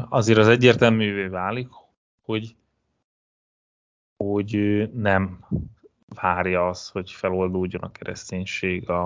azért 0.10 0.40
az 0.40 0.48
egyértelművé 0.48 1.28
válik, 1.28 1.70
hogy 2.22 2.56
hogy 4.24 4.90
nem 4.94 5.46
várja 6.08 6.68
az, 6.68 6.90
hogy 6.90 7.12
feloldódjon 7.12 7.82
a 7.82 7.92
kereszténység 7.92 8.90
a, 8.90 9.06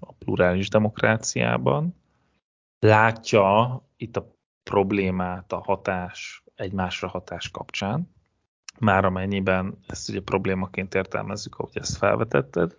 a 0.00 0.12
plurális 0.12 0.68
demokráciában. 0.68 1.94
Látja 2.78 3.80
itt 3.96 4.16
a 4.16 4.33
problémát, 4.64 5.52
a 5.52 5.62
hatás, 5.64 6.44
egymásra 6.54 7.08
hatás 7.08 7.50
kapcsán, 7.50 8.10
már 8.78 9.04
amennyiben 9.04 9.78
ezt 9.86 10.08
ugye 10.08 10.20
problémaként 10.20 10.94
értelmezzük, 10.94 11.58
ahogy 11.58 11.78
ezt 11.78 11.96
felvetetted. 11.96 12.76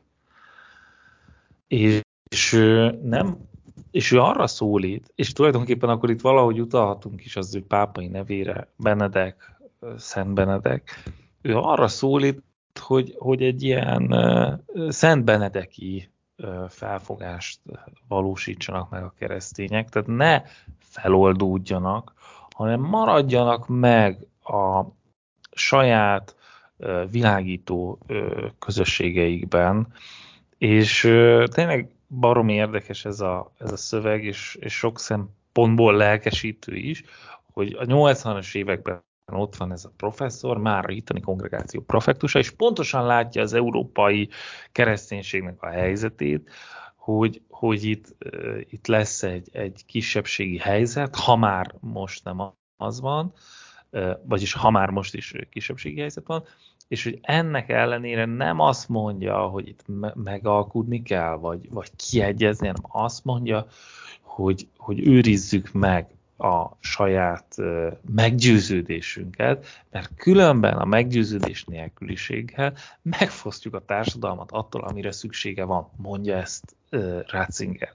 És, 1.67 2.01
és 2.29 2.51
nem, 3.03 3.38
és 3.91 4.11
ő 4.11 4.19
arra 4.19 4.47
szólít, 4.47 5.11
és 5.15 5.33
tulajdonképpen 5.33 5.89
akkor 5.89 6.09
itt 6.09 6.21
valahogy 6.21 6.61
utalhatunk 6.61 7.25
is 7.25 7.36
az 7.36 7.55
ő 7.55 7.63
pápai 7.63 8.07
nevére, 8.07 8.67
Benedek, 8.75 9.55
Szent 9.97 10.33
Benedek, 10.33 11.03
ő 11.41 11.57
arra 11.57 11.88
szólít, 11.88 12.43
hogy, 12.79 13.15
hogy 13.17 13.43
egy 13.43 13.63
ilyen 13.63 14.15
Szent 14.89 15.23
Benedeki 15.23 16.09
felfogást 16.69 17.59
valósítsanak 18.07 18.89
meg 18.89 19.03
a 19.03 19.13
keresztények, 19.17 19.89
tehát 19.89 20.07
ne 20.07 20.41
feloldódjanak, 20.79 22.13
hanem 22.55 22.79
maradjanak 22.79 23.67
meg 23.67 24.25
a 24.43 24.83
saját 25.51 26.36
világító 27.09 27.99
közösségeikben, 28.59 29.88
és 30.57 31.01
tényleg 31.45 31.89
barom 32.07 32.49
érdekes 32.49 33.05
ez 33.05 33.19
a, 33.19 33.51
ez 33.57 33.71
a 33.71 33.77
szöveg, 33.77 34.23
és, 34.23 34.57
és 34.59 34.73
sok 34.73 34.99
szempontból 34.99 35.95
lelkesítő 35.95 36.75
is, 36.75 37.03
hogy 37.53 37.73
a 37.79 37.83
80-as 37.83 38.55
években 38.55 39.03
ott 39.32 39.55
van 39.55 39.71
ez 39.71 39.86
a 39.86 39.91
professzor, 39.97 40.57
már 40.57 40.86
a 40.86 40.91
hitani 40.91 41.21
kongregáció 41.21 41.82
profektusa, 41.82 42.39
és 42.39 42.51
pontosan 42.51 43.05
látja 43.05 43.41
az 43.41 43.53
európai 43.53 44.30
kereszténységnek 44.71 45.61
a 45.61 45.69
helyzetét, 45.69 46.49
hogy, 46.95 47.41
hogy 47.49 47.84
itt, 47.84 48.15
itt 48.69 48.88
lesz 48.88 49.23
egy, 49.23 49.49
egy 49.51 49.86
kisebbségi 49.86 50.57
helyzet, 50.57 51.15
ha 51.15 51.36
már 51.36 51.76
most 51.80 52.23
nem 52.23 52.53
az 52.78 52.99
van, 52.99 53.34
vagyis 54.23 54.53
ha 54.53 54.69
már 54.69 54.89
most 54.89 55.15
is 55.15 55.34
kisebbségi 55.49 55.99
helyzet 55.99 56.28
van, 56.28 56.43
és 56.88 57.03
hogy 57.03 57.19
ennek 57.21 57.69
ellenére 57.69 58.26
nem 58.26 58.59
azt 58.59 58.89
mondja, 58.89 59.38
hogy 59.38 59.67
itt 59.67 59.84
me- 59.86 60.15
megalkudni 60.15 61.01
kell, 61.01 61.36
vagy, 61.36 61.69
vagy 61.69 61.91
kiegyezni, 61.95 62.67
hanem 62.67 62.84
azt 62.88 63.23
mondja, 63.23 63.67
hogy, 64.21 64.67
hogy 64.78 65.07
őrizzük 65.07 65.71
meg 65.71 66.14
a 66.38 66.77
saját 66.79 67.55
meggyőződésünket, 68.15 69.65
mert 69.91 70.09
különben 70.15 70.73
a 70.73 70.86
meggyőződés 70.86 71.63
nélküliséggel 71.63 72.73
megfosztjuk 73.01 73.73
a 73.73 73.86
társadalmat 73.86 74.51
attól, 74.51 74.81
amire 74.83 75.11
szüksége 75.11 75.63
van, 75.63 75.89
mondja 75.97 76.38
ezt 76.38 76.75
Ratzinger. 77.27 77.91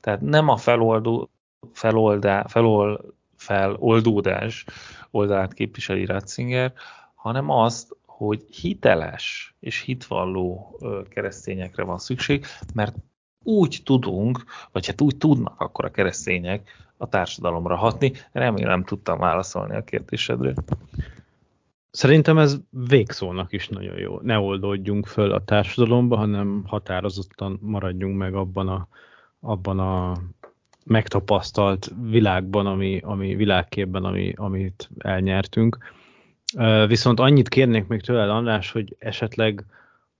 Tehát 0.00 0.20
nem 0.20 0.48
a 0.48 0.56
feloldó, 0.56 1.30
feloldá, 1.72 2.46
felol, 2.46 3.14
feloldódás 3.36 4.64
oldalát 5.10 5.54
képviseli 5.54 6.04
Ratzinger, 6.04 6.72
hanem 7.14 7.50
azt, 7.50 7.96
hogy 8.06 8.44
hiteles 8.50 9.54
és 9.60 9.80
hitvalló 9.80 10.80
keresztényekre 11.08 11.82
van 11.82 11.98
szükség, 11.98 12.46
mert 12.74 12.94
úgy 13.44 13.80
tudunk, 13.84 14.44
vagy 14.72 14.86
hát 14.86 15.00
úgy 15.00 15.16
tudnak 15.16 15.60
akkor 15.60 15.84
a 15.84 15.90
keresztények 15.90 16.70
a 16.96 17.08
társadalomra 17.08 17.76
hatni. 17.76 18.12
Remélem 18.32 18.84
tudtam 18.84 19.18
válaszolni 19.18 19.76
a 19.76 19.84
kérdésedre. 19.84 20.54
Szerintem 21.90 22.38
ez 22.38 22.56
végszónak 22.70 23.52
is 23.52 23.68
nagyon 23.68 23.98
jó. 23.98 24.20
Ne 24.22 24.38
oldódjunk 24.38 25.06
föl 25.06 25.32
a 25.32 25.44
társadalomba, 25.44 26.16
hanem 26.16 26.62
határozottan 26.66 27.58
maradjunk 27.62 28.16
meg 28.16 28.34
abban 28.34 28.68
a, 28.68 28.88
abban 29.40 29.78
a 29.78 30.16
megtapasztalt 30.84 31.92
világban, 32.02 32.66
ami, 32.66 33.00
ami 33.04 33.34
világképben, 33.34 34.04
ami, 34.04 34.32
amit 34.36 34.90
elnyertünk. 34.98 35.78
Viszont 36.86 37.20
annyit 37.20 37.48
kérnék 37.48 37.86
még 37.86 38.00
tőled, 38.00 38.28
András, 38.28 38.70
hogy 38.70 38.96
esetleg 38.98 39.64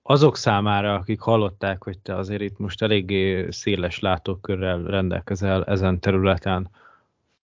azok 0.07 0.36
számára, 0.36 0.94
akik 0.94 1.20
hallották, 1.20 1.82
hogy 1.82 1.98
te 1.98 2.16
azért 2.16 2.40
itt 2.40 2.59
most 2.59 2.82
eléggé 2.82 3.50
széles 3.50 3.98
látókörrel 3.98 4.82
rendelkezel 4.82 5.64
ezen 5.64 6.00
területen, 6.00 6.70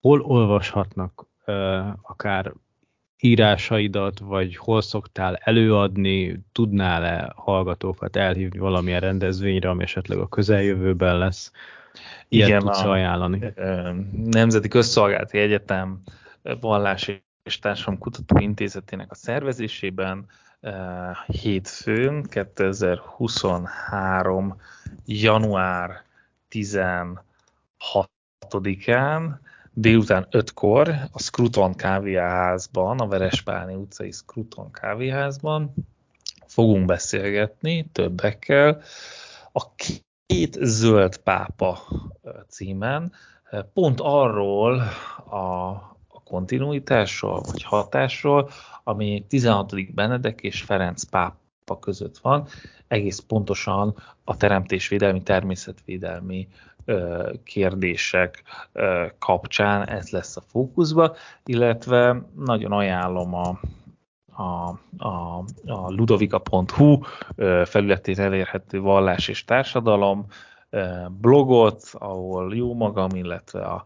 hol 0.02 0.22
olvashatnak 0.22 1.26
akár 2.02 2.54
írásaidat, 3.20 4.20
vagy 4.20 4.58
hol 4.58 4.82
szoktál 4.82 5.36
előadni, 5.36 6.44
tudnál-e 6.52 7.34
hallgatókat 7.36 8.16
elhívni 8.16 8.60
valamilyen 8.60 9.00
rendezvényre, 9.00 9.70
ami 9.70 9.84
esetleg 9.84 10.18
a 10.18 10.28
közeljövőben 10.28 11.18
lesz? 11.18 11.52
Ilyet 12.28 12.48
Igen, 12.48 12.60
tudsz 12.60 12.84
a 12.84 12.92
ajánlani? 12.92 13.54
Nemzeti 14.12 14.68
Közszolgálati 14.68 15.38
Egyetem 15.38 16.02
Vallási 16.60 17.24
és 17.44 17.60
Társadalom 17.60 18.00
Kutatóintézetének 18.00 19.12
a 19.12 19.16
szervezésében 19.16 20.26
hétfőn 21.26 22.24
2023. 22.24 24.62
január 25.06 26.04
16-án 26.52 27.22
délután 29.74 30.28
5-kor 30.32 30.90
a 31.12 31.20
Scruton 31.20 31.76
kávéházban, 31.76 33.00
a 33.00 33.08
Verespálni 33.08 33.74
utcai 33.74 34.12
Scruton 34.12 34.72
kávéházban 34.72 35.74
fogunk 36.48 36.86
beszélgetni 36.86 37.90
többekkel 37.92 38.82
a 39.52 39.66
két 40.26 40.58
zöld 40.62 41.18
pápa 41.18 41.80
címen, 42.48 43.14
pont 43.74 44.00
arról 44.00 44.80
a, 45.30 45.72
kontinuitásról, 46.30 47.42
vagy 47.52 47.64
hatásról, 47.64 48.50
ami 48.84 49.26
16. 49.28 49.94
Benedek 49.94 50.42
és 50.42 50.62
Ferenc 50.62 51.04
pápa 51.04 51.80
között 51.80 52.18
van, 52.18 52.48
egész 52.88 53.20
pontosan 53.20 53.96
a 54.24 54.38
teremtésvédelmi, 54.38 55.24
természetvédelmi 55.24 56.48
kérdések 57.44 58.44
kapcsán 59.20 59.88
ez 59.88 60.10
lesz 60.10 60.38
a 60.38 60.42
fókuszba, 60.42 61.16
illetve 61.46 62.22
nagyon 62.36 62.72
ajánlom 62.72 63.34
a, 63.34 63.60
a, 64.32 64.80
a, 64.98 65.44
a 65.66 65.90
ludovika.hu 65.90 67.00
felületén 67.66 68.20
elérhető 68.20 68.80
vallás 68.80 69.28
és 69.28 69.46
társadalom 69.46 70.26
blogot, 71.10 71.84
ahol 71.94 72.56
jó 72.56 72.74
magam, 72.74 73.10
illetve 73.16 73.62
a 73.62 73.84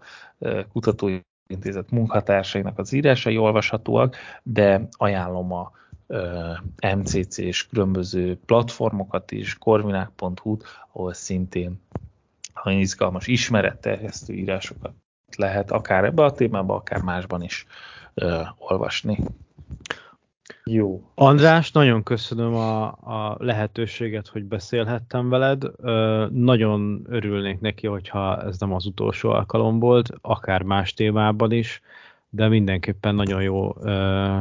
kutatói 0.72 1.20
intézet 1.48 1.90
munkatársainak 1.90 2.80
az 2.80 2.94
írásai 2.94 3.38
olvashatóak, 3.38 4.16
de 4.44 4.88
ajánlom 4.92 5.54
a 5.54 5.72
MCC 6.96 7.38
és 7.38 7.68
különböző 7.68 8.40
platformokat 8.46 9.32
is, 9.32 9.58
korvinák.hu, 9.58 10.58
ahol 10.92 11.14
szintén 11.14 11.82
nagyon 12.64 12.80
izgalmas 12.80 13.28
ismeretterjesztő 13.28 14.34
írásokat 14.34 14.94
lehet 15.38 15.72
akár 15.72 16.04
ebbe 16.04 16.24
a 16.24 16.32
témába, 16.32 16.76
akár 16.76 17.02
másban 17.02 17.44
is 17.44 17.66
olvasni. 18.58 19.18
Jó. 20.66 21.12
András, 21.16 21.72
nagyon 21.72 22.04
köszönöm 22.04 22.54
a, 22.54 22.86
a 22.86 23.38
lehetőséget, 23.40 24.28
hogy 24.28 24.44
beszélhettem 24.44 25.30
veled. 25.30 25.64
Ö, 25.78 26.26
nagyon 26.32 27.06
örülnék 27.10 27.60
neki, 27.60 27.88
hogyha 27.88 28.42
ez 28.42 28.60
nem 28.60 28.74
az 28.74 28.86
utolsó 28.86 29.30
alkalom 29.30 29.80
volt, 29.80 30.10
akár 30.22 30.62
más 30.62 30.94
témában 30.94 31.52
is, 31.52 31.82
de 32.30 32.48
mindenképpen 32.48 33.16
nagyon 33.16 33.42
jó 33.42 33.76
ö, 33.82 34.38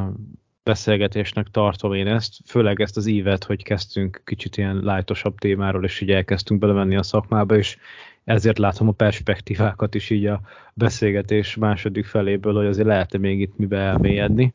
beszélgetésnek 0.63 1.47
tartom 1.51 1.93
én 1.93 2.07
ezt, 2.07 2.35
főleg 2.47 2.81
ezt 2.81 2.97
az 2.97 3.07
ívet, 3.07 3.45
hogy 3.45 3.63
kezdtünk 3.63 4.23
kicsit 4.25 4.57
ilyen 4.57 4.81
lájtosabb 4.83 5.39
témáról, 5.39 5.85
és 5.85 6.01
így 6.01 6.11
elkezdtünk 6.11 6.61
belemenni 6.61 6.97
a 6.97 7.03
szakmába, 7.03 7.57
és 7.57 7.77
ezért 8.25 8.59
látom 8.59 8.89
a 8.89 8.93
perspektívákat 8.93 9.95
is 9.95 10.11
így 10.11 10.27
a 10.27 10.41
beszélgetés 10.75 11.57
második 11.57 12.07
feléből, 12.07 12.55
hogy 12.55 12.67
azért 12.67 12.87
lehet-e 12.87 13.19
még 13.19 13.41
itt 13.41 13.57
mibe 13.57 13.79
elmélyedni. 13.79 14.55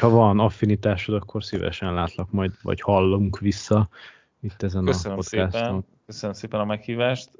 ha 0.00 0.08
van 0.08 0.38
affinitásod, 0.38 1.14
akkor 1.14 1.44
szívesen 1.44 1.94
látlak 1.94 2.30
majd, 2.30 2.52
vagy 2.62 2.80
hallunk 2.80 3.38
vissza 3.38 3.88
itt 4.40 4.62
ezen 4.62 4.84
Köszönöm 4.84 5.18
a 5.18 5.20
podcaston. 5.20 5.50
Szépen. 5.50 5.84
Köszönöm 6.06 6.34
szépen 6.34 6.60
a 6.60 6.64
meghívást, 6.64 7.30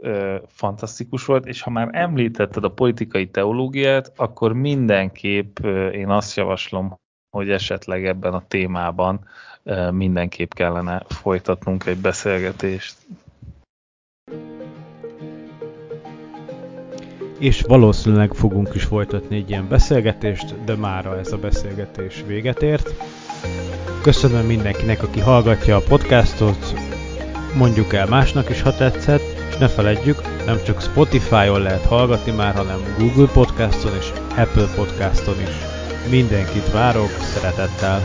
fantasztikus 0.47 1.25
volt, 1.25 1.47
és 1.47 1.63
ha 1.63 1.71
már 1.71 1.89
említetted 1.93 2.65
a 2.65 2.71
politikai 2.71 3.29
teológiát, 3.29 4.13
akkor 4.17 4.53
mindenképp 4.53 5.59
én 5.93 6.09
azt 6.09 6.37
javaslom, 6.37 7.01
hogy 7.31 7.51
esetleg 7.51 8.07
ebben 8.07 8.35
a 8.35 8.45
témában 8.49 9.25
mindenképp 9.91 10.53
kellene 10.53 11.03
folytatnunk 11.09 11.87
egy 11.87 11.99
beszélgetést. 11.99 12.97
És 17.43 17.61
valószínűleg 17.61 18.33
fogunk 18.35 18.75
is 18.75 18.85
folytatni 18.85 19.37
egy 19.37 19.51
ilyen 19.51 19.69
beszélgetést, 19.69 20.65
de 20.65 20.77
mára 20.77 21.19
ez 21.19 21.33
a 21.33 21.37
beszélgetés 21.37 22.25
véget 22.27 22.63
ért. 22.63 22.95
Köszönöm 24.03 24.47
mindenkinek, 24.47 25.03
aki 25.03 25.21
hallgatja 25.21 25.77
a 25.77 25.83
podcastot, 25.89 26.75
mondjuk 27.57 27.93
el 27.93 28.07
másnak 28.07 28.51
is, 28.51 28.63
ha 28.63 28.77
tetszett, 28.77 29.23
és 29.49 29.57
ne 29.57 29.69
feledjük, 29.69 30.45
nem 30.47 30.63
csak 30.65 30.81
Spotify-on 30.81 31.61
lehet 31.61 31.85
hallgatni 31.85 32.33
már, 32.33 32.55
hanem 32.55 32.81
Google 32.99 33.33
Podcaston 33.33 33.93
és 33.99 34.13
Apple 34.37 34.69
Podcaston 34.77 35.41
is. 35.41 35.55
Mindenkit 36.11 36.73
várok, 36.73 37.11
szeretettel! 37.21 38.03